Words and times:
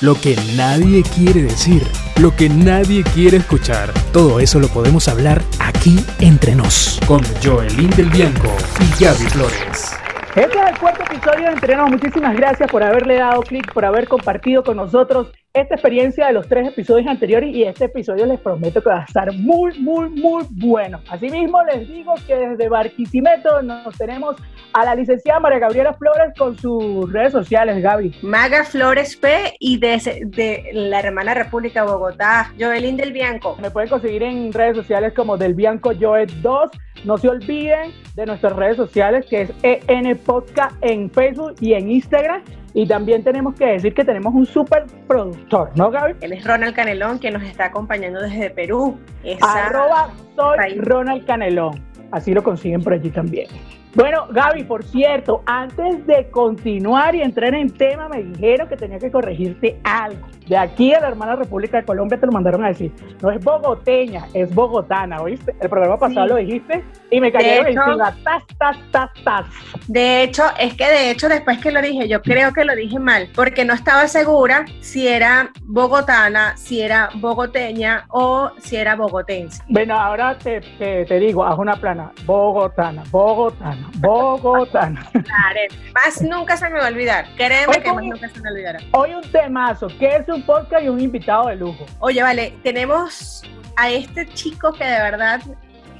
lo 0.00 0.14
que 0.14 0.34
nadie 0.56 1.02
quiere 1.02 1.42
decir, 1.42 1.82
lo 2.20 2.34
que 2.34 2.48
nadie 2.48 3.04
quiere 3.14 3.36
escuchar. 3.36 3.92
Todo 4.12 4.40
eso 4.40 4.58
lo 4.58 4.68
podemos 4.68 5.08
hablar 5.08 5.42
aquí 5.58 5.98
entre 6.20 6.54
nos, 6.54 6.98
con 7.06 7.20
Joelín 7.44 7.90
del 7.90 8.08
Bianco 8.08 8.48
y 8.80 9.02
Gaby 9.04 9.24
Flores. 9.26 9.94
Este 10.34 10.58
es 10.58 10.68
el 10.70 10.78
cuarto 10.78 11.02
episodio 11.02 11.46
de 11.46 11.52
Entrenos. 11.52 11.90
Muchísimas 11.90 12.34
gracias 12.34 12.70
por 12.70 12.82
haberle 12.82 13.16
dado 13.16 13.42
clic, 13.42 13.72
por 13.74 13.84
haber 13.84 14.08
compartido 14.08 14.62
con 14.62 14.76
nosotros 14.76 15.32
esta 15.52 15.74
experiencia 15.74 16.28
de 16.28 16.32
los 16.32 16.46
tres 16.46 16.68
episodios 16.68 17.08
anteriores 17.08 17.54
y 17.54 17.64
este 17.64 17.86
episodio 17.86 18.24
les 18.24 18.38
prometo 18.38 18.80
que 18.80 18.88
va 18.88 19.00
a 19.00 19.04
estar 19.04 19.32
muy, 19.32 19.76
muy, 19.80 20.08
muy 20.08 20.44
bueno. 20.50 21.00
Asimismo, 21.10 21.62
les 21.64 21.88
digo 21.88 22.14
que 22.26 22.36
desde 22.36 22.68
Barquisimeto 22.68 23.60
nos 23.60 23.98
tenemos 23.98 24.36
a 24.72 24.84
la 24.84 24.94
licenciada 24.94 25.40
María 25.40 25.58
Gabriela 25.58 25.94
Flores 25.94 26.32
con 26.38 26.56
sus 26.56 27.12
redes 27.12 27.32
sociales, 27.32 27.82
Gaby. 27.82 28.16
Maga 28.22 28.64
Flores 28.64 29.16
P 29.16 29.54
y 29.58 29.78
de, 29.78 30.22
de 30.26 30.70
la 30.72 31.00
hermana 31.00 31.34
República 31.34 31.84
Bogotá, 31.84 32.52
Joelín 32.58 32.96
del 32.96 33.12
Bianco. 33.12 33.56
Me 33.60 33.70
pueden 33.70 33.88
conseguir 33.88 34.22
en 34.22 34.52
redes 34.52 34.76
sociales 34.76 35.12
como 35.14 35.36
del 35.36 35.54
Bianco 35.54 35.92
Joet 35.98 36.30
2. 36.42 36.70
No 37.04 37.18
se 37.18 37.28
olviden 37.28 37.92
de 38.14 38.26
nuestras 38.26 38.54
redes 38.54 38.76
sociales 38.76 39.26
que 39.28 39.42
es 39.42 39.52
EN 39.62 40.16
Podcast 40.18 40.76
en 40.82 41.10
Facebook 41.10 41.54
y 41.60 41.74
en 41.74 41.90
Instagram. 41.90 42.42
Y 42.72 42.86
también 42.86 43.24
tenemos 43.24 43.54
que 43.56 43.66
decir 43.66 43.94
que 43.94 44.04
tenemos 44.04 44.32
un 44.32 44.46
super 44.46 44.86
productor, 45.08 45.72
¿no, 45.74 45.90
Gaby? 45.90 46.14
Él 46.20 46.32
es 46.32 46.44
Ronald 46.44 46.74
Canelón, 46.74 47.18
que 47.18 47.30
nos 47.32 47.42
está 47.42 47.66
acompañando 47.66 48.20
desde 48.20 48.50
Perú. 48.50 48.96
Arroba 49.40 50.10
soy 50.36 50.78
Ronald 50.78 51.26
Canelón. 51.26 51.82
Así 52.12 52.32
lo 52.32 52.42
consiguen 52.44 52.82
por 52.82 52.92
allí 52.92 53.10
también. 53.10 53.48
Bueno, 53.94 54.28
Gaby, 54.30 54.64
por 54.64 54.84
cierto, 54.84 55.42
antes 55.46 56.06
de 56.06 56.30
continuar 56.30 57.16
y 57.16 57.22
entrar 57.22 57.54
en 57.54 57.70
tema, 57.70 58.08
me 58.08 58.22
dijeron 58.22 58.68
que 58.68 58.76
tenía 58.76 58.98
que 58.98 59.10
corregirte 59.10 59.80
algo. 59.82 60.28
De 60.50 60.56
aquí 60.56 60.92
a 60.92 60.98
la 60.98 61.06
hermana 61.06 61.36
República 61.36 61.76
de 61.76 61.84
Colombia 61.84 62.18
te 62.18 62.26
lo 62.26 62.32
mandaron 62.32 62.64
a 62.64 62.68
decir. 62.70 62.92
No 63.22 63.30
es 63.30 63.40
bogoteña, 63.44 64.26
es 64.34 64.52
bogotana, 64.52 65.22
¿oíste? 65.22 65.54
El 65.60 65.68
programa 65.68 65.96
pasado 65.96 66.26
lo 66.26 66.36
dijiste 66.38 66.84
y 67.08 67.20
me 67.20 67.30
cayeron 67.30 67.68
encima. 67.68 68.16
Tas, 68.24 68.42
tas, 68.58 68.76
tas, 68.90 69.10
tas. 69.22 69.46
De 69.86 70.24
hecho, 70.24 70.42
es 70.58 70.74
que 70.74 70.86
de 70.86 71.12
hecho, 71.12 71.28
después 71.28 71.58
que 71.58 71.70
lo 71.70 71.80
dije, 71.80 72.08
yo 72.08 72.20
creo 72.20 72.52
que 72.52 72.64
lo 72.64 72.74
dije 72.74 72.98
mal, 72.98 73.28
porque 73.32 73.64
no 73.64 73.74
estaba 73.74 74.08
segura 74.08 74.64
si 74.80 75.06
era 75.06 75.52
bogotana, 75.62 76.56
si 76.56 76.82
era 76.82 77.10
bogoteña 77.14 78.06
o 78.08 78.50
si 78.58 78.74
era 78.74 78.96
bogotense. 78.96 79.62
Bueno, 79.68 79.94
ahora 79.94 80.36
te, 80.36 80.62
te, 80.80 81.04
te 81.04 81.18
digo, 81.20 81.44
haz 81.44 81.60
una 81.60 81.76
plana. 81.76 82.10
Bogotana, 82.24 83.04
bogotana. 83.12 83.88
Bogotá. 83.98 84.80
Claro, 85.12 85.60
más 85.94 86.22
nunca 86.22 86.56
se 86.56 86.68
me 86.70 86.78
va 86.78 86.86
a 86.86 86.88
olvidar. 86.88 87.26
Créeme 87.36 87.80
que 87.80 87.92
más 87.92 88.02
nunca 88.04 88.28
se 88.28 88.40
me 88.40 88.50
olvidará. 88.50 88.80
Hoy 88.92 89.14
un 89.14 89.22
temazo, 89.30 89.86
que 89.98 90.16
es 90.16 90.28
un 90.28 90.39
podcast 90.42 90.84
y 90.84 90.88
un 90.88 91.00
invitado 91.00 91.48
de 91.48 91.56
lujo. 91.56 91.86
Oye, 92.00 92.22
vale, 92.22 92.54
tenemos 92.62 93.42
a 93.76 93.90
este 93.90 94.26
chico 94.28 94.72
que 94.72 94.84
de 94.84 95.00
verdad 95.00 95.40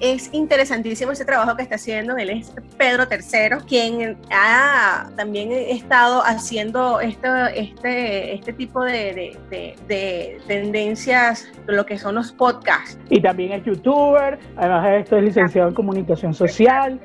es 0.00 0.33
interesantísimo 0.33 1.12
ese 1.12 1.24
trabajo 1.24 1.56
que 1.56 1.62
está 1.62 1.74
haciendo. 1.74 2.16
Él 2.16 2.30
es 2.30 2.52
Pedro 2.78 3.05
III, 3.11 3.64
quien 3.66 4.16
ha 4.33 5.11
también 5.16 5.52
estado 5.52 6.22
haciendo 6.22 7.00
este, 7.00 7.28
este, 7.55 8.34
este 8.34 8.52
tipo 8.55 8.83
de, 8.83 9.36
de, 9.50 9.77
de, 9.86 10.41
tendencias, 10.46 11.46
lo 11.66 11.84
que 11.84 11.98
son 11.98 12.14
los 12.14 12.33
podcasts. 12.33 12.98
Y 13.11 13.20
también 13.20 13.52
es 13.52 13.64
youtuber, 13.64 14.38
además 14.56 14.84
de 14.84 15.00
esto 15.00 15.18
es 15.18 15.24
licenciado 15.24 15.68
en 15.68 15.74
comunicación 15.74 16.34
social 16.34 16.98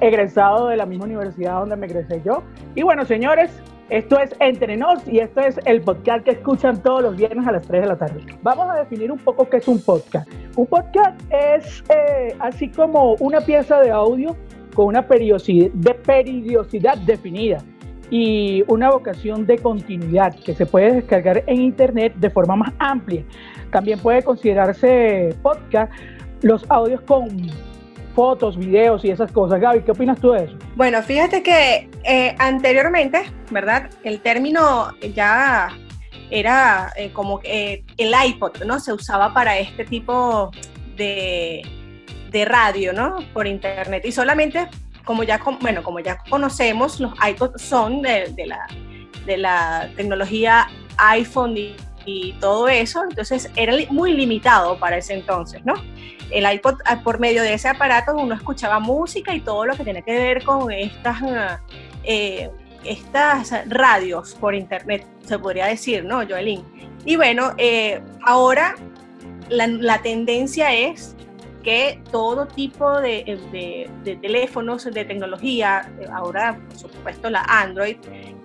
egresado 0.00 0.68
de 0.68 0.76
la 0.76 0.86
misma 0.86 1.06
universidad 1.06 1.60
donde 1.60 1.76
me 1.76 1.86
egresé 1.86 2.22
yo. 2.24 2.42
Y 2.74 2.82
bueno, 2.82 3.04
señores, 3.04 3.50
esto 3.92 4.18
es 4.18 4.34
Entre 4.40 4.74
Nos 4.78 5.06
y 5.06 5.18
esto 5.18 5.40
es 5.42 5.60
el 5.66 5.82
podcast 5.82 6.24
que 6.24 6.30
escuchan 6.30 6.82
todos 6.82 7.02
los 7.02 7.14
viernes 7.14 7.46
a 7.46 7.52
las 7.52 7.66
3 7.66 7.82
de 7.82 7.88
la 7.88 7.98
tarde. 7.98 8.24
Vamos 8.42 8.70
a 8.70 8.78
definir 8.78 9.12
un 9.12 9.18
poco 9.18 9.46
qué 9.50 9.58
es 9.58 9.68
un 9.68 9.82
podcast. 9.82 10.26
Un 10.56 10.66
podcast 10.66 11.20
es 11.30 11.84
eh, 11.90 12.34
así 12.38 12.70
como 12.70 13.16
una 13.16 13.42
pieza 13.42 13.80
de 13.80 13.90
audio 13.90 14.34
con 14.74 14.86
una 14.86 15.06
periodicidad, 15.06 15.70
de 15.74 15.92
periodicidad 15.92 16.96
definida 16.96 17.58
y 18.08 18.64
una 18.68 18.90
vocación 18.90 19.44
de 19.44 19.58
continuidad 19.58 20.34
que 20.36 20.54
se 20.54 20.64
puede 20.64 20.92
descargar 20.92 21.44
en 21.46 21.60
internet 21.60 22.14
de 22.16 22.30
forma 22.30 22.56
más 22.56 22.72
amplia. 22.78 23.22
También 23.70 23.98
puede 23.98 24.22
considerarse 24.22 25.36
podcast 25.42 25.92
los 26.40 26.64
audios 26.70 27.02
con 27.02 27.28
fotos, 28.12 28.56
videos 28.56 29.04
y 29.04 29.10
esas 29.10 29.32
cosas. 29.32 29.60
Gaby, 29.60 29.82
¿qué 29.82 29.90
opinas 29.90 30.20
tú 30.20 30.32
de 30.32 30.44
eso? 30.44 30.54
Bueno, 30.76 31.02
fíjate 31.02 31.42
que 31.42 31.88
eh, 32.04 32.34
anteriormente, 32.38 33.24
¿verdad? 33.50 33.90
El 34.04 34.20
término 34.20 34.90
ya 35.14 35.70
era 36.30 36.92
eh, 36.96 37.10
como 37.12 37.40
eh, 37.44 37.84
el 37.98 38.14
iPod, 38.26 38.64
¿no? 38.64 38.80
Se 38.80 38.92
usaba 38.92 39.34
para 39.34 39.58
este 39.58 39.84
tipo 39.84 40.50
de, 40.96 41.62
de 42.30 42.44
radio, 42.44 42.92
¿no? 42.92 43.18
Por 43.32 43.46
internet. 43.46 44.02
Y 44.04 44.12
solamente, 44.12 44.68
como 45.04 45.22
ya, 45.22 45.40
bueno, 45.60 45.82
como 45.82 46.00
ya 46.00 46.18
conocemos, 46.30 47.00
los 47.00 47.12
iPods 47.26 47.60
son 47.60 48.02
de, 48.02 48.32
la, 48.46 48.66
de 49.26 49.36
la 49.36 49.90
tecnología 49.96 50.68
iPhone 50.98 51.56
y, 51.56 51.76
y 52.04 52.32
todo 52.34 52.68
eso, 52.68 53.02
entonces 53.08 53.50
era 53.56 53.74
muy 53.90 54.12
limitado 54.14 54.78
para 54.78 54.96
ese 54.96 55.14
entonces, 55.14 55.64
¿no? 55.64 55.74
el 56.32 56.50
iPod, 56.50 56.80
ah, 56.84 57.00
por 57.02 57.20
medio 57.20 57.42
de 57.42 57.54
ese 57.54 57.68
aparato, 57.68 58.14
uno 58.16 58.34
escuchaba 58.34 58.80
música 58.80 59.34
y 59.34 59.40
todo 59.40 59.66
lo 59.66 59.76
que 59.76 59.84
tiene 59.84 60.02
que 60.02 60.12
ver 60.12 60.44
con 60.44 60.72
estas, 60.72 61.18
eh, 62.04 62.50
estas 62.84 63.52
radios 63.68 64.34
por 64.34 64.54
internet, 64.54 65.06
se 65.24 65.38
podría 65.38 65.66
decir, 65.66 66.04
¿no, 66.04 66.26
Joelín? 66.26 66.64
Y 67.04 67.16
bueno, 67.16 67.52
eh, 67.58 68.00
ahora 68.24 68.74
la, 69.48 70.00
tendencia 70.02 70.72
es 70.74 71.16
que 71.62 72.02
todo 72.10 72.46
tipo 72.46 73.00
de, 73.00 73.88
teléfonos, 74.20 74.84
de 74.84 75.04
tecnología, 75.04 75.90
ahora 76.12 76.58
por 76.68 76.78
supuesto 76.78 77.30
la 77.30 77.42
Android, 77.42 77.96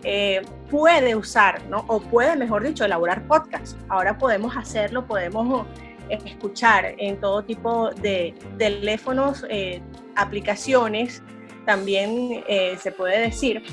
eh, 0.04 0.42
puede 0.70 1.16
usar, 1.16 1.62
¿no? 1.70 1.84
O 1.88 2.00
puede, 2.00 2.36
mejor 2.36 2.64
dicho, 2.64 2.86
elaborar 2.86 3.28
podcast. 3.28 3.78
Ahora 3.90 4.18
podemos 4.18 4.56
hacerlo, 4.56 5.06
podemos 5.06 5.66
escuchar 6.10 6.96
en 6.98 7.20
todo 7.20 7.44
tipo 7.44 7.90
de 7.92 8.34
teléfonos, 8.58 9.46
eh, 9.50 9.82
aplicaciones, 10.16 11.22
también 11.66 12.44
eh, 12.48 12.78
se 12.80 12.92
puede 12.92 13.20
decir. 13.20 13.64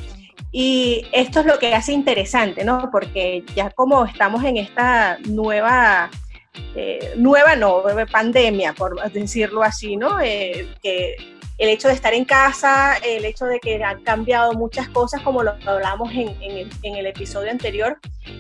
Y 0.50 1.06
esto 1.12 1.41
es 1.41 1.47
lo 1.47 1.59
que 1.59 1.75
hace 1.75 1.93
interesante, 1.93 2.65
¿no? 2.65 2.88
Porque 2.93 3.44
ya 3.56 3.71
como 3.71 4.05
estamos 4.05 4.44
en 4.44 4.56
esta 4.56 5.19
nueva, 5.28 6.11
eh, 6.75 7.15
nueva 7.16 7.56
no, 7.56 7.82
pandemia, 8.10 8.72
por 8.72 9.00
decirlo 9.12 9.62
así, 9.62 9.97
¿no? 9.97 10.19
que 10.19 11.16
el 11.59 11.69
hecho 11.69 11.88
de 11.88 11.94
estar 11.94 12.12
en 12.15 12.25
casa, 12.25 12.97
el 13.04 13.25
hecho 13.25 13.44
de 13.44 13.60
que 13.60 13.82
han 13.82 14.03
cambiado 14.03 14.53
muchas 14.54 14.88
cosas, 14.88 15.22
como 15.22 15.43
lo 15.43 15.54
hablamos 15.66 16.10
en, 16.12 16.97
el 16.97 17.06
episodio 17.06 17.50
anterior, 17.50 17.98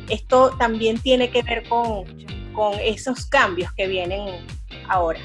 esto 0.08 0.50
también 0.58 0.98
tiene 0.98 1.30
que 1.30 1.42
ver 1.42 1.68
con, 1.68 2.04
con 2.52 2.74
esos 2.80 3.26
cambios 3.26 3.72
que 3.74 3.86
vienen 3.86 4.44
ahora. 4.88 5.20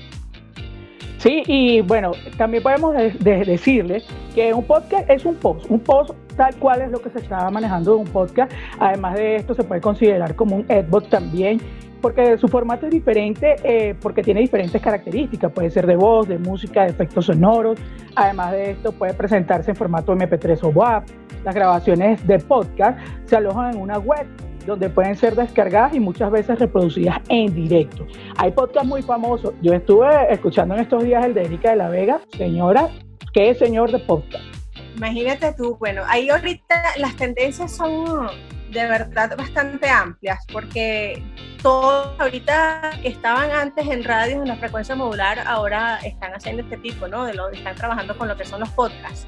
Sí, 1.18 1.44
y 1.48 1.82
bueno, 1.82 2.12
también 2.38 2.64
podemos 2.64 2.96
decirles 3.20 4.06
que 4.36 4.54
un 4.54 4.64
podcast 4.64 5.10
es 5.10 5.26
un 5.26 5.36
post, 5.36 5.66
un 5.70 5.80
post 5.80 6.12
tal 6.40 6.56
cual 6.56 6.82
es 6.82 6.90
lo 6.90 7.02
que 7.02 7.10
se 7.10 7.20
está 7.20 7.50
manejando 7.50 7.96
de 7.96 7.98
un 7.98 8.08
podcast. 8.08 8.50
Además 8.80 9.16
de 9.16 9.36
esto, 9.36 9.54
se 9.54 9.66
puede 9.66 9.82
considerar 9.82 10.36
como 10.36 10.56
un 10.56 10.72
adbot 10.72 11.10
también, 11.10 11.60
porque 12.00 12.38
su 12.38 12.48
formato 12.48 12.86
es 12.86 12.94
diferente, 12.94 13.58
eh, 13.62 13.94
porque 14.02 14.24
tiene 14.24 14.40
diferentes 14.40 14.82
características. 14.82 15.52
Puede 15.52 15.70
ser 15.70 15.86
de 15.86 15.98
voz, 15.98 16.30
de 16.30 16.38
música, 16.38 16.84
de 16.84 16.92
efectos 16.92 17.26
sonoros. 17.26 17.78
Además 18.16 18.54
de 18.54 18.72
esto, 18.72 18.94
puede 18.94 19.14
presentarse 19.14 19.72
en 19.72 19.76
formato 19.76 20.16
MP3 20.16 20.64
o 20.64 20.70
WAV. 20.70 21.04
Las 21.44 21.54
grabaciones 21.54 22.26
de 22.26 22.40
podcast 22.40 22.98
se 23.26 23.36
alojan 23.36 23.76
en 23.76 23.82
una 23.82 23.98
web 23.98 24.26
donde 24.66 24.90
pueden 24.90 25.18
ser 25.18 25.36
descargadas 25.36 25.94
y 25.94 26.00
muchas 26.00 26.32
veces 26.32 26.58
reproducidas 26.58 27.19
en 27.28 27.54
directo. 27.54 28.08
Hay 28.38 28.52
podcasts 28.52 28.88
muy 28.88 29.02
famosos. 29.02 29.54
Yo 29.62 29.74
estuve 29.74 30.08
escuchando 30.31 30.75
en 30.75 30.81
estos 30.81 31.04
días 31.04 31.25
el 31.25 31.34
de 31.34 31.44
Erika 31.44 31.72
de 31.72 31.75
la 31.75 31.90
Vega. 31.90 32.22
Señora, 32.38 32.88
¿qué 33.34 33.54
señor 33.56 33.92
de 33.92 34.00
podcast? 34.00 34.59
Imagínate 35.00 35.54
tú, 35.54 35.78
bueno, 35.78 36.04
ahí 36.06 36.30
ahorita 36.30 36.75
las 36.98 37.16
tendencias 37.16 37.74
son 37.74 38.28
de 38.69 38.86
verdad 38.86 39.34
bastante 39.38 39.88
amplias, 39.88 40.46
porque 40.51 41.24
todos 41.63 42.19
ahorita 42.19 43.00
que 43.01 43.07
estaban 43.07 43.50
antes 43.50 43.88
en 43.88 44.04
radio 44.04 44.42
en 44.42 44.50
la 44.50 44.57
frecuencia 44.57 44.96
modular, 44.96 45.40
ahora 45.48 46.00
están 46.00 46.34
haciendo 46.34 46.63
este 46.63 46.75
tipo, 46.80 47.07
¿no? 47.07 47.24
De 47.24 47.34
lo, 47.34 47.50
están 47.50 47.78
trabajando 47.78 48.18
con 48.18 48.28
lo 48.28 48.36
que 48.36 48.44
son 48.44 48.60
los 48.60 48.68
podcasts. 48.72 49.25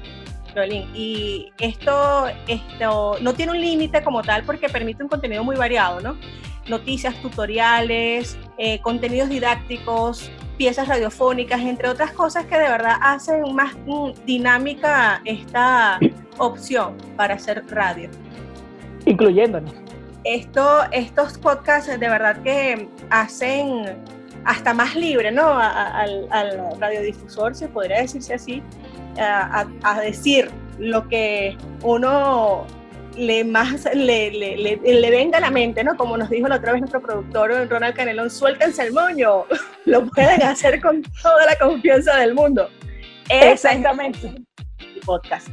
Y 0.94 1.52
esto, 1.58 2.26
esto 2.46 3.16
no 3.20 3.34
tiene 3.34 3.52
un 3.52 3.60
límite 3.60 4.02
como 4.02 4.22
tal 4.22 4.44
porque 4.44 4.68
permite 4.68 5.02
un 5.02 5.08
contenido 5.08 5.44
muy 5.44 5.56
variado, 5.56 6.00
¿no? 6.00 6.16
Noticias, 6.68 7.14
tutoriales, 7.22 8.38
eh, 8.58 8.80
contenidos 8.80 9.28
didácticos, 9.28 10.30
piezas 10.56 10.86
radiofónicas, 10.88 11.60
entre 11.60 11.88
otras 11.88 12.12
cosas 12.12 12.46
que 12.46 12.56
de 12.56 12.68
verdad 12.68 12.96
hacen 13.00 13.54
más 13.54 13.74
dinámica 14.24 15.20
esta 15.24 15.98
opción 16.38 16.96
para 17.16 17.34
hacer 17.34 17.64
radio. 17.68 18.10
Incluyéndonos. 19.06 19.74
esto, 20.24 20.82
estos 20.92 21.36
podcasts 21.38 21.98
de 21.98 22.08
verdad 22.08 22.40
que 22.42 22.88
hacen 23.10 23.96
hasta 24.44 24.74
más 24.74 24.94
libre, 24.96 25.30
¿no? 25.30 25.58
al, 25.58 26.28
radiodifusor, 26.78 27.54
se 27.54 27.68
podría 27.68 28.00
decirse 28.00 28.34
así, 28.34 28.62
a, 29.18 30.00
decir 30.00 30.50
lo 30.78 31.08
que 31.08 31.56
uno 31.82 32.66
le 33.16 33.44
más 33.44 33.86
le, 33.94 34.30
le, 34.30 35.10
venga 35.10 35.38
a 35.38 35.40
la 35.40 35.50
mente, 35.50 35.84
¿no? 35.84 35.96
Como 35.96 36.16
nos 36.16 36.30
dijo 36.30 36.48
la 36.48 36.56
otra 36.56 36.72
vez 36.72 36.80
nuestro 36.80 37.02
productor 37.02 37.68
Ronald 37.68 37.94
Canelón, 37.94 38.30
suéltense 38.30 38.82
el 38.82 38.92
moño, 38.92 39.44
lo 39.84 40.06
pueden 40.06 40.42
hacer 40.42 40.80
con 40.80 41.02
toda 41.22 41.46
la 41.46 41.56
confianza 41.56 42.16
del 42.16 42.34
mundo. 42.34 42.68
Exactamente. 43.28 44.34
Es 44.78 45.04
podcast. 45.04 45.48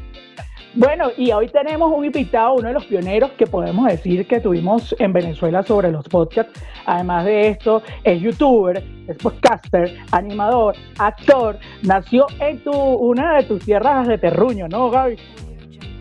Bueno, 0.80 1.12
y 1.18 1.34
hoy 1.34 1.50
tenemos 1.50 1.92
un 1.94 2.06
invitado, 2.06 2.54
uno 2.54 2.70
de 2.70 2.74
los 2.74 2.86
pioneros 2.86 3.32
que 3.32 3.46
podemos 3.46 3.86
decir 3.86 4.26
que 4.26 4.40
tuvimos 4.40 4.96
en 4.98 5.12
Venezuela 5.12 5.62
sobre 5.62 5.92
los 5.92 6.08
podcasts. 6.08 6.58
Además 6.86 7.26
de 7.26 7.50
esto, 7.50 7.84
es 8.02 8.22
youtuber, 8.22 8.82
es 9.06 9.18
podcaster, 9.18 9.98
animador, 10.12 10.78
actor. 10.98 11.60
Nació 11.82 12.28
en 12.40 12.64
tu, 12.64 12.72
una 12.72 13.36
de 13.36 13.44
tus 13.44 13.66
tierras 13.66 14.08
de 14.08 14.18
terruño, 14.20 14.70
¿no, 14.70 14.90
Gaby? 14.90 15.18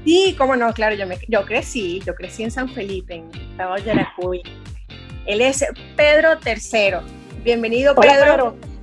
Sí, 0.04 0.36
cómo 0.38 0.54
no, 0.54 0.72
claro, 0.72 0.94
yo, 0.94 1.08
me, 1.08 1.18
yo 1.26 1.44
crecí, 1.44 2.00
yo 2.06 2.14
crecí 2.14 2.44
en 2.44 2.52
San 2.52 2.68
Felipe, 2.68 3.16
en 3.16 3.28
Estado 3.50 3.74
de 3.74 3.82
Yaracuy. 3.82 4.42
Él 5.26 5.40
es 5.40 5.66
Pedro 5.96 6.34
III. 6.46 6.98
Bienvenido, 7.42 7.96
Pedro. 7.96 8.54
Hola 8.54 8.77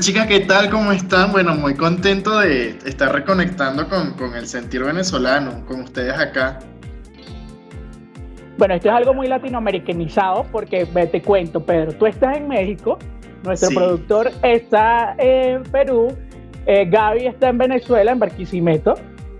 chicas, 0.00 0.26
¿qué 0.26 0.40
tal? 0.40 0.68
¿Cómo 0.68 0.90
están? 0.90 1.30
Bueno, 1.30 1.54
muy 1.54 1.74
contento 1.74 2.40
de 2.40 2.70
estar 2.84 3.12
reconectando 3.12 3.88
con, 3.88 4.34
el 4.34 4.46
sentir 4.46 4.82
venezolano, 4.82 5.64
con 5.66 5.82
ustedes 5.82 6.18
acá. 6.18 6.58
Bueno, 8.58 8.74
esto 8.74 8.88
es 8.88 8.94
algo 8.94 9.14
muy 9.14 9.28
latinoamericanizado 9.28 10.44
porque 10.50 10.84
te 10.86 11.22
cuento, 11.22 11.64
Pedro, 11.64 11.92
tú 11.92 12.06
estás 12.06 12.36
en 12.36 12.48
México, 12.48 12.98
nuestro 13.44 13.70
productor 13.70 14.32
está 14.42 15.14
en 15.18 15.62
Perú, 15.62 16.08
eh, 16.66 16.84
Gaby 16.86 17.26
está 17.26 17.48
en 17.48 17.58
Venezuela, 17.58 18.12
en 18.12 18.18
Barquisimeto, 18.18 18.94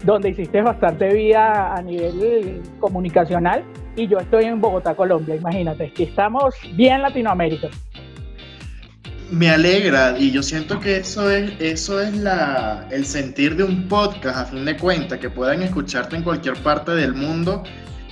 donde 0.05 0.31
hiciste 0.31 0.63
bastante 0.63 1.13
vida 1.13 1.75
a 1.75 1.83
nivel 1.83 2.63
comunicacional, 2.79 3.65
y 3.97 4.07
yo 4.07 4.19
estoy 4.19 4.45
en 4.45 4.61
Bogotá, 4.61 4.95
Colombia, 4.95 5.35
imagínate, 5.35 5.93
que 5.93 6.05
estamos 6.05 6.55
bien 6.77 7.03
Latinoamérica 7.03 7.69
me 9.31 9.49
alegra 9.49 10.17
y 10.19 10.31
yo 10.31 10.43
siento 10.43 10.81
que 10.81 10.99
eso 10.99 11.31
es, 11.31 11.53
eso 11.61 12.01
es 12.01 12.17
la, 12.17 12.87
el 12.91 13.07
sentir 13.07 13.57
de 13.57 13.65
un 13.65 13.87
podcast, 13.89 14.37
a 14.39 14.45
fin 14.47 14.65
de 14.65 14.77
cuentas, 14.77 15.19
que 15.19 15.31
puedan 15.31 15.63
escucharte 15.63 16.17
en 16.17 16.23
cualquier 16.23 16.57
parte 16.63 16.93
del 16.93 17.15
mundo 17.15 17.63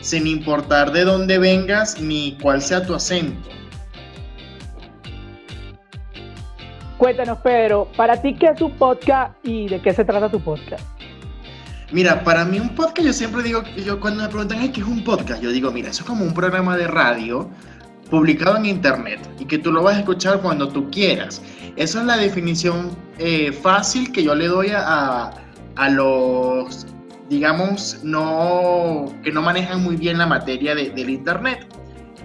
sin 0.00 0.26
importar 0.26 0.92
de 0.92 1.04
dónde 1.04 1.38
vengas 1.38 2.00
ni 2.00 2.38
cuál 2.40 2.62
sea 2.62 2.86
tu 2.86 2.94
acento. 2.94 3.48
Cuéntanos, 6.98 7.38
Pedro, 7.38 7.88
para 7.96 8.20
ti, 8.20 8.34
¿qué 8.34 8.46
es 8.46 8.60
un 8.60 8.72
podcast 8.72 9.34
y 9.44 9.68
de 9.68 9.80
qué 9.80 9.92
se 9.92 10.04
trata 10.04 10.30
tu 10.30 10.40
podcast? 10.40 10.84
Mira, 11.90 12.22
para 12.22 12.44
mí 12.44 12.60
un 12.60 12.74
podcast, 12.74 13.06
yo 13.06 13.12
siempre 13.12 13.42
digo, 13.42 13.62
yo 13.84 13.98
cuando 13.98 14.22
me 14.22 14.28
preguntan 14.28 14.70
qué 14.72 14.80
es 14.80 14.86
un 14.86 15.02
podcast, 15.02 15.42
yo 15.42 15.50
digo, 15.50 15.70
mira, 15.70 15.90
eso 15.90 16.02
es 16.02 16.08
como 16.08 16.24
un 16.24 16.34
programa 16.34 16.76
de 16.76 16.86
radio 16.86 17.48
publicado 18.10 18.56
en 18.56 18.66
internet 18.66 19.20
y 19.38 19.44
que 19.44 19.58
tú 19.58 19.72
lo 19.72 19.82
vas 19.82 19.96
a 19.96 20.00
escuchar 20.00 20.40
cuando 20.40 20.68
tú 20.68 20.90
quieras. 20.90 21.42
Esa 21.76 22.00
es 22.00 22.06
la 22.06 22.16
definición 22.16 22.96
eh, 23.18 23.52
fácil 23.52 24.10
que 24.12 24.22
yo 24.22 24.34
le 24.34 24.48
doy 24.48 24.68
a, 24.74 25.30
a, 25.76 25.88
los, 25.90 26.86
digamos, 27.28 28.00
no, 28.02 29.06
que 29.22 29.30
no 29.30 29.42
manejan 29.42 29.82
muy 29.82 29.96
bien 29.96 30.18
la 30.18 30.26
materia 30.26 30.74
del 30.74 31.10
internet. 31.10 31.66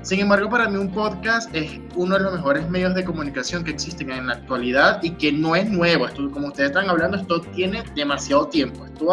Sin 0.02 0.20
embargo, 0.20 0.50
para 0.50 0.68
mí 0.68 0.76
un 0.76 0.92
podcast 0.92 1.54
es 1.56 1.80
uno 1.96 2.16
de 2.18 2.24
los 2.24 2.34
mejores 2.34 2.70
medios 2.70 2.94
de 2.94 3.06
comunicación 3.06 3.64
que 3.64 3.72
existen 3.72 4.12
en 4.12 4.28
la 4.28 4.34
actualidad 4.34 5.02
y 5.02 5.12
que 5.12 5.32
no 5.32 5.56
es 5.56 5.70
nuevo. 5.70 6.08
Esto, 6.08 6.30
como 6.32 6.48
ustedes 6.48 6.72
están 6.72 6.90
hablando, 6.90 7.18
esto 7.18 7.40
tiene 7.40 7.84
demasiado 7.96 8.48
tiempo. 8.48 8.86
Esto, 8.86 9.08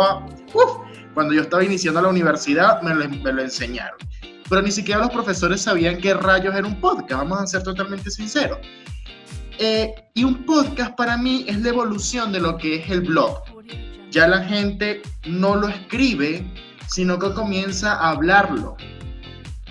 cuando 1.15 1.33
yo 1.33 1.43
estaba 1.43 1.63
iniciando 1.63 2.03
la 2.03 2.09
universidad 2.09 2.83
me 2.83 2.95
me 2.95 3.33
lo 3.33 3.43
enseñaron 3.43 3.99
pero 4.51 4.63
ni 4.63 4.73
siquiera 4.73 5.01
los 5.01 5.11
profesores 5.11 5.63
sabían 5.63 5.99
qué 5.99 6.13
rayos 6.13 6.57
era 6.57 6.67
un 6.67 6.81
podcast, 6.81 7.23
vamos 7.23 7.41
a 7.41 7.47
ser 7.47 7.63
totalmente 7.63 8.11
sinceros. 8.11 8.59
Eh, 9.61 9.95
y 10.15 10.25
un 10.25 10.45
podcast 10.45 10.97
para 10.97 11.17
mí 11.17 11.45
es 11.47 11.61
la 11.61 11.69
evolución 11.69 12.33
de 12.33 12.41
lo 12.41 12.59
que 12.59 12.77
es 12.77 12.91
el 12.91 13.03
blog. 13.03 13.45
Ya 14.11 14.27
la 14.27 14.43
gente 14.43 15.03
no 15.25 15.55
lo 15.55 15.69
escribe, 15.69 16.45
sino 16.89 17.17
que 17.17 17.33
comienza 17.33 17.93
a 17.93 18.11
hablarlo. 18.11 18.77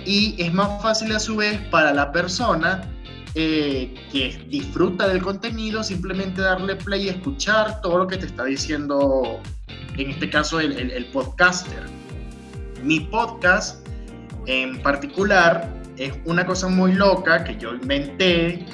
Y 0.05 0.41
es 0.41 0.53
más 0.53 0.81
fácil 0.81 1.11
a 1.11 1.19
su 1.19 1.35
vez 1.35 1.59
para 1.69 1.93
la 1.93 2.13
persona 2.13 2.81
eh, 3.35 3.93
que 4.13 4.41
disfruta 4.47 5.09
del 5.09 5.21
contenido 5.21 5.83
simplemente 5.83 6.41
darle 6.41 6.77
play 6.77 7.07
y 7.07 7.09
escuchar 7.09 7.81
todo 7.81 7.97
lo 7.97 8.07
que 8.07 8.15
te 8.15 8.27
está 8.27 8.45
diciendo, 8.45 9.41
en 9.97 10.09
este 10.11 10.29
caso, 10.29 10.61
el, 10.61 10.71
el 10.71 11.05
podcaster. 11.07 11.83
Mi 12.81 13.01
podcast 13.01 13.78
en 14.50 14.81
particular 14.81 15.69
es 15.98 16.12
una 16.25 16.44
cosa 16.44 16.68
muy 16.68 16.94
loca 16.94 17.44
que 17.44 17.56
yo 17.57 17.75
inventé 17.75 18.66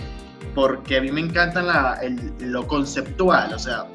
porque 0.53 0.97
a 0.97 1.01
mí 1.01 1.11
me 1.11 1.19
encanta 1.19 1.99
lo 2.39 2.65
conceptual, 2.65 3.53
o 3.53 3.59
sea, 3.59 3.85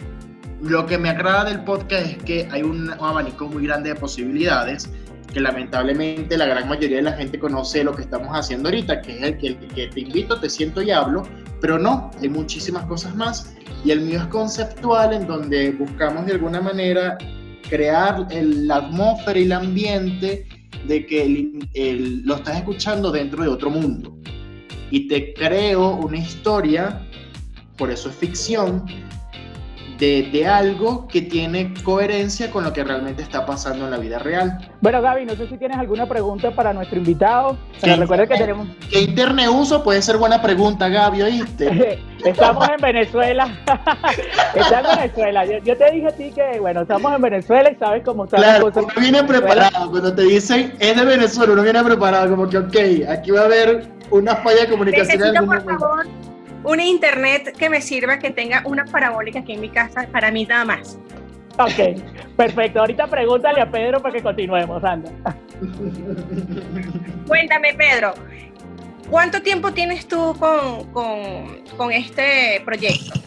lo 0.61 0.85
que 0.85 0.99
me 0.99 1.09
agrada 1.09 1.45
del 1.45 1.65
podcast 1.65 2.07
es 2.07 2.17
que 2.19 2.49
hay 2.51 2.63
un, 2.63 2.91
abanico 2.91 3.49
muy 3.49 3.67
grande 3.67 3.95
de 3.95 3.95
posibilidades 3.95 4.91
que 5.33 5.41
lamentablemente 5.41 6.37
la 6.37 6.45
gran 6.45 6.69
mayoría 6.69 6.99
de 6.99 7.05
la 7.05 7.13
gente 7.15 7.39
conoce 7.39 7.83
lo 7.83 7.95
que 7.95 8.03
estamos 8.03 8.29
haciendo 8.37 8.69
ahorita, 8.69 9.01
que 9.01 9.17
es 9.17 9.23
el 9.23 9.39
que, 9.39 9.47
el 9.47 9.69
que 9.69 9.87
te 9.87 10.01
invito, 10.01 10.39
te 10.39 10.51
siento 10.51 10.83
y 10.83 10.91
hablo, 10.91 11.23
pero 11.63 11.79
no, 11.79 12.11
hay 12.21 12.29
muchísimas 12.29 12.85
cosas 12.85 13.15
más. 13.15 13.55
Y 13.85 13.93
el 13.93 14.03
mío 14.03 14.19
es 14.19 14.27
conceptual, 14.27 15.15
en 15.15 15.27
donde 15.27 15.71
buscamos 15.71 16.27
de 16.27 16.33
alguna 16.33 16.61
manera 16.61 17.17
crear 17.71 18.27
la 18.31 18.77
atmósfera 18.77 19.39
y 19.39 19.45
el 19.45 19.53
ambiente 19.53 20.47
de 20.87 21.07
que 21.07 21.51
lo 22.25 22.37
estás 22.37 22.57
escuchando 22.57 23.11
dentro 23.11 23.43
de 23.43 23.49
otro 23.49 23.71
mundo. 23.71 24.17
Y 24.91 25.07
te 25.09 25.33
creo 25.35 25.97
una 25.97 26.19
historia, 26.19 27.07
por 27.77 27.91
eso 27.91 28.11
es 28.11 28.17
ficción, 28.17 28.85
de, 30.01 30.47
algo 30.47 31.07
que 31.07 31.21
tiene 31.21 31.75
coherencia 31.85 32.51
con 32.51 32.65
lo 32.65 32.73
que 32.73 32.83
realmente 32.83 33.23
está 33.23 33.45
pasando 33.45 33.85
en 33.85 33.91
la 33.91 33.99
vida 33.99 34.19
real. 34.19 34.59
Bueno, 34.81 35.03
Gaby, 35.03 35.27
no 35.27 35.35
sé 35.35 35.47
si 35.47 35.59
tienes 35.59 35.77
alguna 35.77 36.07
pregunta 36.07 36.51
para 36.53 36.73
nuestro 36.73 36.99
invitado. 36.99 37.59
Recuerda 37.83 38.27
que 38.27 38.37
tenemos... 38.37 38.69
¿Qué 38.91 39.03
internet 39.03 39.49
uso? 39.53 39.83
Puede 39.83 40.01
ser 40.01 40.17
buena 40.17 40.41
pregunta, 40.41 40.89
Gaby, 40.89 41.23
¿oíste? 41.23 41.99
estamos 42.25 42.67
en 42.69 42.81
Venezuela. 42.81 43.55
estamos 44.55 44.93
en 44.93 44.99
Venezuela. 45.01 45.45
Yo, 45.45 45.77
te 45.77 45.91
dije 45.91 46.07
a 46.07 46.13
ti 46.13 46.33
que, 46.35 46.59
bueno, 46.61 46.83
estamos 46.83 47.15
en 47.15 47.21
Venezuela 47.21 47.71
y 47.71 47.77
sabes 47.77 48.03
cómo 48.03 48.25
están 48.25 48.41
claro, 48.41 48.65
las 48.65 48.75
cosas. 48.75 48.93
Uno 48.97 49.03
viene 49.03 49.23
preparado. 49.25 49.91
Cuando 49.91 50.15
te 50.15 50.23
dicen 50.23 50.75
es 50.79 50.97
de 50.97 51.05
Venezuela, 51.05 51.53
uno 51.53 51.63
viene 51.63 51.85
preparado, 51.85 52.31
como 52.31 52.49
que, 52.49 52.57
ok, 52.57 53.09
aquí 53.09 53.31
va 53.33 53.43
a 53.43 53.45
haber 53.45 53.87
una 54.11 54.37
falla 54.37 54.63
de 54.63 54.69
comunicación. 54.69 55.19
Necesito, 55.19 55.47
por 55.47 55.63
favor, 55.63 56.07
un 56.65 56.81
internet 56.81 57.57
que 57.57 57.71
me 57.71 57.81
sirva, 57.81 58.19
que 58.19 58.31
tenga 58.31 58.63
una 58.65 58.85
parabólica 58.85 59.41
aquí 59.41 59.53
en 59.53 59.61
mi 59.61 59.69
casa, 59.69 60.07
para 60.13 60.31
mí 60.31 60.45
nada 60.45 60.65
más. 60.65 60.99
Ok, 61.59 62.01
perfecto. 62.37 62.81
Ahorita 62.81 63.07
pregúntale 63.07 63.61
a 63.61 63.71
Pedro 63.71 64.01
para 64.01 64.15
que 64.15 64.23
continuemos, 64.23 64.83
anda. 64.85 65.11
Cuéntame, 67.27 67.75
Pedro, 67.75 68.15
¿cuánto 69.09 69.43
tiempo 69.43 69.73
tienes 69.73 70.07
tú 70.07 70.35
con, 70.39 71.65
con 71.77 71.93
este 71.93 72.63
proyecto? 72.65 73.21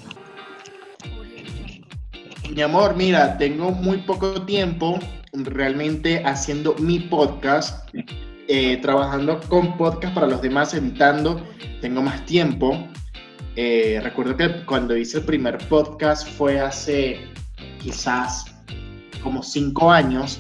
Mi 2.54 2.62
amor, 2.62 2.96
mira, 2.96 3.38
tengo 3.38 3.72
muy 3.72 3.98
poco 3.98 4.46
tiempo 4.46 5.00
realmente 5.34 6.22
haciendo 6.24 6.76
mi 6.76 7.00
podcast, 7.00 7.90
eh, 8.48 8.78
trabajando 8.78 9.40
con 9.50 9.76
podcast 9.78 10.14
para 10.14 10.28
los 10.28 10.42
demás, 10.42 10.74
editando, 10.74 11.42
tengo 11.82 12.02
más 12.02 12.24
tiempo. 12.26 12.88
Eh, 13.56 14.00
recuerdo 14.04 14.36
que 14.36 14.66
cuando 14.66 14.98
hice 14.98 15.20
el 15.20 15.26
primer 15.26 15.58
podcast 15.70 16.28
fue 16.28 16.60
hace 16.60 17.20
quizás 17.80 18.46
como 19.22 19.44
cinco 19.44 19.92
años. 19.92 20.40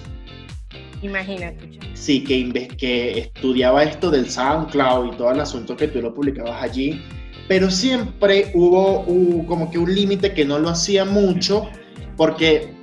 Imagínate. 1.01 1.79
Sí, 1.93 2.24
que, 2.24 2.67
que 2.77 3.20
estudiaba 3.20 3.84
esto 3.84 4.10
del 4.10 4.29
SoundCloud 4.29 5.13
y 5.13 5.17
todo 5.17 5.32
el 5.32 5.39
asunto 5.39 5.75
que 5.75 5.88
tú 5.88 6.01
lo 6.01 6.13
publicabas 6.13 6.63
allí, 6.63 7.01
pero 7.48 7.70
siempre 7.70 8.51
hubo, 8.53 9.05
como 9.46 9.70
que 9.70 9.77
un 9.77 9.93
límite 9.93 10.34
que 10.34 10.46
no 10.46 10.60
lo 10.60 10.70
hacía 10.70 11.05
mucho, 11.05 11.70
porque 12.15 12.74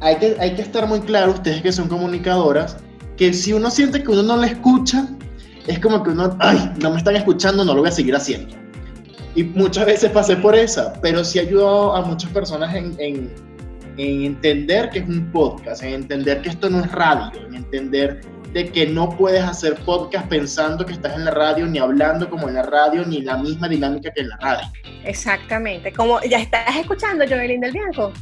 hay 0.00 0.16
que, 0.16 0.36
hay 0.40 0.54
que 0.54 0.62
estar 0.62 0.86
muy 0.86 1.00
claro, 1.00 1.32
ustedes 1.32 1.62
que 1.62 1.72
son 1.72 1.88
comunicadoras, 1.88 2.76
que 3.16 3.32
si 3.32 3.52
uno 3.52 3.70
siente 3.70 4.02
que 4.02 4.10
uno 4.10 4.24
no 4.24 4.36
le 4.36 4.48
escucha, 4.48 5.08
es 5.66 5.78
como 5.78 6.02
que 6.02 6.10
uno, 6.10 6.36
ay, 6.40 6.72
no 6.82 6.90
me 6.90 6.98
están 6.98 7.14
escuchando, 7.14 7.64
no 7.64 7.72
lo 7.72 7.80
voy 7.80 7.88
a 7.88 7.92
seguir 7.92 8.16
haciendo. 8.16 8.61
Y 9.34 9.44
muchas 9.44 9.86
veces 9.86 10.10
pasé 10.10 10.36
por 10.36 10.54
esa, 10.54 10.92
pero 11.00 11.24
sí 11.24 11.38
ayudó 11.38 11.94
a 11.94 12.02
muchas 12.02 12.30
personas 12.30 12.74
en, 12.74 12.94
en, 12.98 13.30
entender 13.96 14.90
que 14.90 15.00
es 15.00 15.08
un 15.08 15.30
podcast, 15.32 15.82
en 15.82 15.94
entender 15.94 16.42
que 16.42 16.50
esto 16.50 16.68
no 16.68 16.80
es 16.80 16.90
radio, 16.92 17.46
en 17.46 17.54
entender 17.54 18.20
de 18.52 18.68
que 18.70 18.86
no 18.86 19.08
puedes 19.16 19.42
hacer 19.42 19.76
podcast 19.86 20.28
pensando 20.28 20.84
que 20.84 20.92
estás 20.92 21.14
en 21.14 21.24
la 21.24 21.30
radio, 21.30 21.66
ni 21.66 21.78
hablando 21.78 22.28
como 22.28 22.48
en 22.48 22.54
la 22.54 22.62
radio, 22.62 23.04
ni 23.06 23.22
la 23.22 23.38
misma 23.38 23.68
dinámica 23.68 24.10
que 24.12 24.20
en 24.20 24.28
la 24.28 24.36
radio. 24.36 24.68
Exactamente. 25.04 25.92
Como 25.92 26.20
ya 26.22 26.38
estás 26.38 26.76
escuchando, 26.76 27.24
Joelín 27.26 27.60
del 27.60 27.72
Bianco. 27.72 28.12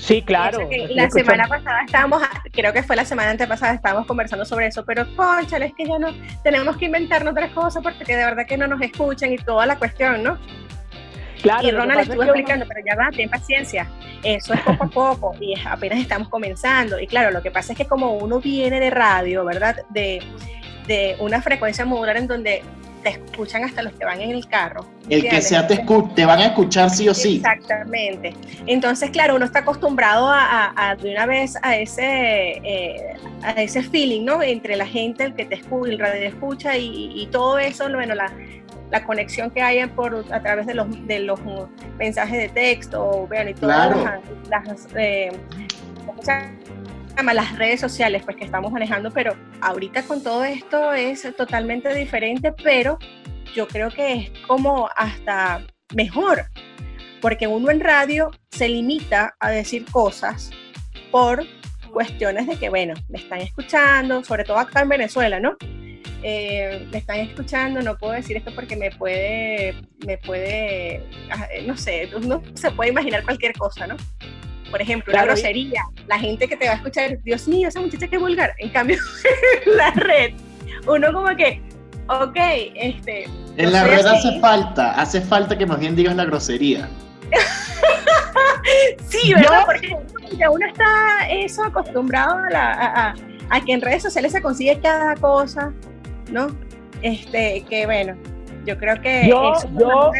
Sí, 0.00 0.22
claro. 0.22 0.68
La 0.88 1.10
semana 1.10 1.46
pasada 1.46 1.82
estábamos, 1.84 2.22
creo 2.52 2.72
que 2.72 2.82
fue 2.82 2.96
la 2.96 3.04
semana 3.04 3.30
antepasada, 3.30 3.74
estábamos 3.74 4.06
conversando 4.06 4.44
sobre 4.44 4.66
eso, 4.66 4.84
pero 4.84 5.04
conchale, 5.14 5.66
es 5.66 5.74
que 5.74 5.86
ya 5.86 5.98
no 5.98 6.08
tenemos 6.42 6.76
que 6.78 6.86
inventarnos 6.86 7.32
otras 7.32 7.50
cosas 7.52 7.82
porque 7.82 8.16
de 8.16 8.24
verdad 8.24 8.46
que 8.46 8.56
no 8.56 8.66
nos 8.66 8.80
escuchan 8.80 9.32
y 9.32 9.36
toda 9.36 9.66
la 9.66 9.76
cuestión, 9.76 10.22
¿no? 10.22 10.38
Claro, 11.42 11.68
y 11.68 11.70
Ronald 11.70 12.00
estuvo 12.00 12.22
explicando, 12.22 12.66
pero 12.66 12.80
ya 12.84 12.96
va, 12.96 13.10
ten 13.10 13.28
paciencia. 13.28 13.86
Eso 14.22 14.52
es 14.52 14.60
poco 14.60 14.84
a 14.84 14.88
poco 14.88 15.34
y 15.40 15.54
apenas 15.64 15.98
estamos 15.98 16.28
comenzando. 16.28 16.98
Y 16.98 17.06
claro, 17.06 17.30
lo 17.30 17.42
que 17.42 17.50
pasa 17.50 17.72
es 17.72 17.78
que 17.78 17.86
como 17.86 18.12
uno 18.12 18.40
viene 18.40 18.80
de 18.80 18.90
radio, 18.90 19.44
¿verdad? 19.44 19.76
De, 19.90 20.22
de 20.86 21.16
una 21.18 21.40
frecuencia 21.40 21.84
modular 21.84 22.16
en 22.16 22.26
donde 22.26 22.62
te 23.02 23.10
escuchan 23.10 23.64
hasta 23.64 23.82
los 23.82 23.92
que 23.94 24.04
van 24.04 24.20
en 24.20 24.30
el 24.30 24.46
carro. 24.46 24.86
El 25.08 25.28
que 25.28 25.40
sea 25.42 25.66
te, 25.66 25.84
te 26.14 26.24
van 26.24 26.38
a 26.38 26.46
escuchar 26.46 26.90
sí 26.90 27.08
o 27.08 27.14
sí. 27.14 27.36
Exactamente. 27.36 28.34
Entonces, 28.66 29.10
claro, 29.10 29.36
uno 29.36 29.44
está 29.44 29.60
acostumbrado 29.60 30.28
a, 30.30 30.96
de 31.00 31.10
una 31.12 31.26
vez 31.26 31.56
a 31.62 31.76
ese, 31.76 32.02
eh, 32.02 33.14
a 33.42 33.50
ese 33.62 33.82
feeling, 33.82 34.24
¿no? 34.24 34.42
Entre 34.42 34.76
la 34.76 34.86
gente, 34.86 35.24
el 35.24 35.34
que 35.34 35.44
te 35.44 35.56
escucha, 35.56 35.90
el 35.90 35.98
radio 35.98 36.28
escucha 36.28 36.76
y, 36.76 37.28
todo 37.32 37.58
eso, 37.58 37.88
bueno, 37.90 38.14
la, 38.14 38.32
la 38.90 39.04
conexión 39.04 39.50
que 39.50 39.62
hay 39.62 39.84
por, 39.86 40.24
a 40.30 40.40
través 40.40 40.66
de 40.66 40.74
los, 40.74 41.06
de 41.06 41.20
los 41.20 41.40
mensajes 41.98 42.38
de 42.38 42.48
texto, 42.48 43.26
vean, 43.28 43.48
y 43.48 43.54
todas 43.54 44.20
las, 44.48 44.88
eh, 44.96 45.30
las 47.22 47.56
redes 47.56 47.80
sociales 47.80 48.22
pues 48.24 48.36
que 48.36 48.44
estamos 48.44 48.72
manejando, 48.72 49.10
pero 49.10 49.36
ahorita 49.60 50.02
con 50.04 50.22
todo 50.22 50.44
esto 50.44 50.92
es 50.92 51.26
totalmente 51.36 51.94
diferente, 51.94 52.52
pero 52.52 52.98
yo 53.54 53.68
creo 53.68 53.90
que 53.90 54.12
es 54.14 54.30
como 54.46 54.88
hasta 54.96 55.66
mejor, 55.94 56.46
porque 57.20 57.46
uno 57.46 57.70
en 57.70 57.80
radio 57.80 58.30
se 58.50 58.68
limita 58.68 59.34
a 59.38 59.50
decir 59.50 59.84
cosas 59.90 60.50
por 61.10 61.44
cuestiones 61.92 62.46
de 62.46 62.56
que, 62.56 62.68
bueno, 62.68 62.94
me 63.08 63.18
están 63.18 63.40
escuchando, 63.40 64.24
sobre 64.24 64.44
todo 64.44 64.58
acá 64.58 64.82
en 64.82 64.88
Venezuela, 64.88 65.40
¿no? 65.40 65.56
Eh, 66.22 66.86
me 66.92 66.98
están 66.98 67.18
escuchando, 67.20 67.80
no 67.80 67.96
puedo 67.96 68.12
decir 68.12 68.36
esto 68.36 68.54
porque 68.54 68.76
me 68.76 68.90
puede, 68.90 69.74
me 70.06 70.18
puede, 70.18 71.04
ah, 71.30 71.48
no 71.66 71.76
sé, 71.76 72.10
no 72.22 72.42
se 72.54 72.70
puede 72.70 72.90
imaginar 72.90 73.24
cualquier 73.24 73.54
cosa, 73.54 73.86
¿no? 73.86 73.96
Por 74.70 74.80
ejemplo, 74.80 75.12
la 75.12 75.24
grosería, 75.24 75.82
la 76.06 76.18
gente 76.18 76.46
que 76.46 76.56
te 76.56 76.66
va 76.66 76.72
a 76.72 76.76
escuchar, 76.76 77.20
Dios 77.22 77.48
mío, 77.48 77.68
esa 77.68 77.80
muchacha 77.80 78.06
que 78.06 78.18
vulgar. 78.18 78.54
En 78.58 78.70
cambio, 78.70 78.98
en 79.66 79.76
la 79.76 79.90
red, 79.90 80.32
uno 80.86 81.12
como 81.12 81.34
que, 81.36 81.60
ok, 82.08 82.36
este... 82.74 83.28
En 83.56 83.72
la 83.72 83.84
red 83.84 84.06
hace 84.06 84.40
falta, 84.40 84.92
hace 84.92 85.20
falta 85.20 85.58
que 85.58 85.66
más 85.66 85.80
bien 85.80 85.96
digas 85.96 86.14
la 86.14 86.24
grosería. 86.24 86.88
sí, 89.08 89.34
¿verdad? 89.34 89.64
Porque 89.66 89.96
uno 90.48 90.66
está 90.66 91.28
eso 91.28 91.64
acostumbrado 91.64 92.38
a, 92.54 93.14
a, 93.50 93.60
que 93.64 93.72
en 93.72 93.80
redes 93.80 94.02
sociales 94.02 94.32
se 94.32 94.40
consigue 94.40 94.78
cada 94.80 95.14
cosa, 95.16 95.72
¿no? 96.30 96.48
Este, 97.02 97.64
que 97.68 97.86
bueno, 97.86 98.16
yo 98.64 98.78
creo 98.78 99.00
que 99.00 99.28
yo, 99.28 99.54
yo, 99.78 100.12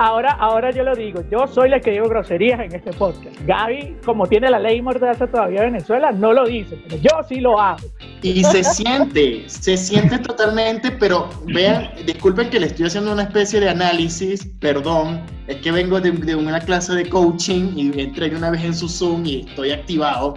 ahora, 0.00 0.30
ahora 0.32 0.70
yo 0.70 0.82
lo 0.82 0.96
digo, 0.96 1.22
yo 1.30 1.46
soy 1.46 1.68
la 1.68 1.78
que 1.78 1.90
digo 1.90 2.08
groserías 2.08 2.58
en 2.60 2.74
este 2.74 2.90
podcast. 2.92 3.36
Gaby, 3.46 3.98
como 4.04 4.26
tiene 4.26 4.48
la 4.48 4.58
ley 4.58 4.80
mordaza 4.80 5.26
todavía 5.26 5.62
en 5.64 5.72
Venezuela, 5.72 6.10
no 6.10 6.32
lo 6.32 6.46
dice, 6.46 6.78
pero 6.88 7.02
yo 7.02 7.10
sí 7.28 7.36
lo 7.36 7.60
hago. 7.60 7.86
Y 8.22 8.42
se 8.44 8.64
siente, 8.64 9.44
se 9.46 9.76
siente 9.76 10.18
totalmente, 10.18 10.90
pero 10.90 11.28
vean, 11.46 11.90
disculpen 12.06 12.48
que 12.48 12.60
le 12.60 12.66
estoy 12.66 12.86
haciendo 12.86 13.12
una 13.12 13.24
especie 13.24 13.60
de 13.60 13.68
análisis, 13.68 14.46
perdón, 14.58 15.20
es 15.46 15.56
que 15.56 15.70
vengo 15.70 16.00
de, 16.00 16.12
de 16.12 16.34
una 16.34 16.60
clase 16.60 16.94
de 16.94 17.06
coaching 17.06 17.72
y 17.76 18.00
entré 18.00 18.34
una 18.34 18.50
vez 18.50 18.64
en 18.64 18.74
su 18.74 18.88
Zoom 18.88 19.26
y 19.26 19.40
estoy 19.48 19.72
activado. 19.72 20.34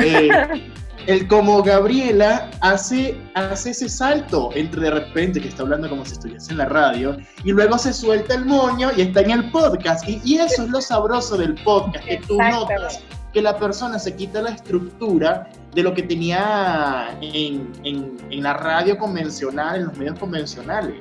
Eh, 0.00 0.28
el 1.06 1.28
como 1.28 1.62
Gabriela 1.62 2.50
hace, 2.60 3.16
hace 3.34 3.70
ese 3.70 3.88
salto 3.88 4.50
entre 4.54 4.80
de 4.82 4.90
repente 4.90 5.40
que 5.40 5.48
está 5.48 5.62
hablando 5.62 5.88
como 5.88 6.04
si 6.04 6.12
estuviese 6.12 6.52
en 6.52 6.58
la 6.58 6.66
radio 6.66 7.16
y 7.44 7.52
luego 7.52 7.78
se 7.78 7.92
suelta 7.92 8.34
el 8.34 8.44
moño 8.44 8.90
y 8.96 9.02
está 9.02 9.20
en 9.20 9.30
el 9.30 9.50
podcast. 9.50 10.08
Y, 10.08 10.20
y 10.24 10.38
eso 10.38 10.64
es 10.64 10.70
lo 10.70 10.80
sabroso 10.80 11.36
del 11.36 11.54
podcast, 11.62 12.04
que 12.04 12.18
tú 12.26 12.38
notas 12.38 13.00
que 13.32 13.42
la 13.42 13.58
persona 13.58 13.98
se 13.98 14.16
quita 14.16 14.40
la 14.40 14.50
estructura 14.50 15.50
de 15.74 15.82
lo 15.82 15.92
que 15.92 16.02
tenía 16.02 17.16
en, 17.20 17.70
en, 17.84 18.16
en 18.30 18.42
la 18.42 18.54
radio 18.54 18.96
convencional, 18.96 19.76
en 19.76 19.84
los 19.88 19.98
medios 19.98 20.18
convencionales. 20.18 20.96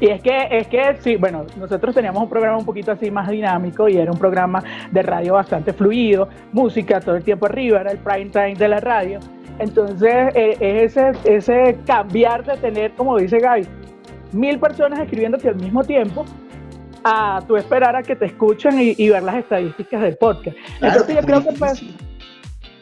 Y 0.00 0.10
es 0.10 0.20
que, 0.20 0.48
es 0.50 0.66
que 0.68 0.96
sí, 1.00 1.16
bueno, 1.16 1.46
nosotros 1.58 1.94
teníamos 1.94 2.22
un 2.22 2.28
programa 2.28 2.58
un 2.58 2.64
poquito 2.64 2.92
así 2.92 3.10
más 3.10 3.28
dinámico 3.28 3.88
y 3.88 3.96
era 3.96 4.12
un 4.12 4.18
programa 4.18 4.62
de 4.90 5.02
radio 5.02 5.34
bastante 5.34 5.72
fluido, 5.72 6.28
música 6.52 7.00
todo 7.00 7.16
el 7.16 7.24
tiempo 7.24 7.46
arriba, 7.46 7.80
era 7.80 7.92
el 7.92 7.98
prime 7.98 8.30
time 8.30 8.54
de 8.54 8.68
la 8.68 8.80
radio. 8.80 9.20
Entonces, 9.58 10.34
eh, 10.34 10.56
es 10.60 10.96
ese, 10.96 11.36
ese 11.36 11.78
cambiar 11.86 12.44
de 12.44 12.56
tener, 12.58 12.92
como 12.92 13.16
dice 13.16 13.38
Gaby, 13.38 13.66
mil 14.32 14.58
personas 14.58 14.98
escribiéndote 15.00 15.48
al 15.48 15.56
mismo 15.56 15.82
tiempo 15.82 16.26
a 17.04 17.40
tú 17.46 17.56
esperar 17.56 17.96
a 17.96 18.02
que 18.02 18.16
te 18.16 18.26
escuchen 18.26 18.74
y, 18.78 19.08
ver 19.08 19.22
las 19.22 19.36
estadísticas 19.36 20.02
del 20.02 20.16
podcast. 20.16 20.56
Entonces, 20.82 21.16
yo 21.16 21.22
creo 21.22 21.42
que 21.42 21.52
pues, 21.52 21.84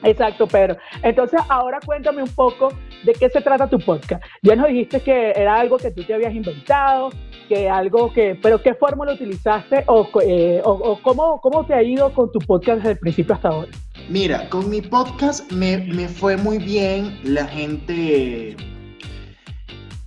Exacto, 0.04 0.46
Pedro. 0.46 0.76
Entonces, 1.02 1.40
ahora 1.48 1.80
cuéntame 1.84 2.22
un 2.22 2.28
poco 2.28 2.68
de 3.04 3.12
qué 3.12 3.28
se 3.28 3.40
trata 3.40 3.68
tu 3.68 3.78
podcast. 3.78 4.22
Ya 4.42 4.54
nos 4.54 4.68
dijiste 4.68 5.00
que 5.00 5.32
era 5.34 5.58
algo 5.58 5.78
que 5.78 5.90
tú 5.90 6.02
te 6.02 6.14
habías 6.14 6.34
inventado, 6.34 7.10
que 7.48 7.68
algo 7.68 8.12
que, 8.12 8.38
pero 8.40 8.62
¿qué 8.62 8.74
fórmula 8.74 9.12
utilizaste 9.12 9.84
o, 9.86 10.08
eh, 10.22 10.60
o, 10.64 10.98
cómo, 11.02 11.40
cómo, 11.40 11.66
te 11.66 11.74
ha 11.74 11.82
ido 11.82 12.12
con 12.12 12.30
tu 12.32 12.38
podcast 12.40 12.78
desde 12.78 12.92
el 12.92 12.98
principio 12.98 13.34
hasta 13.34 13.48
ahora? 13.48 13.70
Mira, 14.08 14.48
con 14.50 14.68
mi 14.68 14.82
podcast 14.82 15.50
me, 15.50 15.78
me 15.78 16.08
fue 16.08 16.36
muy 16.36 16.58
bien. 16.58 17.18
La 17.24 17.46
gente 17.46 18.56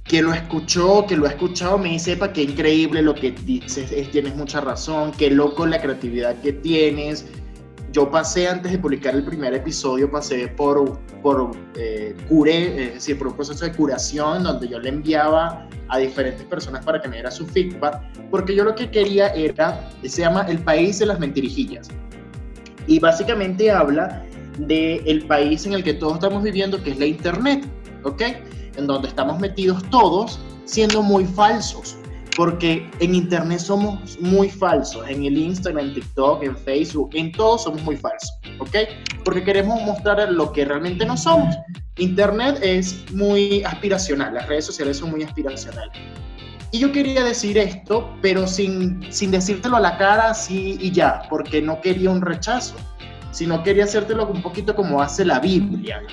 que 0.04 0.22
lo 0.22 0.34
escuchó, 0.34 1.06
que 1.06 1.18
lo 1.18 1.26
ha 1.26 1.30
escuchado, 1.30 1.78
me 1.78 1.90
dice, 1.90 2.16
para 2.16 2.32
qué 2.32 2.44
increíble 2.44 3.02
lo 3.02 3.14
que 3.14 3.32
dices, 3.32 3.92
tienes 4.12 4.36
mucha 4.36 4.62
razón, 4.62 5.12
qué 5.12 5.30
loco 5.30 5.66
la 5.66 5.82
creatividad 5.82 6.40
que 6.42 6.54
tienes 6.54 7.26
yo 7.92 8.10
pasé 8.12 8.48
antes 8.48 8.72
de 8.72 8.78
publicar 8.78 9.16
el 9.16 9.24
primer 9.24 9.54
episodio, 9.54 10.10
pasé 10.10 10.48
por, 10.50 11.00
por 11.22 11.52
eh, 11.76 12.16
cure, 12.28 12.88
es 12.88 12.94
decir, 12.96 13.18
por 13.18 13.28
un 13.28 13.34
proceso 13.34 13.66
de 13.66 13.72
curación 13.72 14.44
donde 14.44 14.68
yo 14.68 14.80
le 14.80 14.90
enviaba 14.90 15.68
a 15.88 15.98
diferentes 15.98 16.46
personas 16.46 16.84
para 16.84 17.02
que 17.02 17.08
me 17.08 17.16
diera 17.16 17.32
su 17.32 17.48
feedback, 17.48 18.02
porque 18.30 18.56
yo 18.56 18.64
lo 18.64 18.76
que 18.76 18.92
quería 18.92 19.30
era, 19.30 19.90
se 20.04 20.22
llama 20.22 20.42
El 20.50 20.60
País 20.60 21.00
de 21.00 21.06
las 21.06 21.20
Mentirijillas. 21.20 21.88
Y 22.88 23.00
básicamente 23.00 23.72
habla 23.72 24.24
del 24.60 25.02
el 25.06 25.26
país 25.28 25.66
en 25.66 25.74
el 25.74 25.84
que 25.84 25.94
todos 25.94 26.16
estamos 26.16 26.44
viviendo, 26.44 26.82
que 26.82 26.92
es 26.92 27.00
la 27.00 27.06
Internet, 27.06 27.66
¿ok? 28.04 28.22
En 28.76 28.88
donde 28.88 29.08
estamos 29.08 29.40
metidos 29.40 29.84
todos 29.90 30.40
siendo 30.66 31.02
muy 31.02 31.26
falsos 31.26 31.98
porque 32.38 32.88
en 33.00 33.16
Internet 33.16 33.58
somos 33.58 34.16
muy 34.22 34.48
falsos, 34.48 35.04
en 35.10 35.26
el 35.26 35.36
Instagram, 35.36 35.88
en 35.88 35.94
TikTok, 35.96 36.44
en 36.44 36.56
Facebook, 36.56 37.10
en 37.14 37.32
todo 37.32 37.58
somos 37.58 37.82
muy 37.82 37.98
falsos, 37.98 38.32
¿ok? 38.60 38.76
Porque 39.26 39.44
queremos 39.44 39.82
mostrar 39.82 40.32
lo 40.32 40.52
que 40.52 40.64
realmente 40.64 41.04
no 41.04 41.18
somos. 41.18 41.56
Internet 41.98 42.60
es 42.62 43.04
muy 43.12 43.64
aspiracional, 43.64 44.36
las 44.36 44.48
redes 44.48 44.66
sociales 44.66 44.98
son 44.98 45.10
muy 45.10 45.24
aspiracionales. 45.24 45.92
Y 46.72 46.78
yo 46.78 46.92
quería 46.92 47.24
decir 47.24 47.58
esto, 47.58 48.08
pero 48.22 48.46
sin, 48.46 49.12
sin 49.12 49.32
decírtelo 49.32 49.78
a 49.78 49.80
la 49.80 49.98
cara 49.98 50.30
así 50.30 50.78
y 50.80 50.92
ya, 50.92 51.24
porque 51.32 51.60
no 51.60 51.82
quería 51.82 52.12
un 52.12 52.22
rechazo, 52.22 52.76
sino 53.32 53.64
quería 53.64 53.86
hacértelo 53.86 54.28
un 54.28 54.44
poquito 54.44 54.76
como 54.76 55.02
hace 55.02 55.26
la 55.26 55.40
Biblia. 55.40 56.04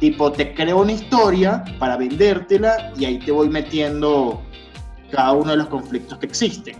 Tipo, 0.00 0.32
te 0.32 0.54
creo 0.54 0.80
una 0.80 0.92
historia 0.92 1.62
para 1.78 1.98
vendértela 1.98 2.90
y 2.96 3.04
ahí 3.04 3.18
te 3.18 3.32
voy 3.32 3.50
metiendo 3.50 4.42
cada 5.12 5.32
uno 5.32 5.50
de 5.52 5.58
los 5.58 5.68
conflictos 5.68 6.18
que 6.18 6.26
existen. 6.26 6.74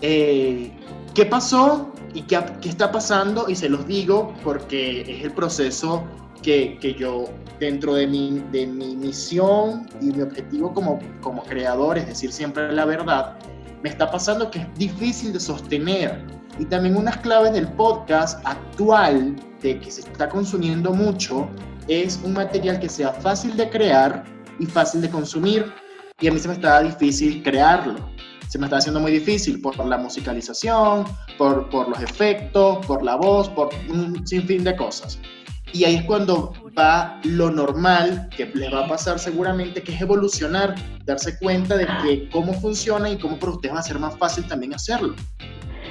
Eh, 0.00 0.72
¿Qué 1.14 1.26
pasó 1.26 1.92
y 2.14 2.22
qué, 2.22 2.40
qué, 2.60 2.68
está 2.68 2.90
pasando? 2.90 3.48
Y 3.48 3.56
se 3.56 3.68
los 3.68 3.86
digo 3.86 4.34
porque 4.44 5.02
es 5.02 5.24
el 5.24 5.32
proceso 5.32 6.04
que, 6.42 6.78
que 6.80 6.94
yo, 6.94 7.24
dentro 7.58 7.94
de 7.94 8.06
mi, 8.06 8.42
de 8.52 8.66
mi 8.66 8.96
misión 8.96 9.86
y 10.00 10.06
mi 10.06 10.22
objetivo 10.22 10.72
como, 10.72 10.98
como 11.20 11.42
creador, 11.42 11.98
es 11.98 12.06
decir, 12.06 12.32
siempre 12.32 12.72
la 12.72 12.84
verdad, 12.84 13.36
me 13.82 13.88
está 13.88 14.10
pasando 14.10 14.50
que 14.50 14.60
es 14.60 14.74
difícil 14.74 15.32
de 15.32 15.40
sostener. 15.40 16.24
Y 16.58 16.64
también 16.66 16.96
unas 16.96 17.16
claves 17.18 17.52
del 17.52 17.68
podcast 17.68 18.40
actual, 18.46 19.36
de 19.60 19.78
que 19.80 19.90
se 19.90 20.02
está 20.02 20.28
consumiendo 20.28 20.92
mucho, 20.92 21.48
es 21.88 22.20
un 22.24 22.32
material 22.32 22.78
que 22.80 22.88
sea 22.88 23.12
fácil 23.12 23.56
de 23.56 23.68
crear 23.68 24.24
y 24.58 24.66
fácil 24.66 25.02
de 25.02 25.10
consumir 25.10 25.72
y 26.20 26.28
a 26.28 26.32
mí 26.32 26.38
se 26.38 26.48
me 26.48 26.54
estaba 26.54 26.82
difícil 26.82 27.42
crearlo. 27.42 27.94
Se 28.48 28.58
me 28.58 28.66
estaba 28.66 28.78
haciendo 28.78 29.00
muy 29.00 29.12
difícil 29.12 29.60
por 29.60 29.84
la 29.84 29.98
musicalización, 29.98 31.04
por, 31.36 31.68
por 31.68 31.88
los 31.88 32.00
efectos, 32.00 32.86
por 32.86 33.02
la 33.02 33.16
voz, 33.16 33.50
por 33.50 33.68
un 33.90 34.26
sinfín 34.26 34.64
de 34.64 34.74
cosas. 34.76 35.18
Y 35.72 35.84
ahí 35.84 35.96
es 35.96 36.04
cuando 36.04 36.54
va 36.78 37.20
lo 37.24 37.50
normal 37.50 38.30
que 38.34 38.46
les 38.46 38.72
va 38.72 38.86
a 38.86 38.88
pasar 38.88 39.18
seguramente, 39.18 39.82
que 39.82 39.92
es 39.92 40.00
evolucionar, 40.00 40.74
darse 41.04 41.36
cuenta 41.38 41.76
de 41.76 41.86
que 42.02 42.30
cómo 42.30 42.54
funciona 42.54 43.10
y 43.10 43.18
cómo 43.18 43.38
para 43.38 43.52
ustedes 43.52 43.74
va 43.74 43.80
a 43.80 43.82
ser 43.82 43.98
más 43.98 44.16
fácil 44.16 44.46
también 44.46 44.72
hacerlo. 44.72 45.14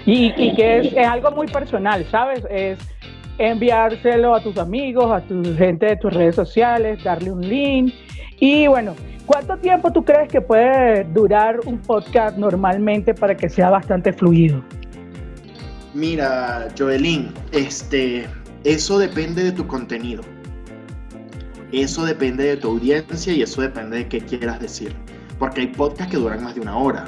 Y, 0.08 0.32
que 0.56 0.80
es, 0.80 0.94
es, 0.94 1.08
algo 1.08 1.32
muy 1.32 1.48
personal, 1.48 2.08
¿sabes? 2.10 2.44
Es 2.50 2.80
enviárselo 3.38 4.34
a 4.34 4.42
tus 4.42 4.58
amigos, 4.58 5.12
a 5.12 5.22
tu 5.22 5.44
gente 5.56 5.88
de 5.88 5.98
tus 5.98 6.14
redes 6.14 6.36
sociales, 6.36 7.04
darle 7.04 7.32
un 7.32 7.42
link. 7.42 7.94
Y 8.40 8.68
bueno, 8.68 8.96
¿cuánto 9.26 9.58
tiempo 9.58 9.92
tú 9.92 10.04
crees 10.04 10.30
que 10.30 10.42
puede 10.42 11.04
durar 11.06 11.60
un 11.66 11.80
podcast 11.80 12.38
normalmente 12.38 13.14
para 13.14 13.36
que 13.36 13.50
sea 13.50 13.70
bastante 13.70 14.12
fluido? 14.14 14.64
Mira, 15.94 16.68
Joelín, 16.78 17.32
este, 17.52 18.28
eso 18.64 19.00
depende 19.00 19.44
de 19.44 19.52
tu 19.52 19.66
contenido. 19.66 20.24
Eso 21.72 22.06
depende 22.06 22.44
de 22.44 22.58
tu 22.58 22.70
audiencia 22.72 23.34
y 23.34 23.42
eso 23.42 23.62
depende 23.62 23.98
de 23.98 24.08
qué 24.08 24.20
quieras 24.20 24.60
decir. 24.60 24.96
Porque 25.40 25.62
hay 25.62 25.68
podcasts 25.68 26.12
que 26.12 26.18
duran 26.18 26.44
más 26.44 26.56
de 26.56 26.62
una 26.62 26.78
hora 26.78 27.06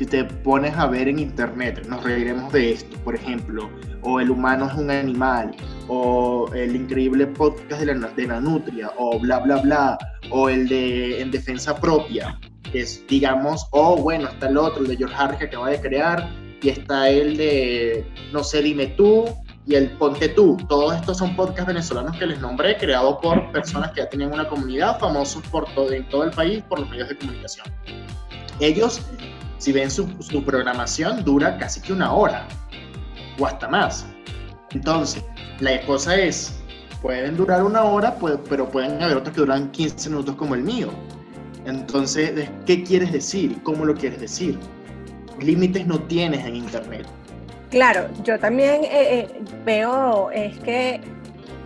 si 0.00 0.06
te 0.06 0.24
pones 0.24 0.74
a 0.78 0.86
ver 0.86 1.08
en 1.08 1.18
internet, 1.18 1.86
nos 1.86 2.02
reiremos 2.02 2.50
de 2.54 2.72
esto, 2.72 2.96
por 3.04 3.14
ejemplo, 3.14 3.68
o 4.00 4.18
El 4.18 4.30
humano 4.30 4.66
es 4.66 4.74
un 4.74 4.90
animal, 4.90 5.54
o 5.92 6.48
el 6.54 6.76
increíble 6.76 7.26
podcast 7.26 7.80
de 7.82 7.94
la, 7.94 8.08
de 8.08 8.26
la 8.26 8.40
nutria, 8.40 8.92
o 8.96 9.18
bla, 9.18 9.40
bla, 9.40 9.56
bla, 9.56 9.98
o 10.30 10.48
el 10.48 10.68
de 10.68 11.20
En 11.20 11.32
Defensa 11.32 11.74
Propia, 11.74 12.38
que 12.70 12.82
es, 12.82 13.04
digamos, 13.08 13.66
o 13.72 13.96
bueno, 13.96 14.28
está 14.28 14.48
el 14.48 14.56
otro, 14.56 14.82
el 14.82 14.88
de 14.88 14.96
George 14.96 15.16
Harris 15.18 15.38
que 15.40 15.46
acaba 15.46 15.70
de 15.70 15.80
crear, 15.80 16.30
y 16.62 16.68
está 16.68 17.08
el 17.08 17.36
de 17.36 18.06
No 18.32 18.44
sé, 18.44 18.62
dime 18.62 18.86
tú, 18.86 19.24
y 19.66 19.74
el 19.74 19.90
Ponte 19.98 20.28
tú. 20.28 20.56
Todos 20.68 20.94
estos 20.94 21.18
son 21.18 21.34
podcasts 21.34 21.66
venezolanos 21.66 22.16
que 22.16 22.26
les 22.26 22.40
nombré, 22.40 22.76
creados 22.76 23.18
por 23.20 23.50
personas 23.50 23.90
que 23.90 24.02
ya 24.02 24.08
tenían 24.08 24.32
una 24.32 24.48
comunidad, 24.48 24.98
famosos 25.00 25.42
por 25.48 25.64
todo, 25.74 25.92
en 25.92 26.08
todo 26.08 26.22
el 26.22 26.30
país 26.30 26.62
por 26.68 26.78
los 26.78 26.88
medios 26.88 27.08
de 27.08 27.18
comunicación. 27.18 27.66
Ellos 28.60 29.02
si 29.60 29.72
ven 29.72 29.90
su, 29.90 30.08
programación, 30.44 31.22
dura 31.22 31.58
casi 31.58 31.82
que 31.82 31.92
una 31.92 32.12
hora 32.14 32.48
o 33.38 33.46
hasta 33.46 33.68
más. 33.68 34.06
Entonces, 34.70 35.22
la 35.60 35.80
cosa 35.82 36.16
es, 36.16 36.54
pueden 37.02 37.36
durar 37.36 37.62
una 37.62 37.82
hora, 37.84 38.16
pero 38.48 38.68
pueden 38.68 39.02
haber 39.02 39.18
otros 39.18 39.34
que 39.34 39.40
duran 39.40 39.70
15 39.70 40.10
minutos 40.10 40.34
como 40.36 40.54
el 40.54 40.62
mío. 40.62 40.88
Entonces, 41.66 42.48
¿qué 42.66 42.82
quieres 42.82 43.12
decir? 43.12 43.62
¿Cómo 43.62 43.84
lo 43.84 43.94
quieres 43.94 44.20
decir? 44.20 44.58
Límites 45.38 45.86
no 45.86 46.00
tienes 46.00 46.44
en 46.44 46.56
Internet. 46.56 47.06
Claro, 47.70 48.08
yo 48.24 48.38
también 48.38 48.84
eh, 48.84 48.88
eh, 48.90 49.28
veo, 49.64 50.30
es 50.32 50.58
que 50.60 51.00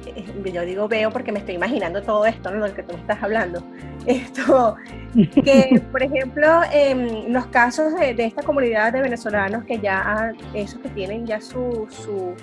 eh, 0.06 0.52
yo 0.52 0.62
digo 0.62 0.86
veo 0.86 1.10
porque 1.10 1.32
me 1.32 1.38
estoy 1.38 1.54
imaginando 1.54 2.02
todo 2.02 2.26
esto, 2.26 2.50
¿no? 2.50 2.66
Lo 2.66 2.74
que 2.74 2.82
tú 2.82 2.94
estás 2.94 3.22
hablando. 3.22 3.62
Esto, 4.06 4.76
que 5.14 5.80
por 5.90 6.02
ejemplo, 6.02 6.60
en 6.70 7.32
los 7.32 7.46
casos 7.46 7.94
de, 7.94 8.14
esta 8.18 8.42
comunidad 8.42 8.92
de 8.92 9.00
venezolanos 9.00 9.64
que 9.64 9.78
ya, 9.78 10.34
esos 10.52 10.78
que 10.80 10.90
tienen 10.90 11.24
ya 11.24 11.40
su, 11.40 11.86
su, 11.88 12.34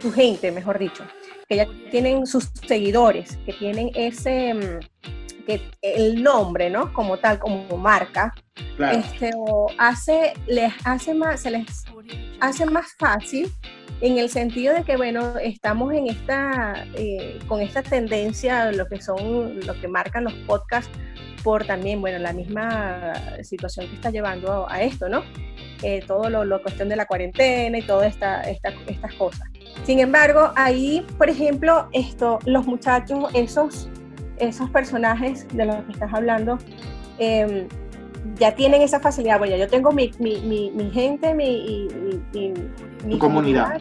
su, 0.00 0.12
gente, 0.12 0.50
mejor 0.52 0.78
dicho, 0.78 1.04
que 1.48 1.56
ya 1.56 1.66
tienen 1.90 2.26
sus 2.26 2.50
seguidores, 2.66 3.36
que 3.44 3.52
tienen 3.52 3.90
ese, 3.94 4.54
mm, 4.54 5.44
que 5.46 5.60
el 5.82 6.22
nombre, 6.22 6.70
¿no? 6.70 6.92
Como 6.92 7.18
tal, 7.18 7.38
como 7.38 7.76
marca, 7.76 8.34
este, 8.92 9.32
hace, 9.78 10.34
les 10.46 10.72
hace 10.84 11.14
más, 11.14 11.40
se 11.40 11.50
les 11.50 11.84
hace 12.40 12.66
más 12.66 12.94
fácil 12.98 13.50
en 14.00 14.18
el 14.18 14.30
sentido 14.30 14.74
de 14.74 14.82
que, 14.84 14.96
bueno, 14.96 15.36
estamos 15.38 15.92
en 15.92 16.06
esta, 16.08 16.86
eh, 16.94 17.38
con 17.46 17.60
esta 17.60 17.82
tendencia, 17.82 18.72
lo 18.72 18.86
que 18.86 19.00
son, 19.00 19.60
lo 19.66 19.78
que 19.80 19.88
marcan 19.88 20.24
los 20.24 20.32
podcasts, 20.46 20.90
por 21.42 21.64
también, 21.64 22.00
bueno, 22.00 22.18
la 22.18 22.32
misma 22.32 23.12
situación 23.42 23.88
que 23.88 23.94
está 23.94 24.10
llevando 24.10 24.68
a, 24.68 24.82
esto, 24.82 25.08
¿no? 25.08 25.22
Eh, 25.82 26.02
todo 26.06 26.28
lo, 26.28 26.44
lo, 26.44 26.62
cuestión 26.62 26.88
de 26.88 26.96
la 26.96 27.06
cuarentena 27.06 27.78
y 27.78 27.82
todas 27.82 28.08
esta, 28.12 28.42
esta, 28.42 28.72
estas 28.86 29.14
cosas. 29.14 29.48
Sin 29.84 29.98
embargo, 29.98 30.52
ahí, 30.56 31.06
por 31.18 31.28
ejemplo, 31.28 31.88
esto, 31.92 32.38
los 32.44 32.66
muchachos, 32.66 33.30
esos, 33.34 33.88
esos 34.38 34.70
personajes 34.70 35.46
de 35.52 35.64
los 35.64 35.76
que 35.84 35.92
estás 35.92 36.12
hablando, 36.12 36.58
eh, 37.18 37.66
ya 38.36 38.54
tienen 38.54 38.82
esa 38.82 39.00
facilidad. 39.00 39.38
Bueno, 39.38 39.56
yo 39.56 39.68
tengo 39.68 39.92
mi, 39.92 40.10
mi, 40.18 40.70
mi, 40.70 40.90
gente, 40.90 41.34
mi, 41.34 41.88
mi 43.04 43.18
comunidad. 43.18 43.80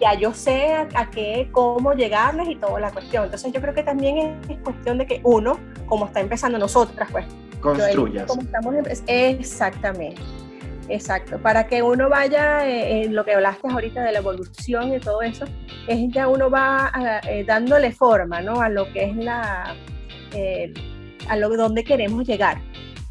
ya 0.00 0.14
yo 0.14 0.32
sé 0.32 0.74
a, 0.94 1.10
qué, 1.10 1.48
cómo 1.52 1.92
llegarles 1.94 2.48
y 2.48 2.56
toda 2.56 2.80
la 2.80 2.90
cuestión. 2.90 3.24
Entonces 3.24 3.52
yo 3.52 3.60
creo 3.60 3.74
que 3.74 3.82
también 3.82 4.40
es, 4.48 4.58
cuestión 4.58 4.98
de 4.98 5.06
que 5.06 5.20
uno, 5.24 5.58
como 5.86 6.06
está 6.06 6.20
empezando 6.20 6.58
nosotras, 6.58 7.08
pues... 7.10 7.26
Construyas. 7.60 8.26
Como 8.26 8.40
estamos 8.40 8.74
exactamente. 9.06 10.22
Exacto, 10.88 11.38
para 11.38 11.66
que 11.66 11.82
uno 11.82 12.08
vaya, 12.08 12.66
eh, 12.66 13.04
en 13.04 13.14
lo 13.14 13.24
que 13.24 13.34
hablaste 13.34 13.68
ahorita 13.68 14.02
de 14.02 14.12
la 14.12 14.18
evolución 14.18 14.94
y 14.94 14.98
todo 14.98 15.22
eso, 15.22 15.44
es 15.86 15.98
ya 16.12 16.28
uno 16.28 16.50
va 16.50 16.90
eh, 17.28 17.44
dándole 17.44 17.92
forma, 17.92 18.40
¿no? 18.40 18.60
A 18.60 18.68
lo 18.68 18.92
que 18.92 19.04
es 19.04 19.16
la, 19.16 19.76
eh, 20.32 20.72
a 21.28 21.36
lo 21.36 21.48
donde 21.56 21.84
queremos 21.84 22.26
llegar 22.26 22.60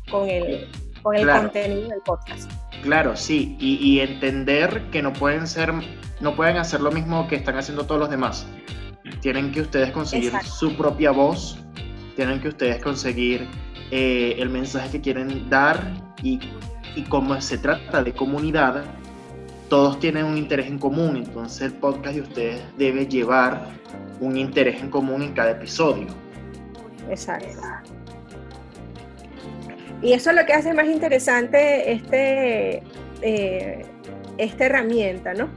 con 0.10 0.28
el, 0.28 0.68
con 1.02 1.16
el 1.16 1.30
contenido 1.30 1.90
del 1.90 2.02
podcast. 2.02 2.52
Claro, 2.84 3.16
sí, 3.16 3.58
y, 3.60 4.00
entender 4.00 4.84
que 4.92 5.02
no 5.02 5.12
pueden 5.12 5.48
ser, 5.48 5.74
no 6.22 6.36
pueden 6.36 6.58
hacer 6.58 6.80
lo 6.80 6.92
mismo 6.92 7.28
que 7.28 7.36
están 7.36 7.58
haciendo 7.58 7.86
todos 7.86 8.00
los 8.00 8.10
demás. 8.10 8.48
Tienen 9.22 9.52
que 9.52 9.62
ustedes 9.62 9.92
conseguir 9.92 10.32
su 10.44 10.76
propia 10.78 11.12
voz, 11.12 11.60
tienen 12.16 12.40
que 12.40 12.50
ustedes 12.50 12.82
conseguir 12.82 13.48
eh, 13.92 14.36
el 14.38 14.50
mensaje 14.50 14.92
que 14.92 15.02
quieren 15.02 15.50
dar 15.50 15.94
y, 16.24 16.40
y 16.96 17.04
como 17.04 17.40
se 17.42 17.58
trata 17.58 18.04
de 18.04 18.14
comunidad, 18.14 18.84
todos 19.70 20.00
tienen 20.00 20.26
un 20.26 20.38
interés 20.38 20.68
en 20.68 20.80
común, 20.80 21.18
entonces 21.18 21.62
el 21.62 21.74
podcast 21.74 22.16
de 22.16 22.22
ustedes 22.22 22.62
debe 22.78 23.06
llevar 23.06 23.68
un 24.20 24.38
interés 24.38 24.82
en 24.82 24.90
común 24.90 25.22
en 25.22 25.34
cada 25.34 25.52
episodio. 25.52 26.08
Exacto. 27.10 27.48
Y 30.02 30.14
eso 30.14 30.30
es 30.30 30.36
lo 30.36 30.46
que 30.46 30.54
hace 30.54 30.74
más 30.74 30.88
interesante 30.88 31.92
este, 31.92 32.84
eh, 33.22 33.86
esta 34.38 34.66
herramienta, 34.66 35.34
¿no? 35.34 35.50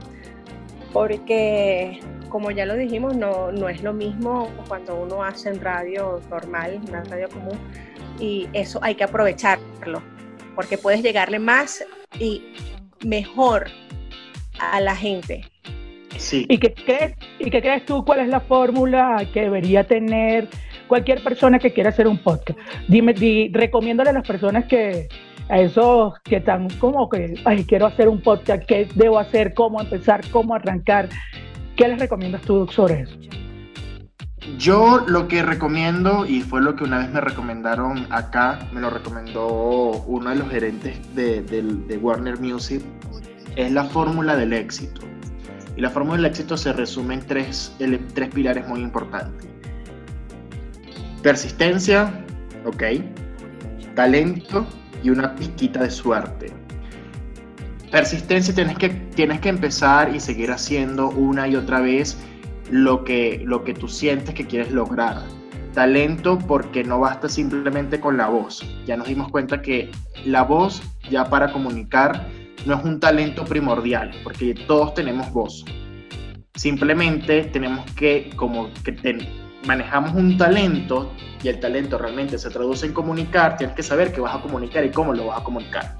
Porque, 0.91 1.99
como 2.29 2.51
ya 2.51 2.65
lo 2.65 2.75
dijimos, 2.75 3.15
no, 3.15 3.51
no 3.51 3.69
es 3.69 3.81
lo 3.81 3.93
mismo 3.93 4.49
cuando 4.67 4.95
uno 5.01 5.23
hace 5.23 5.49
en 5.49 5.61
radio 5.61 6.21
normal, 6.29 6.81
una 6.87 7.03
radio 7.05 7.29
común, 7.29 7.57
y 8.19 8.47
eso 8.53 8.79
hay 8.83 8.95
que 8.95 9.05
aprovecharlo, 9.05 10.03
porque 10.55 10.77
puedes 10.77 11.01
llegarle 11.01 11.39
más 11.39 11.83
y 12.19 12.43
mejor 13.05 13.67
a 14.59 14.79
la 14.79 14.95
gente. 14.95 15.45
Sí. 16.17 16.45
¿Y 16.47 16.57
qué 16.59 16.73
crees, 16.73 17.15
y 17.39 17.49
qué 17.49 17.61
crees 17.61 17.85
tú 17.85 18.05
cuál 18.05 18.19
es 18.19 18.27
la 18.27 18.39
fórmula 18.39 19.27
que 19.33 19.41
debería 19.41 19.83
tener 19.83 20.47
cualquier 20.87 21.23
persona 21.23 21.59
que 21.59 21.73
quiera 21.73 21.89
hacer 21.89 22.07
un 22.07 22.19
podcast. 22.19 22.59
Dime, 22.87 23.13
di, 23.13 23.49
recomiéndale 23.51 24.11
a 24.11 24.13
las 24.13 24.27
personas 24.27 24.65
que, 24.65 25.07
a 25.49 25.59
esos 25.59 26.13
que 26.23 26.35
están 26.37 26.69
como 26.79 27.09
que, 27.09 27.33
ay, 27.45 27.65
quiero 27.65 27.87
hacer 27.87 28.07
un 28.07 28.21
podcast, 28.21 28.63
¿qué 28.65 28.87
debo 28.95 29.17
hacer? 29.17 29.53
¿Cómo 29.53 29.81
empezar? 29.81 30.21
¿Cómo 30.31 30.53
arrancar? 30.53 31.09
¿Qué 31.75 31.87
les 31.87 31.99
recomiendas 31.99 32.41
tú 32.43 32.67
sobre 32.67 33.01
eso? 33.01 33.17
Yo 34.57 35.05
lo 35.07 35.27
que 35.27 35.41
recomiendo, 35.41 36.25
y 36.25 36.41
fue 36.41 36.61
lo 36.61 36.75
que 36.75 36.83
una 36.83 36.99
vez 36.99 37.09
me 37.11 37.21
recomendaron 37.21 38.07
acá, 38.09 38.59
me 38.73 38.81
lo 38.81 38.89
recomendó 38.89 40.03
uno 40.05 40.29
de 40.29 40.35
los 40.35 40.49
gerentes 40.49 40.97
de, 41.15 41.99
Warner 42.01 42.39
Music, 42.39 42.83
es 43.55 43.71
la 43.71 43.85
fórmula 43.85 44.35
del 44.35 44.53
éxito. 44.53 45.01
Y 45.77 45.81
la 45.81 45.89
fórmula 45.89 46.17
del 46.17 46.25
éxito 46.25 46.57
se 46.57 46.73
resume 46.73 47.15
en 47.15 47.21
tres, 47.21 47.75
tres 48.13 48.29
pilares 48.29 48.67
muy 48.67 48.81
importantes. 48.81 49.47
Persistencia, 51.21 52.13
ok. 52.65 52.83
Talento 53.95 54.65
y 55.03 55.09
una 55.09 55.33
pizquita 55.35 55.83
de 55.83 55.89
suerte. 55.89 56.51
Persistencia, 57.91 58.53
tienes 58.53 58.77
que, 58.77 58.89
tienes 58.89 59.39
que 59.39 59.49
empezar 59.49 60.13
y 60.13 60.19
seguir 60.19 60.51
haciendo 60.51 61.09
una 61.09 61.47
y 61.47 61.55
otra 61.55 61.79
vez 61.79 62.17
lo 62.71 63.03
que, 63.03 63.41
lo 63.45 63.63
que 63.63 63.73
tú 63.73 63.87
sientes 63.87 64.33
que 64.33 64.45
quieres 64.45 64.71
lograr. 64.71 65.23
Talento 65.73 66.37
porque 66.37 66.83
no 66.83 66.99
basta 66.99 67.27
simplemente 67.27 67.99
con 67.99 68.17
la 68.17 68.27
voz. 68.27 68.63
Ya 68.85 68.95
nos 68.95 69.07
dimos 69.07 69.29
cuenta 69.29 69.61
que 69.61 69.89
la 70.25 70.43
voz 70.43 70.81
ya 71.09 71.29
para 71.29 71.51
comunicar 71.51 72.27
no 72.65 72.75
es 72.75 72.83
un 72.85 72.99
talento 72.99 73.43
primordial, 73.43 74.11
porque 74.23 74.53
todos 74.67 74.93
tenemos 74.93 75.31
voz. 75.33 75.65
Simplemente 76.55 77.45
tenemos 77.45 77.89
que 77.93 78.31
como 78.35 78.69
que 78.83 78.95
manejamos 79.65 80.13
un 80.13 80.37
talento 80.37 81.11
y 81.41 81.49
el 81.49 81.59
talento 81.59 81.97
realmente 81.97 82.37
se 82.37 82.49
traduce 82.49 82.85
en 82.85 82.93
comunicar, 82.93 83.57
tienes 83.57 83.75
que 83.75 83.83
saber 83.83 84.13
qué 84.13 84.21
vas 84.21 84.35
a 84.35 84.41
comunicar 84.41 84.85
y 84.85 84.91
cómo 84.91 85.13
lo 85.13 85.27
vas 85.27 85.41
a 85.41 85.43
comunicar. 85.43 85.97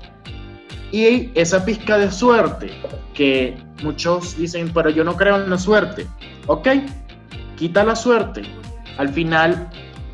Y 0.91 1.32
esa 1.34 1.65
pizca 1.65 1.97
de 1.97 2.12
suerte, 2.12 2.69
que 3.13 3.58
muchos 3.82 4.38
dicen, 4.38 4.71
pero 4.73 4.89
yo 4.89 5.04
no 5.04 5.17
creo 5.17 5.38
en 5.43 5.49
la 5.49 5.58
suerte. 5.58 6.06
Ok, 6.47 6.67
quita 7.56 7.84
la 7.84 7.95
suerte, 7.95 8.41
al 8.97 9.10
final 9.10 9.69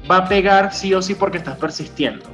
va 0.09 0.17
a 0.17 0.25
pegar 0.27 0.73
sí 0.73 0.93
o 0.93 1.01
sí 1.01 1.15
porque 1.15 1.37
estás 1.37 1.57
persistiendo. 1.57 2.25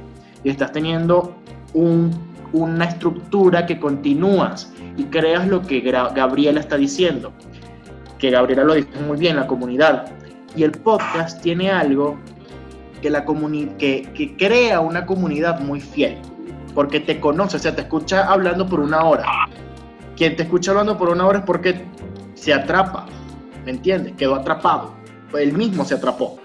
Y 0.44 0.50
estás 0.50 0.72
teniendo 0.72 1.34
una 1.72 2.84
estructura 2.84 3.66
que 3.66 3.78
continúas. 3.78 4.72
Y 4.96 5.04
creas 5.04 5.46
lo 5.46 5.62
que 5.62 5.80
Gabriela 5.80 6.60
está 6.60 6.76
diciendo, 6.76 7.32
que 8.18 8.30
Gabriela 8.30 8.64
lo 8.64 8.74
dice 8.74 8.88
muy 9.06 9.18
bien, 9.18 9.36
la 9.36 9.46
comunidad. 9.46 10.06
Y 10.54 10.62
el 10.62 10.72
podcast 10.72 11.42
tiene 11.42 11.70
algo 11.70 12.18
que, 13.02 13.10
la 13.10 13.26
que, 13.26 14.10
que 14.14 14.36
crea 14.38 14.80
una 14.80 15.04
comunidad 15.04 15.60
muy 15.60 15.80
fiel, 15.80 16.16
porque 16.74 17.00
te 17.00 17.20
conoce, 17.20 17.58
o 17.58 17.60
sea, 17.60 17.74
te 17.74 17.82
escucha 17.82 18.26
hablando 18.26 18.66
por 18.66 18.80
una 18.80 19.04
hora. 19.04 19.26
Quien 20.16 20.34
te 20.34 20.44
escucha 20.44 20.70
hablando 20.70 20.96
por 20.96 21.10
una 21.10 21.26
hora 21.26 21.40
es 21.40 21.44
porque 21.44 21.84
se 22.32 22.54
atrapa, 22.54 23.06
¿me 23.66 23.72
entiendes? 23.72 24.14
Quedó 24.14 24.36
atrapado, 24.36 24.94
él 25.38 25.52
mismo 25.52 25.84
se 25.84 25.96
atrapó. 25.96 26.38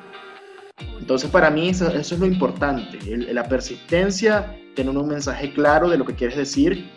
Entonces 0.99 1.29
para 1.29 1.51
mí 1.51 1.69
eso, 1.69 1.87
es 1.89 2.11
lo 2.11 2.25
importante, 2.25 2.97
la 3.15 3.43
persistencia, 3.43 4.57
tener 4.75 4.97
un 4.97 5.07
mensaje 5.07 5.53
claro 5.53 5.87
de 5.87 5.97
lo 5.97 6.05
que 6.05 6.15
quieres 6.15 6.35
decir, 6.35 6.89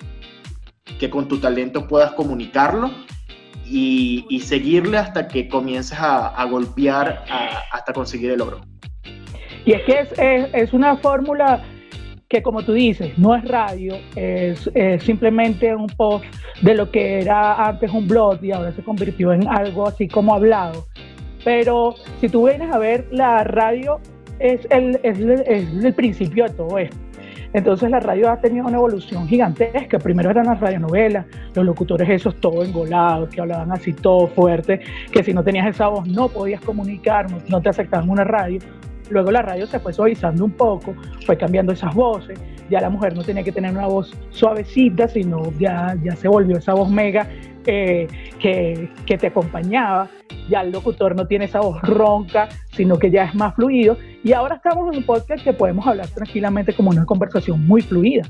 que 0.99 1.11
con 1.11 1.29
tu 1.29 1.39
talento 1.39 1.87
puedas 1.87 2.13
comunicarlo 2.13 2.91
y, 3.67 4.41
seguirle 4.45 4.97
hasta 4.97 5.29
que 5.29 5.49
comiences 5.49 5.99
a, 6.01 6.43
golpear 6.47 7.25
hasta 7.71 7.93
conseguir 7.93 8.31
el 8.31 8.39
logro. 8.39 8.61
Y 9.67 9.73
es 9.73 9.83
que 9.83 10.01
es, 10.01 10.09
es, 10.55 10.73
una 10.73 10.97
fórmula 10.99 11.63
que 12.29 12.43
como 12.43 12.63
tú 12.63 12.73
dices, 12.73 13.17
no 13.19 13.35
es 13.35 13.45
radio, 13.47 13.97
es, 14.17 14.71
simplemente 15.03 15.75
un 15.75 15.87
post 15.87 16.25
de 16.63 16.75
lo 16.75 16.91
que 16.91 17.21
era 17.21 17.67
antes 17.67 17.91
un 17.93 18.09
blog 18.09 18.43
y 18.43 18.53
ahora 18.53 18.73
se 18.73 18.83
convirtió 18.83 19.33
en 19.33 19.47
algo 19.49 19.87
así 19.87 20.09
como 20.09 20.35
hablado. 20.35 20.87
Pero 21.45 21.95
si 22.21 22.29
tú 22.29 22.47
vienes 22.47 22.73
a 22.73 22.79
ver, 22.79 23.07
la 23.11 23.45
radio 23.45 24.01
es 24.39 24.67
el, 24.71 24.99
es 25.03 25.19
el 25.19 25.93
principio 25.95 26.45
de 26.45 26.51
todo 26.51 26.79
esto. 26.79 26.97
Entonces 27.55 27.89
la 27.89 28.01
radio 28.01 28.31
ha 28.31 28.41
tenido 28.41 28.67
una 28.67 28.77
evolución 28.77 29.29
gigantesca. 29.29 29.99
Primero 30.01 30.31
eran 30.31 30.47
las 30.47 30.59
radionovelas, 30.59 31.25
los 31.55 31.65
locutores 31.65 32.09
esos 32.11 32.39
todos 32.41 32.67
engolados, 32.67 33.31
que 33.31 33.41
hablaban 33.41 33.71
así 33.71 33.93
todo 33.93 34.27
fuerte, 34.27 34.81
que 35.13 35.23
si 35.23 35.33
no 35.33 35.45
tenías 35.45 35.69
esa 35.69 35.87
voz 35.87 36.07
no 36.07 36.29
podías 36.29 36.61
comunicar, 36.61 37.27
no, 37.49 37.63
te 37.63 37.69
aceptaban 37.69 38.11
una 38.11 38.25
radio. 38.25 38.59
Luego 39.11 39.31
la 39.31 39.43
radio 39.43 39.67
se 39.67 39.79
fue 39.79 39.93
suavizando 39.93 40.45
un 40.45 40.53
poco, 40.53 40.95
fue 41.27 41.37
cambiando 41.37 41.73
esas 41.73 41.95
voces. 41.95 42.39
Ya 42.71 42.81
la 42.81 42.89
mujer 42.89 43.15
no 43.15 43.23
tenía 43.23 43.43
que 43.43 43.53
tener 43.53 43.73
una 43.73 43.87
voz 43.87 44.15
suavecita, 44.31 45.09
sino 45.09 45.53
ya, 45.59 45.97
ya 46.03 46.17
se 46.17 46.29
volvió 46.29 46.57
esa 46.57 46.75
voz 46.75 46.91
mega 46.91 47.29
eh, 47.67 48.09
que, 48.39 48.91
que 49.07 49.19
te 49.19 49.27
acompañaba 49.27 50.09
ya 50.49 50.61
el 50.61 50.73
locutor 50.73 51.17
no 51.17 51.27
tiene 51.27 51.47
esa 51.47 51.61
voz 51.61 51.81
ronca, 51.83 52.49
sino 52.73 52.99
que 52.99 53.11
ya 53.11 53.25
es 53.25 53.35
más 53.35 53.55
fluido. 53.55 53.97
Y 54.23 54.33
ahora 54.33 54.57
estamos 54.57 54.93
en 54.93 54.99
un 54.99 55.07
podcast 55.07 55.43
que 55.45 55.53
podemos 55.53 55.87
hablar 55.87 56.09
tranquilamente 56.09 56.73
como 56.75 56.91
una 56.91 57.05
conversación 57.05 57.67
muy 57.67 57.83
fluida. 57.83 58.29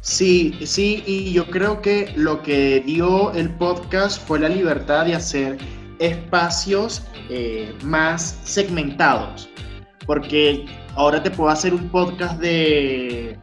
Sí, 0.00 0.54
sí, 0.64 1.02
y 1.06 1.32
yo 1.32 1.46
creo 1.46 1.80
que 1.80 2.12
lo 2.16 2.42
que 2.42 2.82
dio 2.84 3.32
el 3.32 3.50
podcast 3.50 4.26
fue 4.26 4.40
la 4.40 4.48
libertad 4.48 5.06
de 5.06 5.14
hacer 5.14 5.58
espacios 6.00 7.06
eh, 7.30 7.72
más 7.84 8.40
segmentados, 8.42 9.48
porque 10.06 10.66
ahora 10.96 11.22
te 11.22 11.30
puedo 11.30 11.50
hacer 11.50 11.74
un 11.74 11.88
podcast 11.88 12.40
de, 12.40 13.38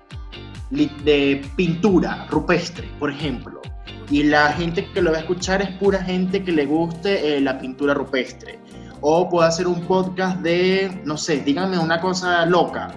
de 0.69 1.41
pintura 1.55 2.27
rupestre, 2.29 2.87
por 2.99 3.11
ejemplo, 3.11 3.61
y 4.09 4.23
la 4.23 4.53
gente 4.53 4.87
que 4.91 5.01
lo 5.01 5.11
va 5.11 5.17
a 5.17 5.19
escuchar 5.21 5.61
es 5.61 5.69
pura 5.77 6.01
gente 6.01 6.43
que 6.43 6.51
le 6.51 6.65
guste 6.65 7.37
eh, 7.37 7.41
la 7.41 7.59
pintura 7.59 7.93
rupestre. 7.93 8.59
O 9.01 9.29
puedo 9.29 9.45
hacer 9.45 9.67
un 9.67 9.79
podcast 9.81 10.39
de, 10.41 11.01
no 11.05 11.15
sé, 11.15 11.37
díganme 11.37 11.79
una 11.79 12.01
cosa 12.01 12.45
loca, 12.45 12.89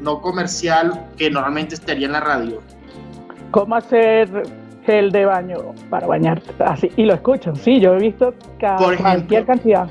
no 0.00 0.20
comercial, 0.20 1.08
que 1.16 1.30
normalmente 1.30 1.74
estaría 1.74 2.06
en 2.06 2.12
la 2.12 2.20
radio. 2.20 2.62
¿Cómo 3.50 3.74
hacer 3.74 4.30
gel 4.86 5.10
de 5.12 5.26
baño 5.26 5.58
para 5.90 6.06
bañarte? 6.06 6.52
Así, 6.64 6.90
y 6.96 7.04
lo 7.04 7.14
escuchan, 7.14 7.54
sí, 7.56 7.80
yo 7.80 7.94
he 7.94 7.98
visto 7.98 8.34
cualquier 8.58 9.44
cantidad. 9.44 9.88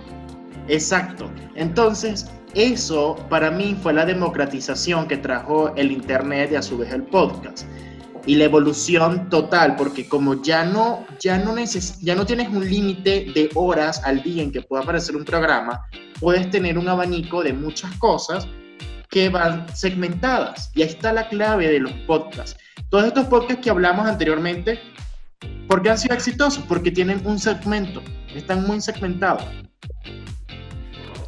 Exacto. 0.67 1.29
Entonces, 1.55 2.31
eso 2.55 3.15
para 3.29 3.51
mí 3.51 3.75
fue 3.81 3.93
la 3.93 4.05
democratización 4.05 5.07
que 5.07 5.17
trajo 5.17 5.73
el 5.75 5.91
Internet 5.91 6.51
y 6.51 6.55
a 6.55 6.61
su 6.61 6.77
vez 6.77 6.91
el 6.93 7.03
podcast 7.03 7.65
y 8.25 8.35
la 8.35 8.45
evolución 8.45 9.29
total, 9.29 9.75
porque 9.75 10.07
como 10.07 10.41
ya 10.41 10.63
no, 10.63 11.05
ya 11.19 11.37
no, 11.37 11.53
neces 11.53 11.99
ya 11.99 12.15
no 12.15 12.25
tienes 12.25 12.49
un 12.49 12.69
límite 12.69 13.31
de 13.33 13.49
horas 13.55 14.01
al 14.05 14.23
día 14.23 14.43
en 14.43 14.51
que 14.51 14.61
pueda 14.61 14.83
aparecer 14.83 15.15
un 15.15 15.25
programa, 15.25 15.85
puedes 16.19 16.49
tener 16.49 16.77
un 16.77 16.87
abanico 16.87 17.43
de 17.43 17.53
muchas 17.53 17.95
cosas 17.97 18.47
que 19.09 19.29
van 19.29 19.65
segmentadas. 19.75 20.71
Y 20.73 20.81
ahí 20.81 20.89
está 20.89 21.13
la 21.13 21.27
clave 21.27 21.67
de 21.67 21.79
los 21.79 21.91
podcasts. 22.07 22.57
Todos 22.89 23.05
estos 23.05 23.25
podcasts 23.25 23.61
que 23.61 23.69
hablamos 23.69 24.07
anteriormente, 24.07 24.79
¿por 25.67 25.81
qué 25.81 25.89
han 25.89 25.97
sido 25.97 26.15
exitosos? 26.15 26.63
Porque 26.67 26.91
tienen 26.91 27.21
un 27.25 27.37
segmento, 27.37 28.01
están 28.33 28.65
muy 28.65 28.79
segmentados. 28.81 29.43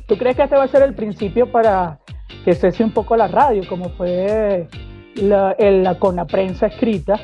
¿Tú 0.08 0.18
crees 0.18 0.36
que 0.36 0.44
este 0.44 0.56
va 0.56 0.64
a 0.64 0.68
ser 0.68 0.84
el 0.84 0.94
principio 0.94 1.52
para 1.52 2.00
que 2.44 2.54
cese 2.54 2.84
un 2.84 2.92
poco 2.92 3.16
la 3.16 3.28
radio, 3.28 3.64
como 3.68 3.90
fue 3.90 4.68
la, 5.16 5.56
con 6.00 6.16
la 6.16 6.26
prensa 6.26 6.68
escrita, 6.68 7.20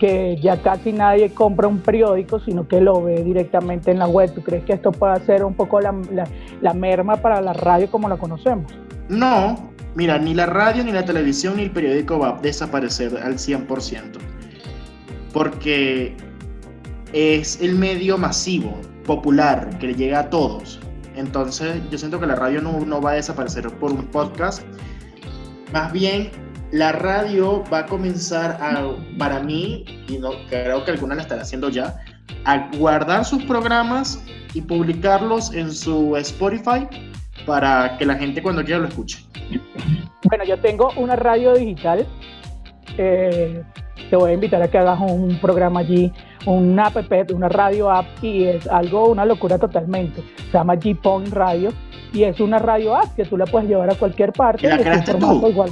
que 0.00 0.36
ya 0.42 0.60
casi 0.62 0.92
nadie 0.92 1.32
compra 1.32 1.68
un 1.68 1.80
periódico, 1.80 2.40
sino 2.40 2.66
que 2.66 2.80
lo 2.80 3.02
ve 3.02 3.22
directamente 3.22 3.90
en 3.90 3.98
la 3.98 4.08
web. 4.08 4.32
¿Tú 4.34 4.42
crees 4.42 4.64
que 4.64 4.72
esto 4.72 4.92
puede 4.92 5.24
ser 5.26 5.44
un 5.44 5.54
poco 5.54 5.80
la, 5.80 5.94
la, 6.60 6.74
merma 6.74 7.16
para 7.18 7.40
la 7.40 7.52
radio 7.52 7.90
como 7.90 8.08
la 8.08 8.16
conocemos? 8.16 8.72
No, 9.08 9.70
mira, 9.94 10.18
ni 10.18 10.34
la 10.34 10.46
radio, 10.46 10.82
ni 10.82 10.92
la 10.92 11.04
televisión, 11.04 11.56
ni 11.56 11.64
el 11.64 11.70
periódico 11.70 12.18
va 12.18 12.30
a 12.30 12.40
desaparecer 12.40 13.16
al 13.18 13.34
100%, 13.34 14.18
porque 15.32 16.16
es 17.12 17.60
el 17.60 17.74
medio 17.74 18.16
masivo, 18.16 18.74
popular, 19.04 19.78
que 19.78 19.88
le 19.88 19.94
llega 19.94 20.20
a 20.20 20.30
todos. 20.30 20.80
Entonces 21.16 21.80
yo 21.90 21.98
siento 21.98 22.18
que 22.18 22.26
la 22.26 22.34
radio 22.34 22.60
no, 22.60 22.80
no 22.80 23.00
va 23.00 23.12
a 23.12 23.14
desaparecer 23.14 23.68
por 23.78 23.92
un 23.92 24.06
podcast. 24.06 24.62
Más 25.72 25.92
bien 25.92 26.30
la 26.72 26.92
radio 26.92 27.62
va 27.72 27.80
a 27.80 27.86
comenzar 27.86 28.58
a, 28.60 28.96
para 29.18 29.40
mí, 29.40 29.84
y 30.08 30.18
no, 30.18 30.30
creo 30.48 30.84
que 30.84 30.90
alguna 30.90 31.14
la 31.14 31.22
estará 31.22 31.42
haciendo 31.42 31.68
ya, 31.68 31.96
a 32.44 32.70
guardar 32.78 33.24
sus 33.24 33.44
programas 33.44 34.24
y 34.54 34.62
publicarlos 34.62 35.52
en 35.54 35.70
su 35.70 36.16
Spotify 36.16 36.88
para 37.46 37.96
que 37.98 38.06
la 38.06 38.14
gente 38.14 38.42
cuando 38.42 38.64
quiera 38.64 38.80
lo 38.80 38.88
escuche. 38.88 39.18
Bueno, 40.24 40.44
yo 40.44 40.58
tengo 40.60 40.90
una 40.96 41.14
radio 41.14 41.54
digital. 41.54 42.06
Eh, 42.96 43.62
te 44.08 44.16
voy 44.16 44.30
a 44.30 44.34
invitar 44.34 44.62
a 44.62 44.68
que 44.68 44.78
hagas 44.78 44.98
un 45.00 45.38
programa 45.40 45.80
allí, 45.80 46.12
una 46.46 46.86
app, 46.86 46.96
una 47.32 47.48
radio 47.48 47.90
app, 47.90 48.06
y 48.22 48.44
es 48.44 48.66
algo, 48.66 49.08
una 49.08 49.24
locura 49.24 49.58
totalmente. 49.58 50.22
Se 50.50 50.52
llama 50.52 50.74
G-Pong 50.74 51.28
Radio, 51.32 51.70
y 52.12 52.24
es 52.24 52.40
una 52.40 52.58
radio 52.58 52.96
app 52.96 53.14
que 53.16 53.24
tú 53.24 53.36
la 53.36 53.46
puedes 53.46 53.68
llevar 53.68 53.90
a 53.90 53.94
cualquier 53.94 54.32
parte. 54.32 54.68
¿La 54.68 54.78
creaste 54.78 55.14
tú? 55.14 55.46
Igual. 55.48 55.70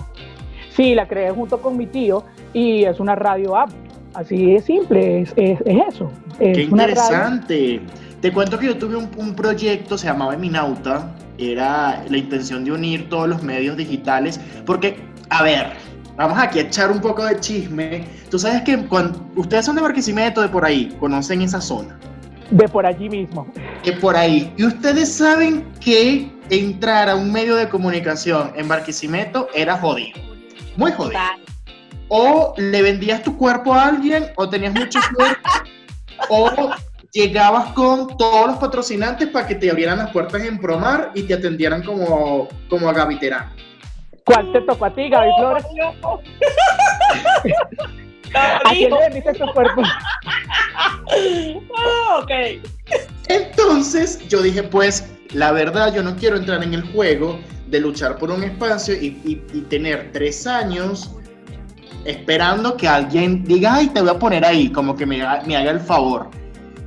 Sí, 0.71 0.95
la 0.95 1.07
creé 1.07 1.31
junto 1.31 1.61
con 1.61 1.77
mi 1.77 1.87
tío 1.87 2.25
y 2.53 2.85
es 2.85 3.01
una 3.01 3.15
radio 3.15 3.57
app. 3.57 3.71
Así 4.15 4.55
es 4.55 4.65
simple, 4.65 5.21
es, 5.21 5.35
eso. 5.37 6.11
Qué 6.39 6.63
interesante. 6.63 7.81
Te 8.21 8.33
cuento 8.33 8.59
que 8.59 8.67
yo 8.67 8.77
tuve 8.77 8.97
un, 8.97 9.35
proyecto, 9.35 9.97
se 9.97 10.07
llamaba 10.07 10.35
Eminauta, 10.35 11.15
era 11.39 12.05
la 12.09 12.17
intención 12.19 12.65
de 12.65 12.73
unir 12.73 13.09
todos 13.09 13.29
los 13.29 13.43
medios 13.43 13.77
digitales, 13.77 14.39
porque, 14.67 14.97
a 15.31 15.43
ver, 15.43 15.73
vamos 16.25 16.39
aquí 16.39 16.59
a 16.59 16.63
echar 16.63 16.91
un 16.91 17.01
poco 17.01 17.25
de 17.25 17.39
chisme. 17.41 18.07
Tú 18.31 18.39
sabes 18.39 18.63
que 18.63 18.77
cuando 18.87 19.25
ustedes 19.37 19.67
son 19.67 19.77
de 19.77 19.83
Barquisimeto, 19.83 20.41
de 20.41 20.49
por 20.49 20.65
ahí, 20.65 20.97
conocen 21.01 21.43
esa 21.43 21.61
zona. 21.61 21.99
De 22.51 22.69
por 22.69 22.85
allí 22.85 23.09
mismo. 23.09 23.47
De 23.85 23.93
por 23.93 24.17
ahí. 24.17 24.53
Y 24.57 24.65
ustedes 24.65 25.13
saben 25.13 25.65
que 25.81 26.31
entrar 26.51 27.09
a 27.09 27.15
un 27.15 27.31
medio 27.31 27.57
de 27.57 27.69
comunicación 27.69 28.53
en 28.57 28.69
Barquisimeto 28.69 29.49
era 29.55 29.77
jodido 29.77 30.31
muy 30.81 30.93
jodido. 30.93 31.21
O 32.09 32.55
le 32.57 32.83
vendías 32.83 33.23
tu 33.23 33.37
cuerpo 33.37 33.73
a 33.75 33.87
alguien, 33.87 34.33
o 34.37 34.49
tenías 34.49 34.75
mucho 34.75 34.99
cuerpo, 35.15 35.49
o 36.29 36.71
llegabas 37.13 37.73
con 37.73 38.17
todos 38.17 38.49
los 38.49 38.59
patrocinantes 38.59 39.29
para 39.29 39.47
que 39.47 39.55
te 39.55 39.71
abrieran 39.71 39.99
las 39.99 40.11
puertas 40.11 40.43
en 40.43 40.59
Promar 40.59 41.13
y 41.15 41.23
te 41.23 41.35
atendieran 41.35 41.83
como, 41.85 42.49
como 42.69 42.89
a 42.89 42.93
Gaby 42.93 43.19
Terán. 43.19 43.53
¿Cuál 44.33 44.53
te 44.53 44.61
tocó 44.61 44.85
a 44.85 44.95
ti, 44.95 45.09
Gaby 45.09 45.31
Flores? 45.39 45.65
¿A 48.35 48.71
quién 48.71 48.91
le 48.93 48.99
vendiste 49.01 49.33
tu 49.35 49.47
cuerpo? 49.53 49.83
Oh, 51.77 52.21
ok. 52.23 52.31
Entonces 53.27 54.21
yo 54.29 54.41
dije, 54.41 54.63
pues, 54.63 55.11
la 55.33 55.51
verdad, 55.51 55.93
yo 55.93 56.05
no 56.05 56.15
quiero 56.15 56.37
entrar 56.37 56.63
en 56.63 56.75
el 56.75 56.83
juego 56.93 57.41
de 57.67 57.81
luchar 57.81 58.19
por 58.19 58.31
un 58.31 58.45
espacio 58.45 58.95
y, 58.95 59.11
tener 59.69 60.13
tres 60.13 60.47
años 60.47 61.17
esperando 62.05 62.77
que 62.77 62.87
alguien 62.87 63.43
diga, 63.43 63.75
ay, 63.75 63.89
te 63.89 64.01
voy 64.01 64.11
a 64.11 64.19
poner 64.19 64.45
ahí, 64.45 64.71
como 64.71 64.95
que 64.95 65.07
me, 65.07 65.19
me 65.47 65.57
haga 65.57 65.73
el 65.73 65.81
favor. 65.81 66.31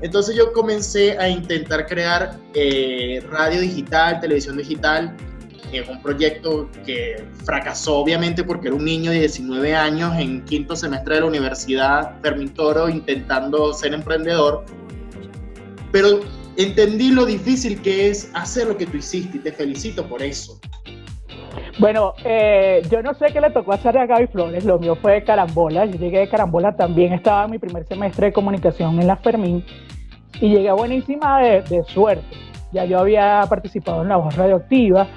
Entonces 0.01 0.37
yo 0.37 0.53
comencé 0.53 1.17
a 1.17 1.27
intentar 1.27 1.87
crear 1.87 2.37
eh, 2.53 3.21
radio 3.29 3.59
digital, 3.59 4.21
televisión 4.21 4.57
digital, 4.57 5.15
en 5.77 5.89
un 5.89 6.01
proyecto 6.01 6.69
que 6.85 7.23
fracasó 7.43 7.97
obviamente 7.97 8.43
porque 8.43 8.67
era 8.67 8.75
un 8.75 8.85
niño 8.85 9.11
de 9.11 9.19
19 9.19 9.75
años 9.75 10.13
en 10.17 10.43
quinto 10.45 10.75
semestre 10.75 11.15
de 11.15 11.21
la 11.21 11.27
universidad, 11.27 12.19
Fermín 12.21 12.49
Toro, 12.53 12.89
intentando 12.89 13.73
ser 13.73 13.93
emprendedor. 13.93 14.65
Pero 15.91 16.21
entendí 16.57 17.11
lo 17.11 17.25
difícil 17.25 17.81
que 17.81 18.09
es 18.09 18.29
hacer 18.33 18.67
lo 18.67 18.77
que 18.77 18.85
tú 18.85 18.97
hiciste 18.97 19.37
y 19.37 19.39
te 19.39 19.51
felicito 19.51 20.07
por 20.07 20.21
eso. 20.21 20.59
Bueno, 21.79 22.13
eh, 22.23 22.83
yo 22.91 23.01
no 23.01 23.13
sé 23.15 23.27
qué 23.33 23.41
le 23.41 23.49
tocó 23.49 23.73
hacer 23.73 23.97
a 23.97 24.05
Gaby 24.05 24.27
Flores, 24.27 24.63
lo 24.63 24.77
mío 24.77 24.95
fue 24.95 25.13
de 25.13 25.23
carambola, 25.23 25.85
yo 25.85 25.97
llegué 25.97 26.19
de 26.19 26.29
carambola 26.29 26.75
también, 26.75 27.13
estaba 27.13 27.45
en 27.45 27.51
mi 27.51 27.57
primer 27.57 27.87
semestre 27.87 28.27
de 28.27 28.33
comunicación 28.33 28.99
en 28.99 29.07
la 29.07 29.17
Fermín 29.17 29.65
y 30.39 30.49
llegué 30.49 30.71
buenísima 30.71 31.41
de, 31.41 31.61
de 31.63 31.83
suerte. 31.85 32.25
Ya 32.71 32.85
yo 32.85 32.99
había 32.99 33.43
participado 33.49 34.01
en 34.01 34.09
la 34.09 34.17
voz 34.17 34.35
radioactiva 34.35 35.07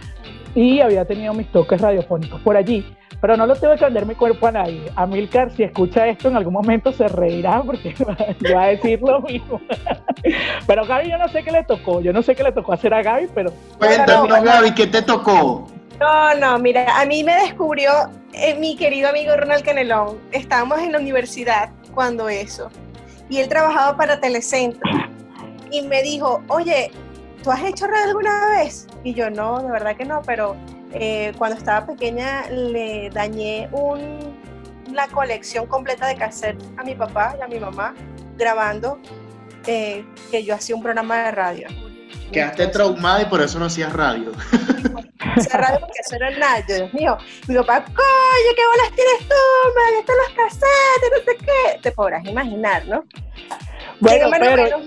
y 0.57 0.81
había 0.81 1.05
tenido 1.05 1.35
mis 1.35 1.53
toques 1.53 1.79
radiofónicos 1.79 2.40
por 2.40 2.57
allí, 2.57 2.85
pero 3.21 3.37
no 3.37 3.47
lo 3.47 3.55
tengo 3.55 3.77
que 3.77 3.85
vender 3.85 4.07
mi 4.07 4.14
cuerpo 4.14 4.47
a 4.47 4.53
nadie. 4.53 4.90
Amilcar, 4.97 5.51
si 5.53 5.64
escucha 5.64 6.07
esto 6.09 6.29
en 6.29 6.37
algún 6.37 6.55
momento 6.55 6.92
se 6.92 7.07
reirá 7.09 7.62
porque 7.62 7.95
va 8.55 8.62
a 8.62 8.66
decir 8.69 9.01
lo 9.03 9.21
mismo. 9.21 9.61
pero 10.66 10.87
Gaby, 10.87 11.11
yo 11.11 11.19
no 11.19 11.29
sé 11.29 11.45
qué 11.45 11.53
le 11.53 11.62
tocó, 11.64 12.01
yo 12.01 12.11
no 12.12 12.23
sé 12.23 12.35
qué 12.35 12.42
le 12.42 12.53
tocó 12.53 12.73
hacer 12.73 12.95
a 12.95 13.03
Gaby, 13.03 13.29
pero... 13.35 13.53
Cuéntanos, 13.79 14.42
Gaby, 14.42 14.73
¿qué 14.73 14.87
te 14.87 15.03
tocó? 15.03 15.69
No, 16.01 16.35
no, 16.35 16.59
mira, 16.59 16.99
a 16.99 17.05
mí 17.05 17.23
me 17.23 17.35
descubrió 17.35 17.90
eh, 18.33 18.55
mi 18.55 18.77
querido 18.77 19.11
amigo 19.11 19.37
Ronald 19.37 19.62
Canelón. 19.62 20.19
Estábamos 20.33 20.79
en 20.79 20.92
la 20.92 20.99
universidad 20.99 21.71
cuando 21.95 22.31
eso. 22.31 22.71
Y 23.29 23.38
él 23.38 23.49
trabajaba 23.49 23.97
para 23.97 24.21
Telecentro. 24.21 24.90
Y 25.71 25.83
me 25.83 26.03
dijo, 26.03 26.42
oye, 26.49 26.90
¿tú 27.42 27.51
has 27.51 27.62
hecho 27.62 27.87
radio 27.87 28.09
alguna 28.09 28.51
vez? 28.51 28.87
Y 29.05 29.14
yo, 29.14 29.31
no, 29.31 29.62
de 29.62 29.70
verdad 29.70 29.96
que 29.96 30.05
no, 30.05 30.22
pero 30.22 30.57
eh, 30.92 31.33
cuando 31.38 31.57
estaba 31.57 31.87
pequeña 31.87 32.49
le 32.51 33.11
dañé 33.11 33.68
un, 33.72 34.37
la 34.92 35.09
colección 35.09 35.66
completa 35.66 36.07
de 36.07 36.16
cassette 36.16 36.62
a 36.77 36.85
mi 36.85 36.94
papá 36.94 37.37
y 37.38 37.42
a 37.42 37.49
mi 37.49 37.59
mamá 37.59 37.94
grabando 38.37 38.99
eh, 39.66 40.05
que 40.31 40.44
yo 40.44 40.55
hacía 40.55 40.77
un 40.77 40.83
programa 40.83 41.25
de 41.25 41.31
radio. 41.33 41.68
Quedaste 42.33 42.68
traumada 42.68 43.22
y 43.22 43.27
por 43.27 43.40
eso 43.40 43.59
no 43.59 43.66
hacías 43.66 43.92
radio. 43.92 44.33
Hacía 45.18 45.59
radio 45.59 45.81
porque 45.81 46.01
eso 46.05 46.16
era 46.16 46.31
nada. 46.31 46.62
Dios 46.62 46.92
mío, 46.94 47.16
mi 47.46 47.55
papá, 47.57 47.85
coño, 47.85 48.51
¿qué 48.57 48.62
bolas 48.70 48.94
tienes 48.94 49.29
tú? 49.29 49.35
Me 49.75 49.99
están 49.99 50.16
los 50.16 50.37
cassettes, 50.37 51.11
no 51.12 51.18
sé 51.25 51.37
qué. 51.38 51.81
Te 51.83 51.92
podrás 51.92 52.25
imaginar, 52.25 52.87
¿no? 52.87 53.05
Bueno, 54.01 54.29
pero... 54.31 54.81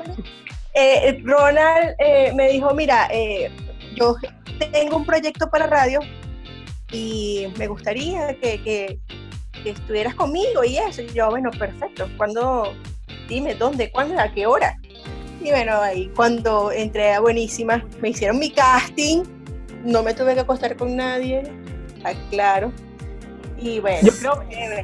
eh, 0.73 1.21
Ronald 1.23 1.95
eh, 1.99 2.31
me 2.35 2.49
dijo, 2.49 2.73
mira, 2.73 3.07
eh, 3.11 3.51
yo 3.95 4.15
tengo 4.71 4.97
un 4.97 5.05
proyecto 5.05 5.49
para 5.49 5.67
radio 5.67 5.99
y 6.91 7.47
me 7.57 7.67
gustaría 7.67 8.35
que, 8.39 8.61
que, 8.63 8.99
que, 9.63 9.69
estuvieras 9.71 10.15
conmigo 10.15 10.63
y 10.63 10.77
eso. 10.77 11.01
Y 11.01 11.07
yo, 11.07 11.29
bueno, 11.29 11.51
perfecto. 11.51 12.07
¿Cuándo? 12.17 12.73
Dime, 13.27 13.55
¿dónde? 13.55 13.91
¿Cuándo? 13.91 14.19
¿A 14.19 14.31
qué 14.31 14.45
hora? 14.45 14.75
Y 15.41 15.51
bueno, 15.51 15.79
ahí 15.81 16.11
cuando 16.15 16.71
entré 16.71 17.13
a 17.13 17.21
Buenísima, 17.21 17.85
me 18.01 18.09
hicieron 18.09 18.39
mi 18.39 18.51
casting, 18.51 19.23
no 19.85 20.03
me 20.03 20.13
tuve 20.13 20.33
que 20.33 20.41
acostar 20.41 20.75
con 20.75 20.95
nadie, 20.95 21.43
claro. 22.29 22.71
Y 23.57 23.79
bueno, 23.79 23.99
yo 24.01 24.13
creo, 24.13 24.43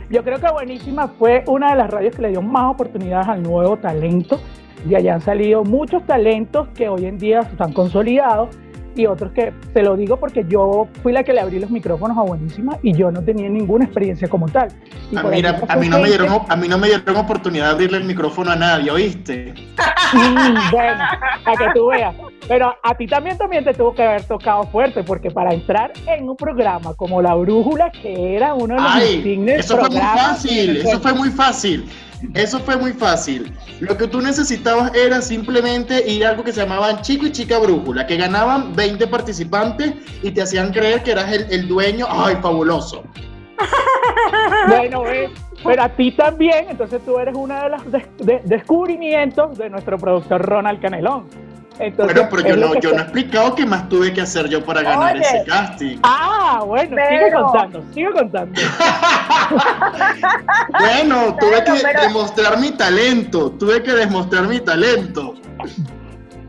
yo 0.10 0.24
creo 0.24 0.40
que 0.40 0.52
Buenísima 0.52 1.08
fue 1.08 1.44
una 1.48 1.72
de 1.72 1.78
las 1.78 1.90
radios 1.90 2.16
que 2.16 2.22
le 2.22 2.30
dio 2.30 2.42
más 2.42 2.74
oportunidades 2.74 3.28
al 3.28 3.44
nuevo 3.44 3.78
talento. 3.78 4.40
De 4.86 4.96
allá 4.96 5.16
han 5.16 5.22
salido 5.22 5.64
muchos 5.64 6.06
talentos 6.06 6.68
que 6.70 6.88
hoy 6.88 7.06
en 7.06 7.18
día 7.18 7.40
están 7.42 7.74
consolidados 7.74 8.50
y 8.96 9.06
otros 9.08 9.32
que 9.34 9.54
te 9.74 9.84
lo 9.84 9.98
digo 9.98 10.18
porque 10.18 10.46
yo 10.48 10.88
fui 11.04 11.12
la 11.12 11.24
que 11.24 11.34
le 11.34 11.42
abrí 11.42 11.60
los 11.60 11.70
micrófonos 11.70 12.18
a 12.18 12.22
Buenísima 12.22 12.78
y 12.82 12.94
yo 12.94 13.12
no 13.12 13.22
tenía 13.22 13.50
ninguna 13.50 13.86
experiencia 13.86 14.28
como 14.28 14.48
tal. 14.48 14.70
A, 15.16 15.24
mira, 15.24 15.62
a, 15.68 15.76
mí 15.76 15.90
no 15.90 16.00
me 16.00 16.08
dieron, 16.08 16.30
a 16.48 16.56
mí 16.56 16.68
no 16.68 16.78
me 16.78 16.88
dieron 16.88 17.16
oportunidad 17.18 17.66
de 17.66 17.72
abrirle 17.72 17.98
el 17.98 18.06
micrófono 18.06 18.52
a 18.52 18.56
nadie, 18.56 18.92
¿oíste? 18.92 19.54
bueno, 20.72 21.04
a 21.46 21.52
que 21.58 21.66
tú 21.74 21.88
veas. 21.88 22.16
Pero 22.48 22.74
a 22.84 22.96
ti 22.96 23.08
también, 23.08 23.38
también 23.38 23.66
te 23.66 23.74
tuvo 23.74 23.94
que 23.94 24.04
haber 24.04 24.24
tocado 24.24 24.64
fuerte, 24.66 25.04
porque 25.04 25.32
para 25.32 25.54
entrar 25.54 25.92
en 26.08 26.30
un 26.30 26.38
programa 26.38 26.94
como 26.94 27.22
La 27.22 27.34
Brújula, 27.34 27.92
que 27.92 28.36
era 28.36 28.54
uno 28.54 28.76
de 28.76 28.82
los 28.82 28.92
Ay, 28.92 29.46
Eso 29.58 29.78
fue 29.78 29.90
muy 29.90 30.00
fácil, 30.00 30.78
eso 30.78 31.00
fue 31.00 31.14
muy 31.14 31.30
fácil. 31.32 31.86
Eso 32.34 32.60
fue 32.60 32.78
muy 32.78 32.94
fácil. 32.94 33.54
Lo 33.80 33.98
que 33.98 34.08
tú 34.08 34.22
necesitabas 34.22 34.94
era 34.96 35.22
simplemente 35.22 36.10
ir 36.10 36.26
a 36.26 36.30
algo 36.30 36.44
que 36.44 36.52
se 36.52 36.62
llamaban 36.62 37.02
Chico 37.02 37.26
y 37.26 37.32
Chica 37.32 37.60
Brújula, 37.60 38.06
que 38.06 38.18
ganaban 38.18 38.76
20 38.76 39.08
participantes 39.08 39.94
y 40.22 40.32
te 40.32 40.42
hacían 40.42 40.72
creer 40.72 41.04
que 41.04 41.12
eras 41.12 41.32
el, 41.32 41.48
el 41.52 41.68
dueño. 41.68 42.06
¡Ay, 42.10 42.38
fabuloso! 42.42 43.04
Bueno, 44.68 45.04
pero 45.64 45.84
a 45.84 45.90
ti 45.90 46.12
también, 46.12 46.68
entonces 46.70 47.02
tú 47.06 47.18
eres 47.18 47.36
uno 47.36 47.56
de 47.60 47.70
los 47.70 47.92
de, 47.92 48.06
de, 48.18 48.42
descubrimientos 48.44 49.58
de 49.58 49.70
nuestro 49.70 49.98
productor 49.98 50.42
Ronald 50.42 50.82
Canelón. 50.82 51.28
Entonces, 51.78 52.16
bueno, 52.16 52.30
pero 52.32 52.48
yo 52.48 52.56
no, 52.56 52.80
yo 52.80 52.92
no 52.92 53.00
he 53.00 53.02
explicado 53.02 53.54
qué 53.56 53.66
más 53.66 53.90
tuve 53.90 54.14
que 54.14 54.22
hacer 54.22 54.48
yo 54.48 54.64
para 54.64 54.82
ganar 54.82 55.16
Oye. 55.16 55.26
ese 55.26 55.44
casting. 55.46 55.98
Ah, 56.04 56.64
bueno, 56.66 56.96
pero... 56.96 57.10
sigue 57.10 57.32
contando, 57.34 57.84
sigue 57.94 58.12
contando. 58.12 58.62
bueno, 60.80 61.36
tuve 61.38 61.62
pero, 61.62 61.74
que 61.74 61.82
pero... 61.82 62.02
demostrar 62.02 62.60
mi 62.60 62.72
talento, 62.72 63.52
tuve 63.52 63.84
que 63.84 63.92
demostrar 63.92 64.48
mi 64.48 64.62
talento. 64.62 65.36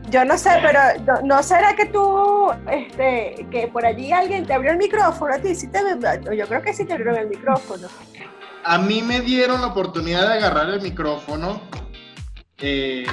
Yo 0.09 0.23
no 0.23 0.37
sé, 0.37 0.51
pero 0.61 0.79
no, 1.05 1.21
no, 1.23 1.43
será 1.43 1.75
que 1.75 1.87
tú, 1.87 2.49
este, 2.71 3.45
que 3.51 3.67
por 3.67 3.85
allí 3.85 4.13
alguien 4.13 4.45
te 4.45 4.53
abrió 4.53 4.71
el 4.71 4.77
micrófono 4.77 5.33
a 5.33 5.39
ti, 5.39 5.53
sí 5.53 5.67
te, 5.67 5.79
yo 6.35 6.47
creo 6.47 6.61
que 6.61 6.73
sí 6.73 6.85
te 6.85 6.93
abrieron 6.93 7.17
el 7.17 7.27
micrófono. 7.27 7.89
A 8.63 8.77
mí 8.77 9.01
me 9.01 9.19
dieron 9.19 9.59
la 9.59 9.67
oportunidad 9.67 10.29
de 10.29 10.35
agarrar 10.35 10.69
el 10.69 10.81
micrófono. 10.81 11.61
Eh, 12.59 13.05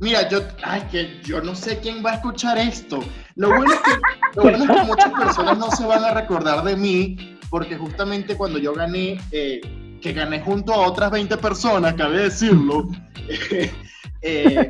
Mira, 0.00 0.26
yo, 0.30 0.40
ay, 0.64 0.82
que 0.90 1.20
yo 1.22 1.42
no 1.42 1.54
sé 1.54 1.78
quién 1.78 2.04
va 2.04 2.12
a 2.12 2.14
escuchar 2.14 2.56
esto. 2.56 3.00
Lo 3.36 3.48
bueno, 3.48 3.74
es 3.74 3.80
que, 3.80 4.84
muchas 4.86 5.12
personas 5.12 5.58
no 5.58 5.70
se 5.70 5.84
van 5.84 6.02
a 6.04 6.14
recordar 6.14 6.64
de 6.64 6.74
mí, 6.74 7.38
porque 7.50 7.76
justamente 7.76 8.34
cuando 8.34 8.58
yo 8.58 8.72
gané, 8.72 9.20
eh, 9.30 9.60
que 10.00 10.12
gané 10.14 10.40
junto 10.40 10.72
a 10.72 10.86
otras 10.86 11.10
20 11.10 11.36
personas, 11.36 11.94
cabe 11.94 12.22
decirlo, 12.22 12.88
eh, 14.22 14.68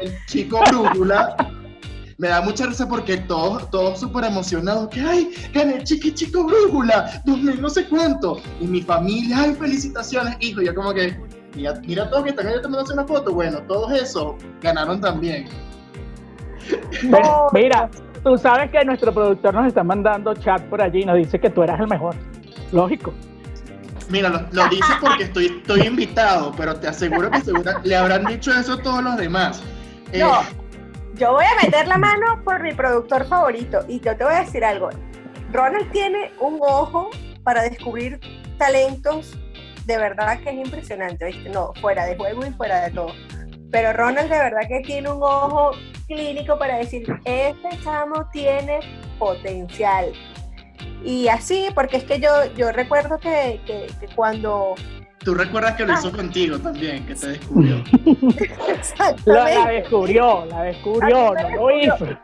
el 0.00 0.26
chico 0.26 0.60
Brújula, 0.68 1.36
me 2.20 2.28
da 2.28 2.42
mucha 2.42 2.66
risa 2.66 2.86
porque 2.86 3.16
todos, 3.16 3.70
todos 3.70 3.98
súper 3.98 4.24
emocionados, 4.24 4.88
que 4.90 5.00
ay, 5.00 5.30
gané 5.54 5.82
chiqui 5.82 6.12
chico 6.12 6.44
brújula, 6.44 7.22
2000 7.24 7.62
no 7.62 7.70
sé 7.70 7.86
cuánto, 7.86 8.42
y 8.60 8.66
mi 8.66 8.82
familia, 8.82 9.44
ay, 9.44 9.54
felicitaciones, 9.54 10.36
hijo, 10.40 10.60
yo 10.60 10.74
como 10.74 10.92
que, 10.92 11.18
mira, 11.54 11.74
mira 11.86 12.10
todos 12.10 12.24
que 12.24 12.30
están 12.30 12.46
ahí 12.46 12.60
tomándose 12.62 12.92
una 12.92 13.06
foto, 13.06 13.32
bueno, 13.32 13.60
todos 13.62 13.92
esos 13.92 14.34
ganaron 14.60 15.00
también. 15.00 15.48
No, 17.02 17.48
mira, 17.52 17.90
tú 18.22 18.36
sabes 18.36 18.70
que 18.70 18.84
nuestro 18.84 19.12
productor 19.12 19.54
nos 19.54 19.66
está 19.66 19.82
mandando 19.82 20.34
chat 20.34 20.62
por 20.64 20.82
allí 20.82 21.02
y 21.02 21.04
nos 21.04 21.16
dice 21.16 21.40
que 21.40 21.50
tú 21.50 21.62
eras 21.62 21.80
el 21.80 21.88
mejor, 21.88 22.14
lógico. 22.72 23.12
Mira, 24.08 24.28
lo, 24.28 24.40
lo 24.50 24.68
dice 24.68 24.92
porque 25.00 25.24
estoy, 25.24 25.46
estoy 25.46 25.82
invitado, 25.82 26.52
pero 26.56 26.74
te 26.74 26.88
aseguro 26.88 27.30
que 27.30 27.40
le 27.84 27.96
habrán 27.96 28.24
dicho 28.24 28.52
eso 28.52 28.74
a 28.74 28.82
todos 28.82 29.02
los 29.02 29.16
demás. 29.16 29.62
No. 30.18 30.40
Eh, 30.40 30.44
yo 31.14 31.32
voy 31.32 31.44
a 31.44 31.62
meter 31.62 31.86
la 31.86 31.98
mano 31.98 32.42
por 32.44 32.62
mi 32.62 32.72
productor 32.72 33.26
favorito 33.26 33.84
y 33.86 34.00
yo 34.00 34.16
te 34.16 34.24
voy 34.24 34.34
a 34.34 34.40
decir 34.40 34.64
algo. 34.64 34.88
Ronald 35.52 35.90
tiene 35.92 36.32
un 36.40 36.58
ojo 36.62 37.10
para 37.44 37.62
descubrir 37.62 38.18
talentos 38.58 39.36
de 39.86 39.98
verdad 39.98 40.40
que 40.40 40.50
es 40.50 40.56
impresionante, 40.56 41.26
¿viste? 41.26 41.48
No, 41.50 41.72
fuera 41.80 42.06
de 42.06 42.16
juego 42.16 42.44
y 42.46 42.50
fuera 42.50 42.82
de 42.82 42.90
todo. 42.92 43.12
Pero 43.70 43.92
Ronald 43.92 44.30
de 44.30 44.38
verdad 44.38 44.62
que 44.68 44.80
tiene 44.80 45.10
un 45.10 45.22
ojo 45.22 45.72
clínico 46.06 46.58
para 46.58 46.78
decir, 46.78 47.06
este 47.24 47.68
chamo 47.82 48.26
tiene 48.32 48.80
potencial. 49.18 50.12
Y 51.04 51.28
así, 51.28 51.68
porque 51.74 51.98
es 51.98 52.04
que 52.04 52.20
yo, 52.20 52.30
yo 52.56 52.72
recuerdo 52.72 53.18
que, 53.18 53.60
que, 53.66 53.86
que 54.00 54.14
cuando 54.14 54.74
Tú 55.24 55.34
recuerdas 55.34 55.76
que 55.76 55.84
lo 55.84 55.92
hizo 55.92 56.08
ah. 56.08 56.16
contigo 56.16 56.58
también, 56.58 57.04
que 57.06 57.14
te 57.14 57.28
descubrió. 57.28 57.84
la, 59.26 59.50
la, 59.50 59.66
descubrió, 59.68 60.46
la 60.46 60.62
descubrió, 60.62 61.34
no 61.34 61.50
lo 61.56 61.70
hizo. 61.78 62.18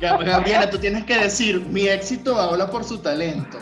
Gabriela, 0.00 0.68
tú 0.68 0.78
tienes 0.78 1.04
que 1.04 1.16
decir, 1.16 1.64
mi 1.66 1.86
éxito 1.86 2.36
habla 2.36 2.68
por 2.68 2.82
su 2.82 2.98
talento. 2.98 3.58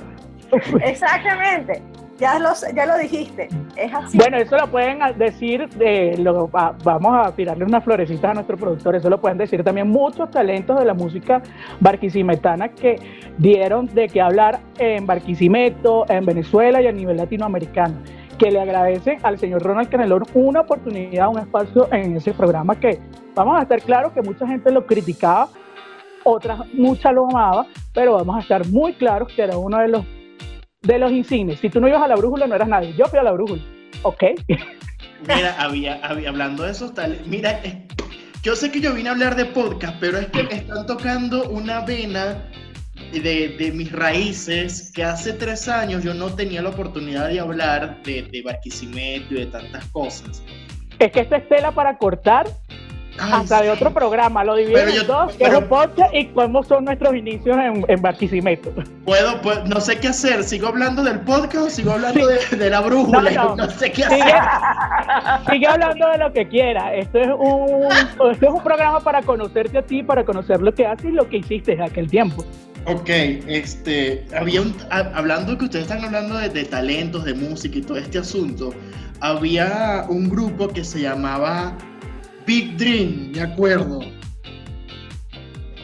Exactamente. 0.83 1.83
Ya 2.19 2.39
lo, 2.39 2.51
ya 2.75 2.87
lo 2.87 2.97
dijiste, 2.97 3.49
es 3.75 3.93
así. 3.93 4.17
Bueno, 4.17 4.37
eso 4.37 4.57
lo 4.57 4.69
pueden 4.69 5.01
decir, 5.19 5.69
de, 5.71 6.17
lo, 6.19 6.49
vamos 6.49 7.27
a 7.27 7.33
tirarle 7.33 7.65
unas 7.65 7.83
florecitas 7.83 8.31
a 8.31 8.35
nuestro 8.35 8.57
productor, 8.57 8.95
eso 8.95 9.11
lo 9.11 9.21
pueden 9.21 9.37
decir 9.37 9.65
también 9.65 9.89
muchos 9.89 10.31
talentos 10.31 10.79
de 10.79 10.85
la 10.85 10.95
música 10.95 11.43
barquisimetana 11.81 12.69
que 12.69 13.01
dieron 13.37 13.87
de 13.87 14.09
qué 14.09 14.21
hablar 14.21 14.61
en 14.79 15.07
Barquisimeto, 15.07 16.09
en 16.09 16.25
Venezuela 16.25 16.81
y 16.81 16.87
a 16.87 16.93
nivel 16.93 17.17
latinoamericano. 17.17 17.97
que 18.39 18.51
le 18.51 18.61
agradecen 18.61 19.19
al 19.23 19.39
señor 19.39 19.63
Ronald 19.63 19.89
Canelón 19.89 20.25
una 20.35 20.61
oportunidad, 20.61 21.29
un 21.29 21.39
espacio 21.39 21.89
en 21.93 22.17
ese 22.17 22.33
programa 22.33 22.79
que 22.79 23.01
vamos 23.35 23.59
a 23.59 23.63
estar 23.63 23.81
claros 23.81 24.13
que 24.13 24.23
mucha 24.23 24.47
gente 24.47 24.73
lo 24.73 24.87
criticaba, 24.87 25.49
otras 26.25 26.61
mucha 26.75 27.13
lo 27.13 27.29
amaba, 27.29 27.67
pero 27.93 28.15
vamos 28.15 28.37
a 28.37 28.41
estar 28.41 28.67
muy 28.69 28.93
claros 28.95 29.33
que 29.33 29.43
era 29.43 29.57
uno 29.57 29.79
de 29.79 29.89
los 29.89 30.05
de 30.85 30.99
los 30.99 31.11
insignes. 31.11 31.61
Si 31.61 31.69
tú 31.69 31.81
no 31.81 31.89
ibas 31.89 32.03
a 32.03 32.09
la 32.09 32.17
brújula, 32.17 32.47
no 32.47 32.55
eras 32.55 32.69
nadie. 32.69 32.95
Yo 32.97 33.07
fui 33.07 33.19
a 33.19 33.23
la 33.23 33.33
brújula. 33.33 33.63
¿Ok? 34.03 34.23
Mira, 35.27 35.57
había, 35.59 36.01
hablando 36.05 36.65
de 36.65 36.73
eso, 36.73 36.93
tal, 36.93 37.19
mira, 37.27 37.61
eh, 37.65 37.87
yo 38.43 38.55
sé 38.55 38.71
que 38.71 38.81
yo 38.81 38.93
vine 38.93 39.09
a 39.09 39.13
hablar 39.13 39.37
de 39.37 39.47
podcast, 39.47 39.97
pero 39.99 40.19
es 40.19 40.27
que 40.27 40.43
están 40.55 40.87
tocando 40.87 41.49
una 41.49 41.81
vena 41.81 42.45
de, 43.11 43.57
de, 43.59 43.73
mis 43.73 43.91
raíces 43.91 44.93
que 44.95 45.03
hace 45.03 45.33
tres 45.33 45.67
años 45.69 46.05
yo 46.05 46.13
no 46.13 46.35
tenía 46.35 46.61
la 46.61 46.71
oportunidad 46.71 47.29
de 47.29 47.41
hablar 47.41 48.03
de, 48.03 48.23
de 48.23 48.43
Barquisimeto 48.43 49.35
y 49.35 49.39
de 49.39 49.47
tantas 49.47 49.87
cosas. 49.87 50.43
Es 50.99 51.11
que 51.11 51.21
esta 51.21 51.39
es 51.39 51.49
tela 51.49 51.73
para 51.73 51.97
cortar 51.97 52.47
hasta 53.19 53.63
de 53.63 53.71
otro 53.71 53.93
programa, 53.93 54.45
lo 54.45 54.57
dividimos 54.57 55.01
en 55.01 55.07
dos, 55.07 55.33
que 55.35 55.45
es 55.45 55.55
un 55.55 55.65
podcast 55.69 56.15
y 56.15 56.27
cómo 56.27 56.63
son 56.65 56.85
nuestros 56.85 57.15
inicios 57.15 57.57
en, 57.57 57.85
en 57.89 58.03
Barquisimeto. 58.03 58.73
Puedo, 59.05 59.41
pues, 59.43 59.65
no 59.65 59.81
sé 59.81 59.99
qué 59.99 60.09
hacer, 60.09 60.43
¿sigo 60.45 60.69
hablando 60.69 61.03
del 61.03 61.21
podcast 61.21 61.67
o 61.67 61.71
sigo 61.71 61.93
hablando 61.93 62.27
de, 62.27 62.71
la 62.71 62.81
brújula? 62.81 63.31
No, 63.57 63.71
sé 63.71 63.93
qué 63.93 64.05
hacer. 64.05 64.19
Sigue, 65.51 65.67
hablando 65.67 66.09
de 66.09 66.19
lo 66.19 66.33
que 66.33 66.49
quiera. 66.49 66.95
Esto 66.95 67.19
es, 67.19 67.29
un, 67.29 67.93
esto 68.31 68.31
es 68.31 68.51
un 68.51 68.63
programa 68.63 69.01
para 69.01 69.23
conocerte 69.23 69.79
a 69.79 69.83
ti, 69.83 70.03
para 70.03 70.25
conocer 70.25 70.61
lo 70.61 70.73
que 70.75 70.87
haces 70.87 71.07
y 71.07 71.13
lo 71.13 71.29
que 71.29 71.39
hiciste 71.39 71.73
en 71.73 71.83
aquel 71.83 72.09
tiempo. 72.09 72.45
Ok, 72.87 73.09
este, 73.09 74.27
había 74.37 74.61
un, 74.61 74.75
hablando 74.91 75.57
que 75.57 75.65
ustedes 75.65 75.85
están 75.85 76.05
hablando 76.05 76.37
de, 76.37 76.49
de 76.49 76.65
talentos, 76.65 77.25
de 77.25 77.35
música 77.35 77.79
y 77.79 77.83
todo 77.83 77.97
este 77.97 78.19
asunto, 78.19 78.73
había 79.21 80.05
un 80.09 80.29
grupo 80.29 80.69
que 80.69 80.85
se 80.85 81.01
llamaba 81.01 81.77
Big 82.47 82.77
Dream, 82.77 83.33
me 83.33 83.41
acuerdo. 83.43 84.01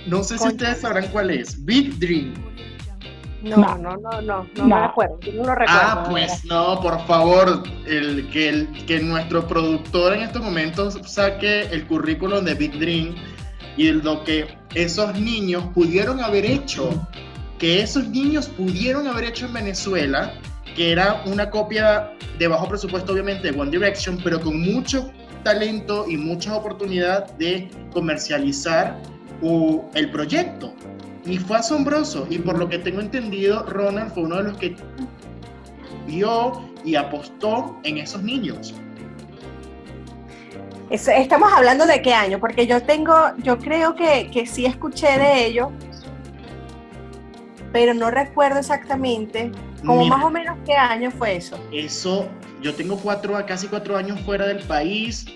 No 0.06 0.22
sé 0.22 0.38
si 0.38 0.48
ustedes 0.48 0.80
sabrán 0.80 1.08
cuál 1.08 1.30
es. 1.30 1.64
Big 1.64 1.98
Dream. 1.98 2.34
No, 3.42 3.56
no, 3.56 3.96
no, 3.96 4.20
no, 4.20 4.46
no, 4.54 4.66
me 4.66 4.74
acuerdo, 4.74 5.18
no 5.32 5.44
lo 5.44 5.54
recuerdo. 5.54 5.80
Ah, 5.82 6.06
pues 6.10 6.44
no, 6.44 6.78
por 6.80 7.06
favor, 7.06 7.62
el, 7.86 8.28
que, 8.28 8.50
el, 8.50 8.68
que 8.86 9.00
nuestro 9.00 9.46
productor 9.48 10.12
en 10.12 10.22
estos 10.22 10.42
momentos 10.42 10.98
saque 11.06 11.62
el 11.62 11.86
currículum 11.86 12.44
de 12.44 12.52
Big 12.52 12.78
Dream 12.78 13.14
y 13.78 13.92
lo 13.92 14.24
que 14.24 14.58
esos 14.74 15.18
niños 15.18 15.64
pudieron 15.74 16.22
haber 16.22 16.44
hecho, 16.44 17.08
que 17.58 17.80
esos 17.80 18.08
niños 18.08 18.46
pudieron 18.48 19.06
haber 19.06 19.24
hecho 19.24 19.46
en 19.46 19.54
Venezuela, 19.54 20.34
que 20.76 20.92
era 20.92 21.22
una 21.24 21.48
copia 21.48 22.12
de 22.38 22.46
bajo 22.46 22.68
presupuesto 22.68 23.12
obviamente 23.12 23.50
de 23.50 23.58
One 23.58 23.70
Direction, 23.70 24.18
pero 24.22 24.38
con 24.38 24.60
mucho 24.60 25.10
talento 25.42 26.06
y 26.08 26.16
mucha 26.16 26.56
oportunidad 26.56 27.30
de 27.32 27.70
comercializar 27.92 29.00
el 29.94 30.10
proyecto. 30.10 30.74
Y 31.24 31.38
fue 31.38 31.58
asombroso. 31.58 32.26
Y 32.30 32.38
por 32.38 32.58
lo 32.58 32.68
que 32.68 32.78
tengo 32.78 33.00
entendido, 33.00 33.64
Ronald 33.64 34.12
fue 34.12 34.24
uno 34.24 34.36
de 34.36 34.42
los 34.44 34.58
que 34.58 34.76
vio 36.06 36.70
y 36.84 36.94
apostó 36.94 37.78
en 37.84 37.98
esos 37.98 38.22
niños. 38.22 38.74
Estamos 40.90 41.52
hablando 41.52 41.86
de 41.86 42.02
qué 42.02 42.12
año, 42.12 42.40
porque 42.40 42.66
yo 42.66 42.82
tengo, 42.82 43.14
yo 43.44 43.58
creo 43.58 43.94
que, 43.94 44.28
que 44.32 44.44
sí 44.44 44.66
escuché 44.66 45.06
de 45.18 45.46
ello, 45.46 45.70
pero 47.72 47.94
no 47.94 48.10
recuerdo 48.10 48.58
exactamente, 48.58 49.52
como 49.84 50.04
más 50.06 50.24
o 50.24 50.30
menos 50.30 50.56
qué 50.64 50.74
año 50.74 51.10
fue 51.10 51.36
eso. 51.36 51.58
Eso 51.72 52.28
yo 52.62 52.74
tengo 52.74 52.96
cuatro, 52.96 53.34
casi 53.46 53.66
cuatro 53.68 53.96
años 53.96 54.20
fuera 54.20 54.46
del 54.46 54.60
país. 54.64 55.26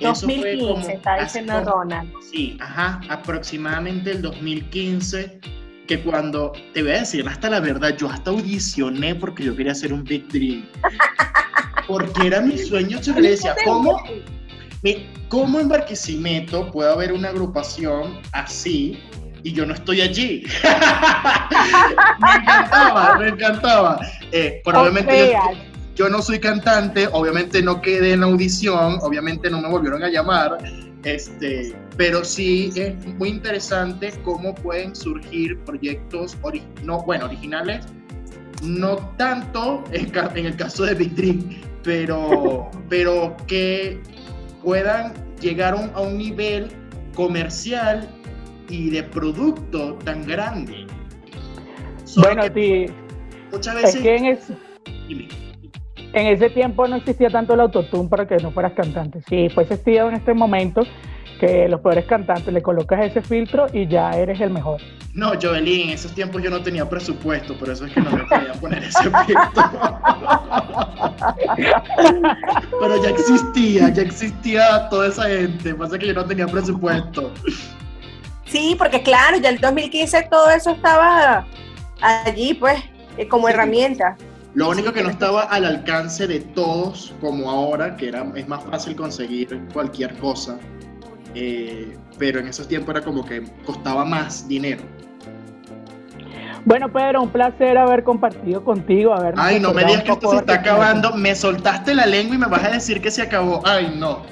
2015, 0.00 0.94
está 0.94 1.22
diciendo 1.22 1.62
Ronald. 1.64 2.10
Sí, 2.32 2.56
ajá, 2.60 3.00
aproximadamente 3.08 4.10
el 4.12 4.22
2015, 4.22 5.40
que 5.86 6.02
cuando, 6.02 6.52
te 6.72 6.82
voy 6.82 6.92
a 6.92 6.98
decir 7.00 7.26
hasta 7.28 7.50
la 7.50 7.60
verdad, 7.60 7.96
yo 7.96 8.08
hasta 8.08 8.30
audicioné 8.30 9.14
porque 9.14 9.44
yo 9.44 9.54
quería 9.54 9.72
hacer 9.72 9.92
un 9.92 10.02
Big 10.04 10.28
Dream. 10.28 10.66
Porque 11.88 12.28
era 12.28 12.40
mi 12.40 12.56
sueño, 12.56 13.00
yo 13.00 13.12
le 13.14 13.30
decía, 13.30 13.56
¿cómo, 13.64 14.00
¿cómo 15.28 15.58
en 15.58 15.68
Barquisimeto 15.68 16.70
puede 16.70 16.90
haber 16.92 17.12
una 17.12 17.30
agrupación 17.30 18.20
así 18.30 19.00
y 19.42 19.52
yo 19.52 19.66
no 19.66 19.74
estoy 19.74 20.00
allí. 20.00 20.44
me 22.20 22.34
encantaba, 22.34 23.18
me 23.18 23.28
encantaba. 23.28 24.00
Eh, 24.30 24.60
probablemente 24.64 25.36
yo 25.94 26.08
no 26.08 26.22
soy 26.22 26.38
cantante, 26.38 27.08
obviamente 27.12 27.62
no 27.62 27.82
quedé 27.82 28.14
en 28.14 28.22
audición, 28.22 28.98
obviamente 29.02 29.50
no 29.50 29.60
me 29.60 29.68
volvieron 29.68 30.02
a 30.02 30.08
llamar, 30.08 30.58
este, 31.04 31.74
pero 31.96 32.24
sí 32.24 32.72
es 32.76 32.94
muy 33.18 33.28
interesante 33.28 34.12
cómo 34.24 34.54
pueden 34.54 34.96
surgir 34.96 35.58
proyectos, 35.64 36.36
no, 36.82 37.02
bueno, 37.02 37.26
originales, 37.26 37.84
no 38.62 38.96
tanto 39.18 39.84
en, 39.92 40.46
el 40.46 40.56
caso 40.56 40.84
de 40.84 40.94
Big 40.94 41.14
Dream, 41.14 41.60
pero, 41.82 42.70
pero 42.88 43.36
que 43.46 44.00
puedan 44.62 45.12
llegar 45.40 45.74
a 45.74 46.00
un 46.00 46.16
nivel 46.16 46.68
comercial 47.14 48.08
y 48.72 48.88
de 48.88 49.02
producto 49.02 49.98
tan 50.02 50.26
grande. 50.26 50.86
bueno, 52.16 52.50
ti, 52.50 52.86
muchas 53.52 53.74
veces... 53.74 53.94
Es 54.04 54.52
en 56.14 56.26
ese 56.26 56.50
tiempo 56.50 56.86
no 56.86 56.96
existía 56.96 57.30
tanto 57.30 57.54
el 57.54 57.60
autotune 57.60 58.08
para 58.08 58.26
que 58.26 58.36
no 58.36 58.50
fueras 58.50 58.72
cantante. 58.72 59.22
Si 59.28 59.48
fuese 59.48 59.74
existido 59.74 60.08
en 60.08 60.14
este 60.14 60.34
momento, 60.34 60.82
que 61.40 61.68
los 61.68 61.80
peores 61.80 62.04
cantantes 62.04 62.52
le 62.52 62.62
colocas 62.62 63.04
ese 63.04 63.22
filtro 63.22 63.66
y 63.72 63.86
ya 63.88 64.10
eres 64.10 64.40
el 64.40 64.50
mejor. 64.50 64.80
No, 65.14 65.32
Joelín, 65.40 65.88
en 65.88 65.94
esos 65.94 66.12
tiempos 66.14 66.42
yo 66.42 66.50
no 66.50 66.62
tenía 66.62 66.88
presupuesto, 66.88 67.54
por 67.58 67.70
eso 67.70 67.86
es 67.86 67.92
que 67.92 68.00
no 68.00 68.10
me 68.10 68.24
podía 68.24 68.52
poner 68.60 68.84
ese 68.84 69.02
filtro. 69.02 70.00
Pero 72.80 73.02
ya 73.02 73.10
existía, 73.10 73.88
ya 73.88 74.02
existía 74.02 74.88
toda 74.88 75.08
esa 75.08 75.28
gente, 75.28 75.74
pasa 75.74 75.98
que 75.98 76.08
yo 76.08 76.14
no 76.14 76.24
tenía 76.26 76.46
presupuesto. 76.46 77.32
Sí, 78.52 78.74
porque 78.76 79.02
claro, 79.02 79.38
ya 79.38 79.48
en 79.48 79.54
el 79.54 79.60
2015 79.62 80.28
todo 80.30 80.50
eso 80.50 80.72
estaba 80.72 81.46
allí, 82.02 82.52
pues, 82.52 82.78
eh, 83.16 83.26
como 83.26 83.48
herramienta. 83.48 84.18
Lo 84.52 84.68
único 84.68 84.92
que 84.92 85.02
no 85.02 85.08
estaba 85.08 85.44
al 85.44 85.64
alcance 85.64 86.26
de 86.26 86.40
todos, 86.40 87.14
como 87.22 87.50
ahora, 87.50 87.96
que 87.96 88.08
era, 88.08 88.30
es 88.34 88.46
más 88.46 88.62
fácil 88.64 88.94
conseguir 88.94 89.58
cualquier 89.72 90.14
cosa, 90.18 90.58
eh, 91.34 91.96
pero 92.18 92.40
en 92.40 92.48
esos 92.48 92.68
tiempos 92.68 92.94
era 92.94 93.02
como 93.02 93.24
que 93.24 93.42
costaba 93.64 94.04
más 94.04 94.46
dinero. 94.46 94.82
Bueno, 96.66 96.92
Pedro, 96.92 97.22
un 97.22 97.30
placer 97.30 97.78
haber 97.78 98.04
compartido 98.04 98.62
contigo. 98.62 99.14
Haber 99.14 99.32
Ay, 99.38 99.60
no 99.60 99.72
me 99.72 99.82
digas 99.86 100.02
que 100.02 100.12
esto 100.12 100.30
se 100.30 100.36
está 100.36 100.54
acabando. 100.56 101.16
Me 101.16 101.34
soltaste 101.34 101.94
la 101.94 102.04
lengua 102.04 102.36
y 102.36 102.38
me 102.38 102.46
vas 102.48 102.64
a 102.64 102.68
decir 102.68 103.00
que 103.00 103.10
se 103.10 103.22
acabó. 103.22 103.62
Ay, 103.64 103.96
no. 103.96 104.22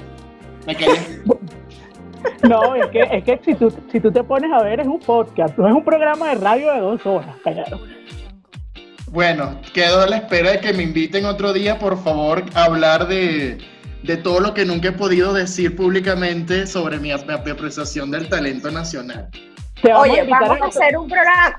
Me 0.67 0.75
quedé. 0.75 1.23
no, 2.43 2.75
es 2.75 2.87
que, 2.87 3.01
es 3.11 3.23
que 3.23 3.39
si, 3.43 3.55
tú, 3.55 3.73
si 3.91 3.99
tú 3.99 4.11
te 4.11 4.23
pones 4.23 4.51
a 4.51 4.63
ver, 4.63 4.79
es 4.79 4.87
un 4.87 4.99
podcast, 4.99 5.57
no 5.57 5.67
es 5.67 5.73
un 5.73 5.83
programa 5.83 6.29
de 6.29 6.35
radio 6.35 6.71
de 6.71 6.79
dos 6.79 7.05
horas, 7.05 7.35
claro. 7.43 7.79
Bueno, 9.11 9.59
quedo 9.73 10.01
a 10.01 10.07
la 10.07 10.17
espera 10.17 10.51
de 10.51 10.59
que 10.61 10.71
me 10.71 10.83
inviten 10.83 11.25
otro 11.25 11.51
día, 11.51 11.77
por 11.77 12.01
favor, 12.01 12.45
a 12.53 12.63
hablar 12.63 13.07
de, 13.07 13.57
todo 14.23 14.39
lo 14.39 14.53
que 14.53 14.65
nunca 14.65 14.87
he 14.87 14.93
podido 14.93 15.33
decir 15.33 15.75
públicamente 15.75 16.65
sobre 16.65 16.97
mi, 16.97 17.11
apreciación 17.11 18.09
del 18.09 18.29
talento 18.29 18.71
nacional. 18.71 19.27
Oye, 19.97 20.23
vamos 20.23 20.61
a, 20.61 20.65
hacer 20.67 20.97
un 20.97 21.09
programa, 21.09 21.57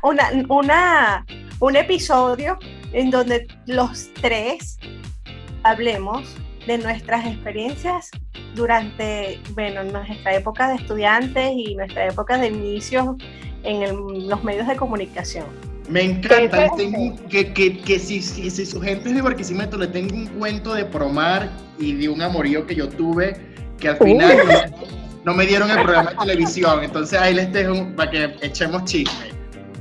una, 0.48 1.27
un 1.61 1.77
episodio 1.77 2.59
en 2.94 3.11
donde 3.11 3.46
los 3.66 4.09
tres 4.14 4.79
hablemos 5.62 6.35
de 6.66 6.79
nuestras 6.79 7.27
experiencias 7.27 8.11
durante, 8.55 9.40
bueno, 9.55 9.83
nuestra 9.85 10.35
época 10.35 10.68
de 10.68 10.77
estudiantes 10.77 11.53
y 11.55 11.74
nuestra 11.74 12.07
época 12.07 12.39
de 12.39 12.49
inicio 12.49 13.16
en 13.64 14.28
los 14.28 14.45
medios 14.45 14.66
de 14.66 14.76
comunicación. 14.76 15.47
Me 15.89 16.03
encanta. 16.03 16.70
que, 17.28 17.53
que, 17.53 17.78
que 17.78 17.99
si, 17.99 18.22
si, 18.22 18.51
su 18.51 18.80
gente 18.80 19.09
es 19.09 19.14
de 19.14 19.22
Barquisimeto 19.22 19.76
le 19.76 19.89
tengo 19.89 20.14
un 20.14 20.26
cuento 20.26 20.74
de 20.74 20.84
promar 20.84 21.51
y 21.78 21.95
de 21.95 22.09
un 22.09 22.22
amorío 22.22 22.66
que 22.66 22.74
yo 22.74 22.89
tuve 22.89 23.36
que 23.78 23.89
al 23.89 23.99
final 23.99 24.72
no, 25.24 25.34
me 25.34 25.45
dieron 25.45 25.70
el 25.70 25.82
programa 25.82 26.11
de 26.11 26.16
televisión. 26.16 26.84
Entonces 26.84 27.18
ahí 27.18 27.34
les 27.34 27.53
dejo 27.53 27.89
para 27.97 28.11
que 28.11 28.36
echemos 28.43 28.84
chisme. 28.84 29.32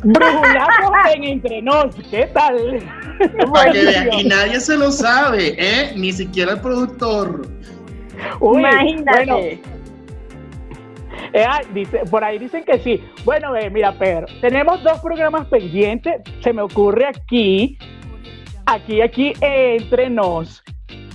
Brujulazos 0.04 0.92
en 1.16 1.24
entre 1.24 1.62
nos, 1.62 1.96
¿qué 2.10 2.28
tal? 2.34 2.80
Para 3.54 3.72
que 3.72 3.84
vean, 3.84 4.14
y 4.14 4.24
nadie 4.24 4.60
se 4.60 4.78
lo 4.78 4.92
sabe, 4.92 5.56
¿eh? 5.58 5.94
Ni 5.96 6.12
siquiera 6.12 6.54
el 6.54 6.62
productor. 6.62 7.48
Imagínate. 8.42 9.62
Eh, 11.34 11.46
dice, 11.74 12.02
por 12.10 12.24
ahí 12.24 12.40
dicen 12.40 12.64
que 12.64 12.80
sí. 12.80 13.04
Bueno, 13.24 13.56
eh, 13.56 13.70
mira, 13.70 13.94
Pedro, 13.94 14.28
tenemos 14.42 14.84
dos 14.84 15.00
programas 15.00 15.48
pendientes. 15.48 16.22
Se 16.42 16.52
me 16.52 16.62
ocurre 16.62 17.06
aquí, 17.06 17.78
aquí, 18.66 19.02
aquí, 19.02 19.34
entre 19.40 20.10
nos, 20.10 20.64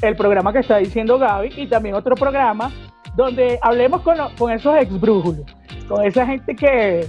el 0.01 0.17
programa 0.17 0.53
que 0.53 0.61
está 0.61 0.79
diciendo 0.79 1.19
Gaby 1.19 1.53
y 1.57 1.67
también 1.67 1.95
otro 1.95 2.15
programa 2.15 2.73
donde 3.17 3.59
hablemos 3.63 4.03
con, 4.03 4.17
con 4.39 4.53
esos 4.53 4.77
ex 4.81 5.01
brújulos, 5.01 5.47
con 5.89 6.05
esa 6.05 6.27
gente 6.27 6.55
que, 6.55 7.07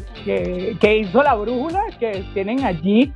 que, 0.79 0.97
hizo 0.97 1.23
la 1.23 1.35
brújula, 1.35 1.83
que 1.99 2.25
tienen 2.33 2.63
allí. 2.63 3.13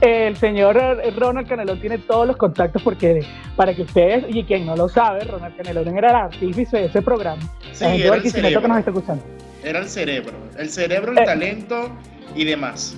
El 0.00 0.36
señor 0.36 0.76
Ronald 1.16 1.48
Canelón 1.48 1.80
tiene 1.80 1.98
todos 1.98 2.24
los 2.26 2.36
contactos 2.36 2.80
porque 2.82 3.24
para 3.56 3.74
que 3.74 3.82
ustedes, 3.82 4.24
y 4.28 4.44
quien 4.44 4.64
no 4.64 4.76
lo 4.76 4.88
sabe, 4.88 5.24
Ronald 5.24 5.56
Canelón 5.56 5.98
era 5.98 6.10
el 6.10 6.16
artífice 6.16 6.76
de 6.76 6.84
ese 6.86 7.02
programa. 7.02 7.42
Sí, 7.72 7.84
era 7.84 8.14
el 8.14 8.30
cerebro. 8.30 8.62
que 8.62 8.68
nos 8.68 8.78
está 8.78 8.90
escuchando. 8.92 9.24
Era 9.64 9.80
el 9.80 9.88
cerebro, 9.88 10.34
el 10.56 10.70
cerebro, 10.70 11.12
el 11.12 11.18
eh. 11.18 11.24
talento 11.24 11.90
y 12.36 12.44
demás. 12.44 12.96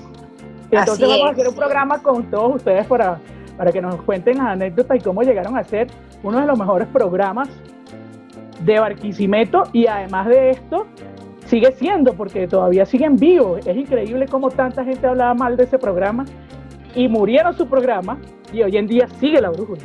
Entonces 0.70 1.09
vamos 1.09 1.28
a 1.28 1.33
hacer 1.33 1.49
un 1.49 1.55
programa 1.55 2.03
con 2.03 2.31
todos 2.31 2.57
ustedes 2.57 2.87
para, 2.87 3.18
para 3.57 3.72
que 3.72 3.81
nos 3.81 4.03
cuenten 4.03 4.37
las 4.37 4.49
anécdotas 4.49 4.99
y 4.99 5.01
cómo 5.01 5.22
llegaron 5.22 5.57
a 5.57 5.64
ser 5.64 5.89
uno 6.22 6.39
de 6.41 6.47
los 6.47 6.59
mejores 6.59 6.87
programas 6.89 7.49
de 8.61 8.78
Barquisimeto 8.78 9.62
y 9.72 9.87
además 9.87 10.28
de 10.28 10.51
esto 10.51 10.87
sigue 11.51 11.72
siendo 11.72 12.14
porque 12.14 12.46
todavía 12.46 12.86
siguen 12.86 13.16
vivos. 13.16 13.66
Es 13.66 13.76
increíble 13.76 14.26
cómo 14.26 14.51
tanta 14.51 14.84
gente 14.84 15.07
hablaba 15.07 15.34
mal 15.34 15.57
de 15.57 15.64
ese 15.64 15.78
programa 15.78 16.24
y 16.94 17.09
murieron 17.09 17.57
su 17.57 17.68
programa 17.68 18.18
y 18.53 18.62
hoy 18.62 18.76
en 18.76 18.86
día 18.86 19.09
sigue 19.18 19.40
la 19.40 19.51
brújula. 19.51 19.82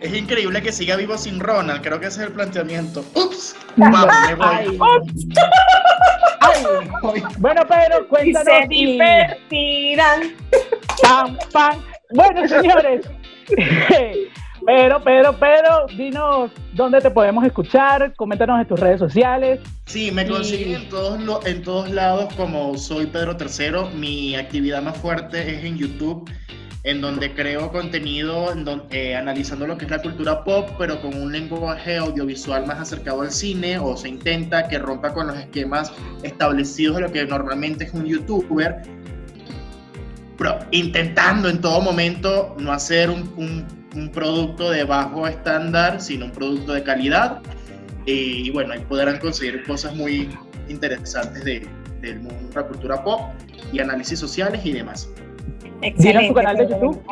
Es 0.00 0.14
increíble 0.14 0.62
que 0.62 0.70
siga 0.70 0.96
vivo 0.96 1.16
sin 1.16 1.40
Ronald, 1.40 1.82
creo 1.82 1.98
que 1.98 2.06
ese 2.06 2.20
es 2.20 2.26
el 2.28 2.34
planteamiento. 2.34 3.02
Ups, 3.14 3.56
vamos, 3.76 4.06
me 4.28 4.34
voy. 4.34 4.78
Bueno, 7.38 7.62
pero 7.68 8.08
cuéntanos. 8.08 8.48
Y 8.48 8.50
se 8.50 8.68
divertirán. 8.68 10.34
Bueno, 12.12 12.46
señores. 12.46 13.08
Pero, 14.68 15.02
pero, 15.02 15.34
pero, 15.40 15.86
dinos 15.96 16.50
dónde 16.74 17.00
te 17.00 17.10
podemos 17.10 17.42
escuchar, 17.42 18.12
coméntanos 18.16 18.60
en 18.60 18.66
tus 18.68 18.78
redes 18.78 18.98
sociales. 18.98 19.60
Sí, 19.86 20.12
me 20.12 20.26
consiguen 20.26 20.82
en, 20.82 20.88
todos 20.90 21.46
en 21.46 21.62
todos 21.62 21.90
lados 21.90 22.34
como 22.34 22.76
soy 22.76 23.06
Pedro 23.06 23.34
Tercero. 23.34 23.88
Mi 23.92 24.36
actividad 24.36 24.82
más 24.82 24.98
fuerte 24.98 25.54
es 25.56 25.64
en 25.64 25.78
YouTube, 25.78 26.30
en 26.84 27.00
donde 27.00 27.32
creo 27.32 27.72
contenido 27.72 28.52
eh, 28.90 29.16
analizando 29.16 29.66
lo 29.66 29.78
que 29.78 29.86
es 29.86 29.90
la 29.90 30.02
cultura 30.02 30.44
pop, 30.44 30.68
pero 30.76 31.00
con 31.00 31.16
un 31.16 31.32
lenguaje 31.32 31.96
audiovisual 31.96 32.66
más 32.66 32.78
acercado 32.78 33.22
al 33.22 33.30
cine, 33.30 33.78
o 33.78 33.96
se 33.96 34.10
intenta 34.10 34.68
que 34.68 34.78
rompa 34.78 35.14
con 35.14 35.28
los 35.28 35.38
esquemas 35.38 35.94
establecidos 36.22 36.96
de 36.96 37.02
lo 37.04 37.10
que 37.10 37.24
normalmente 37.24 37.84
es 37.84 37.94
un 37.94 38.04
youtuber. 38.04 38.82
Pero 40.36 40.58
intentando 40.72 41.48
en 41.48 41.58
todo 41.58 41.80
momento 41.80 42.54
no 42.58 42.70
hacer 42.70 43.08
un 43.08 43.32
un 43.38 43.77
producto 44.12 44.70
de 44.70 44.84
bajo 44.84 45.26
estándar, 45.26 46.00
sino 46.00 46.26
un 46.26 46.32
producto 46.32 46.72
de 46.72 46.82
calidad. 46.82 47.40
Y, 48.06 48.50
bueno, 48.50 48.72
ahí 48.72 48.80
podrán 48.88 49.18
conseguir 49.18 49.64
cosas 49.64 49.94
muy 49.94 50.30
interesantes 50.68 51.44
de, 51.44 51.66
del 52.00 52.20
mundo 52.20 52.48
de 52.48 52.54
la 52.54 52.66
cultura 52.66 53.04
pop 53.04 53.20
y 53.72 53.80
análisis 53.80 54.18
sociales 54.18 54.60
y 54.64 54.72
demás. 54.72 55.10
Excelente. 55.82 56.28
su 56.28 56.34
canal 56.34 56.56
de 56.56 56.68
YouTube? 56.68 57.02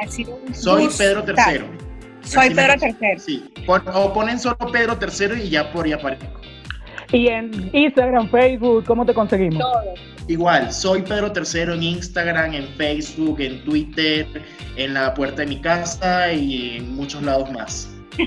Soy 0.52 0.88
Pedro 0.96 1.22
Tercero. 1.22 1.66
Soy 2.22 2.54
Pedro 2.54 2.74
Tercero. 2.78 3.20
Sí, 3.20 3.52
o 3.66 4.12
ponen 4.12 4.38
solo 4.38 4.56
Pedro 4.72 4.96
Tercero 4.96 5.36
y 5.36 5.50
ya 5.50 5.70
por 5.72 5.86
ahí 5.86 5.92
aparezco. 5.92 6.40
Y 7.12 7.28
en 7.28 7.70
Instagram, 7.72 8.28
Facebook, 8.30 8.84
¿cómo 8.84 9.04
te 9.06 9.14
conseguimos? 9.14 9.60
Todo. 9.60 9.94
Igual, 10.28 10.72
soy 10.72 11.02
Pedro 11.02 11.30
Tercero 11.30 11.74
en 11.74 11.82
Instagram, 11.82 12.54
en 12.54 12.66
Facebook, 12.76 13.40
en 13.40 13.62
Twitter, 13.64 14.26
en 14.76 14.94
la 14.94 15.14
puerta 15.14 15.42
de 15.42 15.46
mi 15.46 15.60
casa 15.60 16.32
y 16.32 16.78
en 16.78 16.96
muchos 16.96 17.22
lados 17.22 17.50
más. 17.52 17.92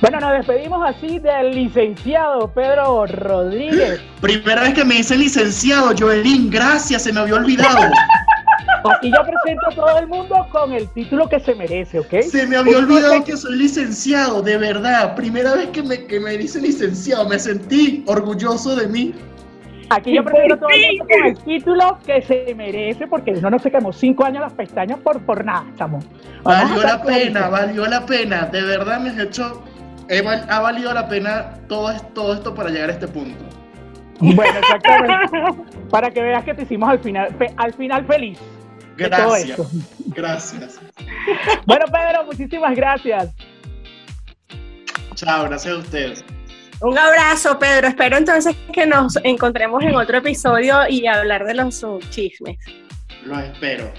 Bueno, 0.00 0.20
nos 0.20 0.30
despedimos 0.30 0.80
así 0.88 1.18
del 1.18 1.56
licenciado 1.56 2.52
Pedro 2.52 3.04
Rodríguez. 3.06 4.00
Primera 4.20 4.62
vez 4.62 4.74
que 4.74 4.84
me 4.84 4.94
dice 4.96 5.16
licenciado, 5.16 5.92
Joelín, 5.98 6.50
gracias, 6.50 7.02
se 7.02 7.12
me 7.12 7.18
había 7.18 7.34
olvidado. 7.34 7.90
Aquí 8.84 9.10
yo 9.10 9.22
presento 9.22 9.68
a 9.68 9.74
todo 9.74 9.98
el 9.98 10.06
mundo 10.06 10.46
con 10.50 10.72
el 10.72 10.88
título 10.90 11.28
que 11.28 11.40
se 11.40 11.54
merece, 11.54 11.98
¿ok? 12.00 12.22
Se 12.22 12.46
me 12.46 12.56
había 12.56 12.78
olvidado 12.78 13.24
que 13.24 13.36
soy 13.36 13.56
licenciado, 13.56 14.42
de 14.42 14.56
verdad. 14.56 15.14
Primera 15.14 15.54
vez 15.54 15.68
que 15.68 15.82
me, 15.82 16.06
que 16.06 16.20
me 16.20 16.36
dice 16.36 16.60
licenciado, 16.60 17.28
me 17.28 17.38
sentí 17.38 18.04
orgulloso 18.06 18.76
de 18.76 18.86
mí. 18.88 19.14
Aquí 19.90 20.14
yo 20.14 20.22
presento 20.22 20.54
a 20.54 20.58
todo 20.58 20.68
el 20.68 20.98
mundo 20.98 21.04
con 21.14 21.26
el 21.26 21.38
título 21.38 21.98
que 22.04 22.22
se 22.22 22.54
merece, 22.54 23.06
porque 23.06 23.32
no 23.32 23.50
nos 23.50 23.62
quedamos 23.62 23.96
cinco 23.96 24.24
años 24.24 24.42
las 24.42 24.52
pestañas 24.52 24.98
por, 25.00 25.20
por 25.22 25.44
nada, 25.44 25.64
estamos. 25.70 26.04
Valió 26.42 26.82
la 26.82 27.02
pena, 27.02 27.48
valió 27.48 27.86
la 27.86 28.04
pena. 28.04 28.46
De 28.46 28.62
verdad 28.62 29.00
me 29.00 29.10
has 29.10 29.18
hecho. 29.18 29.62
ha 30.48 30.60
valido 30.60 30.92
la 30.92 31.08
pena 31.08 31.54
todo, 31.68 31.90
todo 32.14 32.34
esto 32.34 32.54
para 32.54 32.70
llegar 32.70 32.90
a 32.90 32.92
este 32.92 33.08
punto. 33.08 33.44
Bueno, 34.20 34.58
exactamente. 34.58 35.62
para 35.90 36.10
que 36.10 36.20
veas 36.20 36.44
que 36.44 36.52
te 36.52 36.62
hicimos 36.62 36.88
al 36.88 36.98
final, 36.98 37.34
al 37.56 37.72
final 37.72 38.04
feliz. 38.04 38.38
Gracias. 38.98 39.58
Gracias. 40.06 40.80
Bueno, 41.66 41.84
Pedro, 41.86 42.24
muchísimas 42.24 42.74
gracias. 42.74 43.28
Chao, 45.14 45.44
gracias 45.44 45.74
a 45.74 45.78
ustedes. 45.78 46.24
Un 46.80 46.96
abrazo, 46.96 47.58
Pedro. 47.58 47.88
Espero 47.88 48.16
entonces 48.16 48.56
que 48.72 48.86
nos 48.86 49.16
encontremos 49.24 49.82
en 49.82 49.94
otro 49.94 50.18
episodio 50.18 50.88
y 50.88 51.06
hablar 51.06 51.44
de 51.44 51.54
los 51.54 51.84
chismes. 52.10 52.56
Lo 53.24 53.38
espero. 53.38 53.90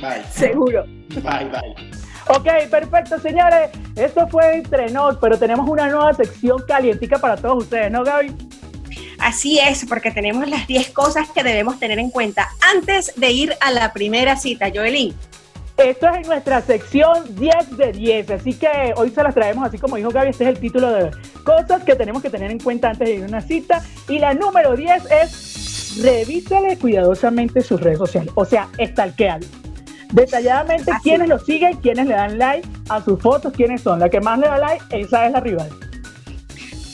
Bye. 0.00 0.22
Seguro. 0.30 0.84
Bye, 1.22 1.48
bye. 1.48 1.74
Ok, 2.28 2.68
perfecto, 2.70 3.18
señores. 3.18 3.70
Esto 3.96 4.26
fue 4.28 4.56
entre 4.56 4.90
nos, 4.90 5.16
pero 5.18 5.38
tenemos 5.38 5.68
una 5.68 5.88
nueva 5.88 6.12
sección 6.12 6.62
calientica 6.66 7.18
para 7.18 7.36
todos 7.36 7.64
ustedes, 7.64 7.90
¿no, 7.90 8.04
Gaby? 8.04 8.34
Así 9.18 9.58
es, 9.58 9.84
porque 9.86 10.10
tenemos 10.10 10.48
las 10.48 10.66
10 10.66 10.90
cosas 10.90 11.30
que 11.30 11.42
debemos 11.42 11.78
tener 11.78 11.98
en 11.98 12.10
cuenta 12.10 12.48
antes 12.74 13.12
de 13.16 13.30
ir 13.30 13.54
a 13.60 13.70
la 13.70 13.92
primera 13.92 14.36
cita, 14.36 14.70
Joelín. 14.74 15.14
Esto 15.76 16.08
es 16.08 16.16
en 16.16 16.22
nuestra 16.22 16.60
sección 16.60 17.34
10 17.34 17.76
de 17.76 17.92
10, 17.92 18.30
así 18.30 18.54
que 18.54 18.94
hoy 18.96 19.10
se 19.10 19.22
las 19.24 19.34
traemos, 19.34 19.66
así 19.66 19.76
como 19.76 19.96
dijo 19.96 20.10
Gaby, 20.10 20.30
este 20.30 20.44
es 20.44 20.50
el 20.50 20.58
título 20.60 20.92
de 20.92 21.10
cosas 21.44 21.82
que 21.82 21.96
tenemos 21.96 22.22
que 22.22 22.30
tener 22.30 22.52
en 22.52 22.60
cuenta 22.60 22.90
antes 22.90 23.08
de 23.08 23.14
ir 23.16 23.24
a 23.24 23.26
una 23.26 23.40
cita. 23.40 23.82
Y 24.08 24.20
la 24.20 24.34
número 24.34 24.76
10 24.76 25.02
es 25.10 26.00
revísale 26.00 26.78
cuidadosamente 26.78 27.60
sus 27.60 27.80
redes 27.80 27.98
sociales, 27.98 28.32
o 28.36 28.44
sea, 28.44 28.68
estalquealo. 28.78 29.46
Detalladamente 30.12 30.92
quiénes 31.02 31.28
lo 31.28 31.40
siguen, 31.40 31.76
quiénes 31.78 32.06
le 32.06 32.14
dan 32.14 32.38
like 32.38 32.68
a 32.88 33.02
sus 33.02 33.20
fotos, 33.20 33.52
quiénes 33.52 33.82
son. 33.82 33.98
La 33.98 34.08
que 34.08 34.20
más 34.20 34.38
le 34.38 34.46
da 34.46 34.58
like, 34.58 34.84
esa 34.90 35.26
es 35.26 35.32
la 35.32 35.40
rival. 35.40 35.68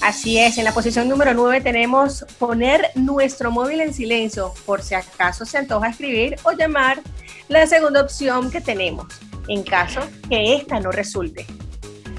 Así 0.01 0.39
es, 0.39 0.57
en 0.57 0.65
la 0.65 0.73
posición 0.73 1.09
número 1.09 1.35
9 1.35 1.61
tenemos 1.61 2.25
poner 2.39 2.87
nuestro 2.95 3.51
móvil 3.51 3.83
en 3.83 3.93
silencio 3.93 4.55
por 4.65 4.81
si 4.81 4.95
acaso 4.95 5.45
se 5.45 5.59
antoja 5.59 5.89
escribir 5.89 6.37
o 6.45 6.53
llamar. 6.53 7.01
La 7.49 7.67
segunda 7.67 8.01
opción 8.01 8.51
que 8.51 8.63
tenemos, 8.63 9.07
en 9.49 9.63
caso 9.63 10.01
que 10.29 10.55
esta 10.55 10.81
no 10.81 10.91
resulte. 10.91 11.45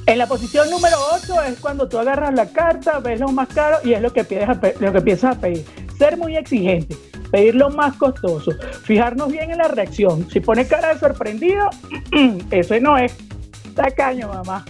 En 0.05 0.19
la 0.19 0.27
posición 0.27 0.69
número 0.69 0.95
8 1.23 1.41
es 1.43 1.59
cuando 1.59 1.89
tú 1.89 1.97
agarras 1.97 2.34
la 2.36 2.51
carta, 2.51 2.99
ves 2.99 3.19
lo 3.19 3.29
más 3.29 3.47
caro 3.47 3.77
y 3.84 3.93
es 3.93 4.01
lo 4.01 4.13
que, 4.13 4.23
piensas 4.25 4.57
lo 4.79 4.91
que 4.91 4.97
empiezas 4.99 5.38
a 5.38 5.39
pedir. 5.39 5.65
Ser 5.97 6.17
muy 6.17 6.36
exigente, 6.36 6.95
pedir 7.32 7.55
lo 7.55 7.71
más 7.71 7.95
costoso, 7.95 8.51
fijarnos 8.84 9.32
bien 9.32 9.49
en 9.49 9.57
la 9.57 9.67
reacción. 9.67 10.29
Si 10.29 10.39
pone 10.39 10.67
cara 10.67 10.93
de 10.93 10.99
sorprendido, 10.99 11.67
eso 12.51 12.79
no 12.79 12.97
es 12.97 13.15
tacaño, 13.73 14.27
mamá. 14.27 14.65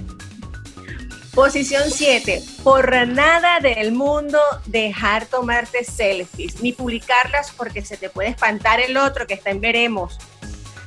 Posición 1.33 1.83
7. 1.87 2.43
Por 2.61 2.91
nada 3.07 3.61
del 3.61 3.93
mundo 3.93 4.37
dejar 4.65 5.25
tomarte 5.27 5.85
selfies, 5.85 6.61
ni 6.61 6.73
publicarlas 6.73 7.53
porque 7.55 7.81
se 7.81 7.95
te 7.95 8.09
puede 8.09 8.29
espantar 8.29 8.81
el 8.81 8.97
otro 8.97 9.25
que 9.25 9.35
está 9.35 9.51
en 9.51 9.61
veremos. 9.61 10.17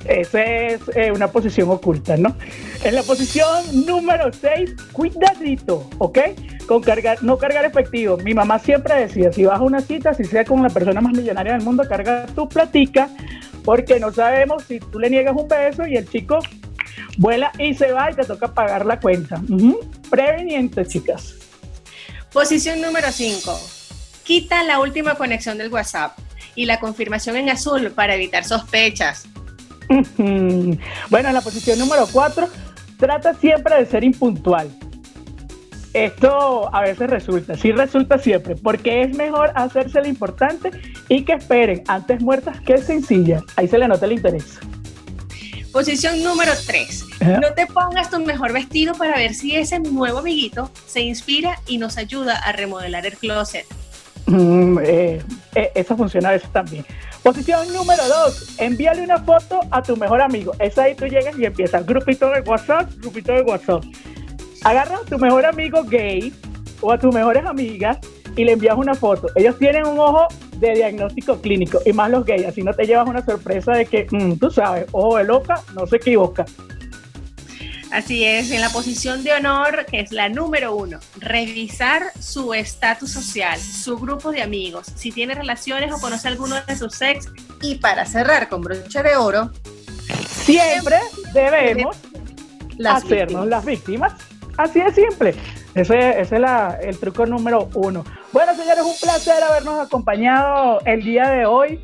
Esa 0.05 0.43
es 0.43 0.81
eh, 0.95 1.13
una 1.13 1.29
posición 1.29 1.71
oculta, 1.71 2.19
¿no? 2.19 2.37
En 2.83 2.95
la 2.95 3.03
posición 3.03 3.87
número 3.87 4.31
6, 4.31 4.75
cuidadito, 4.93 5.89
¿ok? 5.97 6.19
Con 6.67 6.83
cargar, 6.83 7.23
no 7.23 7.39
cargar 7.39 7.65
efectivo. 7.65 8.19
Mi 8.19 8.35
mamá 8.35 8.59
siempre 8.59 8.97
decía, 8.97 9.33
si 9.33 9.47
vas 9.47 9.61
a 9.61 9.63
una 9.63 9.81
cita, 9.81 10.13
si 10.13 10.25
sea 10.25 10.45
con 10.45 10.63
la 10.63 10.69
persona 10.69 11.01
más 11.01 11.15
millonaria 11.15 11.55
del 11.55 11.63
mundo, 11.63 11.85
carga 11.89 12.27
tu 12.27 12.47
platica, 12.51 13.09
porque 13.65 13.99
no 13.99 14.13
sabemos 14.13 14.65
si 14.65 14.79
tú 14.79 14.99
le 14.99 15.09
niegas 15.09 15.35
un 15.35 15.49
beso 15.49 15.87
y 15.87 15.97
el 15.97 16.07
chico 16.07 16.41
vuela 17.19 17.53
y 17.59 17.75
se 17.75 17.93
va 17.93 18.11
y 18.11 18.15
te 18.15 18.25
toca 18.25 18.53
pagar 18.55 18.87
la 18.87 19.01
cuenta. 19.01 19.41
Preveniente, 20.11 20.87
chicas. 20.87 21.35
Posición 22.33 22.81
número 22.81 23.13
5. 23.13 23.61
Quita 24.25 24.63
la 24.65 24.81
última 24.81 25.15
conexión 25.15 25.59
del 25.59 25.73
WhatsApp 25.73 26.19
y 26.55 26.67
la 26.67 26.81
confirmación 26.81 27.37
en 27.37 27.51
azul 27.51 27.91
para 27.91 28.15
evitar 28.15 28.45
sospechas. 28.45 29.27
Bueno, 29.89 31.29
en 31.29 31.35
la 31.35 31.41
posición 31.43 31.79
número 31.79 32.09
4, 32.11 32.49
trata 32.99 33.35
siempre 33.35 33.77
de 33.77 33.87
ser 33.87 34.03
impuntual. 34.03 34.71
Esto 35.93 36.75
a 36.75 36.81
veces 36.81 37.09
resulta, 37.09 37.57
sí 37.57 37.71
resulta 37.71 38.19
siempre, 38.19 38.57
porque 38.57 39.03
es 39.03 39.17
mejor 39.17 39.53
hacerse 39.55 40.01
lo 40.01 40.09
importante 40.09 40.73
y 41.09 41.25
que 41.25 41.35
esperen 41.35 41.85
antes 41.87 42.21
muertas 42.21 42.61
que 42.63 42.79
sencillas. 42.79 43.45
Ahí 43.55 43.69
se 43.69 43.79
le 43.79 43.87
nota 43.87 44.07
el 44.07 44.13
interés. 44.13 44.59
Posición 45.75 46.23
número 46.23 46.53
3. 46.69 47.05
No 47.43 47.53
te 47.53 47.67
pongas 47.67 48.09
tu 48.09 48.21
mejor 48.21 48.53
vestido 48.53 48.95
para 48.95 49.17
ver 49.17 49.35
si 49.35 49.57
ese 49.57 49.81
nuevo 49.81 50.21
amiguito 50.21 50.71
se 50.87 51.01
inspira 51.01 51.59
y 51.67 51.79
nos 51.79 51.99
ayuda 51.99 52.37
a 52.37 52.53
remodelar 52.53 53.05
el 53.05 53.15
closet. 53.15 53.67
Mm, 54.27 54.79
eh, 54.85 55.21
eh, 55.57 55.73
esa 55.75 55.97
funciona 55.97 56.29
a 56.29 56.33
veces 56.33 56.49
también. 56.53 56.87
Posición 57.25 57.73
número 57.73 58.07
2. 58.07 58.61
Envíale 58.61 59.03
una 59.03 59.19
foto 59.19 59.59
a 59.73 59.83
tu 59.83 59.97
mejor 59.97 60.23
amigo. 60.23 60.53
Esa 60.61 60.85
ahí 60.85 60.95
tú 60.95 61.07
llegas 61.07 61.37
y 61.37 61.45
empiezas. 61.45 61.85
Grupito 61.85 62.31
de 62.31 62.43
WhatsApp, 62.43 62.89
grupito 62.99 63.33
de 63.33 63.43
WhatsApp. 63.43 63.83
Agarra 64.63 64.99
a 64.99 65.05
tu 65.05 65.19
mejor 65.19 65.45
amigo 65.45 65.83
gay 65.83 66.33
o 66.83 66.93
a 66.93 66.99
tus 67.01 67.13
mejores 67.13 67.45
amigas 67.45 67.99
y 68.37 68.45
le 68.45 68.53
envías 68.53 68.77
una 68.77 68.95
foto. 68.95 69.27
Ellos 69.35 69.59
tienen 69.59 69.89
un 69.89 69.99
ojo 69.99 70.29
de 70.59 70.75
diagnóstico 70.75 71.41
clínico 71.41 71.81
y 71.85 71.93
más 71.93 72.11
los 72.11 72.25
gays, 72.25 72.47
así 72.47 72.63
no 72.63 72.73
te 72.73 72.87
llevas 72.87 73.09
una 73.09 73.25
sorpresa 73.25 73.73
de 73.73 73.87
que, 73.87 74.07
mm, 74.11 74.35
tú 74.35 74.51
sabes, 74.51 74.87
ojo 74.93 75.19
de 75.19 75.25
loca, 75.25 75.63
no 75.75 75.87
se 75.87 75.97
equivoca. 75.97 76.45
Así 77.95 78.25
es, 78.25 78.51
en 78.51 78.61
la 78.61 78.71
posición 78.71 79.23
de 79.23 79.35
honor, 79.35 79.87
que 79.87 80.01
es 80.01 80.11
la 80.11 80.29
número 80.29 80.75
uno, 80.75 80.99
revisar 81.21 82.03
su 82.19 82.53
estatus 82.53 83.13
social, 83.13 83.57
su 83.61 83.97
grupo 83.99 84.33
de 84.33 84.43
amigos, 84.43 84.89
si 84.97 85.13
tiene 85.13 85.33
relaciones 85.33 85.93
o 85.93 86.01
conoce 86.01 86.27
a 86.27 86.33
alguno 86.33 86.57
de 86.61 86.77
sus 86.77 87.01
ex. 87.03 87.29
Y 87.63 87.77
para 87.77 88.05
cerrar 88.05 88.49
con 88.49 88.63
broche 88.63 89.01
de 89.01 89.15
oro, 89.15 89.53
siempre 90.45 90.97
debemos 91.33 91.97
hacernos 92.85 93.47
las 93.47 93.65
víctimas. 93.65 94.13
Así 94.57 94.81
de 94.81 94.93
simple. 94.93 95.35
Ese, 95.75 96.21
es 96.21 96.31
el 96.33 96.99
truco 96.99 97.27
número 97.27 97.69
uno. 97.75 98.05
Bueno, 98.33 98.55
señores, 98.55 98.85
un 98.85 98.95
placer 99.01 99.43
habernos 99.43 99.81
acompañado 99.81 100.81
el 100.85 101.03
día 101.03 101.29
de 101.31 101.47
hoy, 101.47 101.81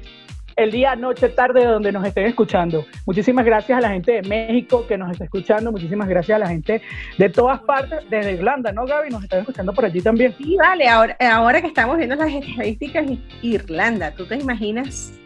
el 0.54 0.70
día, 0.70 0.94
noche, 0.94 1.28
tarde, 1.30 1.64
donde 1.64 1.90
nos 1.90 2.06
estén 2.06 2.26
escuchando. 2.26 2.84
Muchísimas 3.04 3.44
gracias 3.44 3.78
a 3.78 3.80
la 3.80 3.90
gente 3.90 4.12
de 4.12 4.22
México 4.22 4.86
que 4.86 4.96
nos 4.96 5.10
está 5.10 5.24
escuchando. 5.24 5.72
Muchísimas 5.72 6.08
gracias 6.08 6.36
a 6.36 6.38
la 6.38 6.48
gente 6.48 6.82
de 7.18 7.28
todas 7.30 7.60
partes, 7.62 7.98
desde 8.10 8.32
Irlanda, 8.32 8.70
¿no, 8.70 8.86
Gaby? 8.86 9.10
Nos 9.10 9.24
están 9.24 9.40
escuchando 9.40 9.72
por 9.72 9.84
allí 9.84 10.00
también. 10.00 10.34
Sí, 10.38 10.56
vale. 10.56 10.88
Ahora, 10.88 11.16
ahora 11.32 11.60
que 11.60 11.66
estamos 11.66 11.96
viendo 11.96 12.14
las 12.14 12.32
estadísticas, 12.32 13.06
Irlanda, 13.42 14.12
¿tú 14.12 14.26
te 14.26 14.36
imaginas 14.36 15.19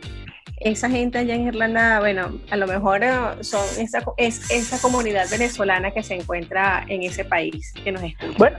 esa 0.64 0.88
gente 0.88 1.18
allá 1.18 1.34
en 1.34 1.46
Irlanda, 1.46 2.00
bueno, 2.00 2.32
a 2.50 2.56
lo 2.56 2.66
mejor 2.66 3.04
eh, 3.04 3.12
son 3.42 3.62
esa, 3.78 4.02
es 4.16 4.50
esa 4.50 4.80
comunidad 4.80 5.26
venezolana 5.30 5.90
que 5.90 6.02
se 6.02 6.14
encuentra 6.14 6.84
en 6.88 7.02
ese 7.02 7.24
país 7.24 7.72
que 7.84 7.92
nos 7.92 8.02
escucha. 8.02 8.32
Bueno, 8.38 8.56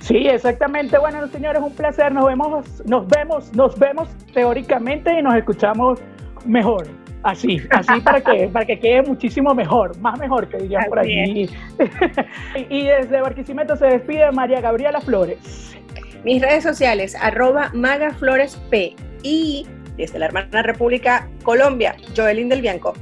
sí, 0.00 0.26
exactamente. 0.26 0.98
Bueno, 0.98 1.28
señores, 1.28 1.62
un 1.62 1.74
placer. 1.74 2.10
Nos 2.12 2.24
vemos, 2.24 2.82
nos 2.86 3.06
vemos, 3.06 3.52
nos 3.54 3.78
vemos 3.78 4.08
teóricamente 4.32 5.18
y 5.18 5.22
nos 5.22 5.34
escuchamos 5.34 6.00
mejor. 6.46 6.88
Así, 7.22 7.60
así 7.70 8.00
para 8.04 8.22
que, 8.22 8.48
para 8.48 8.64
que 8.64 8.78
quede 8.78 9.02
muchísimo 9.02 9.54
mejor, 9.54 9.98
más 9.98 10.18
mejor 10.18 10.48
que 10.48 10.56
dirían 10.56 10.86
por 10.88 11.00
allí. 11.00 11.50
y 12.70 12.84
desde 12.84 13.20
Barquisimeto 13.20 13.76
se 13.76 13.86
despide 13.86 14.32
María 14.32 14.62
Gabriela 14.62 15.02
Flores. 15.02 15.76
Mis 16.24 16.40
redes 16.40 16.64
sociales, 16.64 17.14
arroba 17.14 17.70
magafloresp 17.74 18.72
y 19.22 19.66
desde 19.96 20.18
la 20.18 20.26
hermana 20.26 20.62
República 20.62 21.28
Colombia, 21.42 21.96
Joelín 22.16 22.48
del 22.48 22.62
Bianco. 22.62 22.94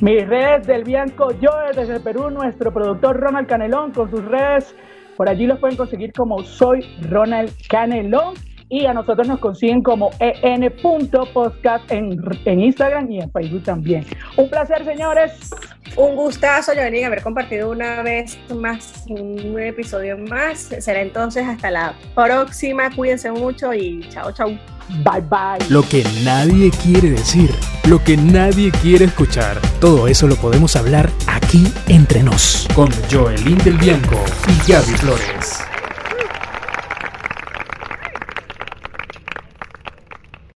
Mis 0.00 0.26
redes 0.26 0.66
del 0.66 0.84
Bianco 0.84 1.32
Joel 1.40 1.76
desde 1.76 2.00
Perú, 2.00 2.30
nuestro 2.30 2.72
productor 2.72 3.18
Ronald 3.20 3.46
Canelón 3.46 3.92
con 3.92 4.10
sus 4.10 4.24
redes. 4.24 4.74
Por 5.16 5.28
allí 5.28 5.46
los 5.46 5.58
pueden 5.58 5.76
conseguir 5.76 6.12
como 6.12 6.42
soy 6.42 6.80
Ronald 7.10 7.52
Canelón 7.68 8.34
y 8.70 8.86
a 8.86 8.94
nosotros 8.94 9.28
nos 9.28 9.40
consiguen 9.40 9.82
como 9.82 10.10
en.podcast 10.20 11.90
en, 11.90 12.18
en 12.44 12.60
Instagram 12.60 13.10
y 13.10 13.20
en 13.20 13.30
Facebook 13.30 13.64
también. 13.64 14.06
Un 14.36 14.48
placer, 14.48 14.84
señores. 14.84 15.50
Un 15.96 16.14
gustazo, 16.14 16.72
Joelín, 16.72 17.04
haber 17.04 17.22
compartido 17.22 17.70
una 17.70 18.02
vez 18.02 18.38
más 18.54 19.04
un 19.08 19.58
episodio 19.60 20.16
más. 20.16 20.70
Será 20.78 21.02
entonces 21.02 21.46
hasta 21.46 21.70
la 21.70 21.94
próxima. 22.14 22.90
Cuídense 22.94 23.32
mucho 23.32 23.74
y 23.74 24.00
chao, 24.08 24.30
chao. 24.32 24.48
Bye 25.04 25.20
bye. 25.28 25.68
Lo 25.68 25.82
que 25.82 26.04
nadie 26.24 26.70
quiere 26.82 27.10
decir, 27.10 27.50
lo 27.88 28.02
que 28.02 28.16
nadie 28.16 28.70
quiere 28.82 29.06
escuchar, 29.06 29.60
todo 29.80 30.08
eso 30.08 30.26
lo 30.26 30.36
podemos 30.36 30.76
hablar 30.76 31.10
aquí 31.26 31.72
entre 31.88 32.22
nos, 32.22 32.68
con 32.74 32.88
Joelín 33.10 33.58
del 33.58 33.78
Bianco 33.78 34.24
y 34.48 34.70
Gaby 34.70 34.92
Flores. 34.96 35.69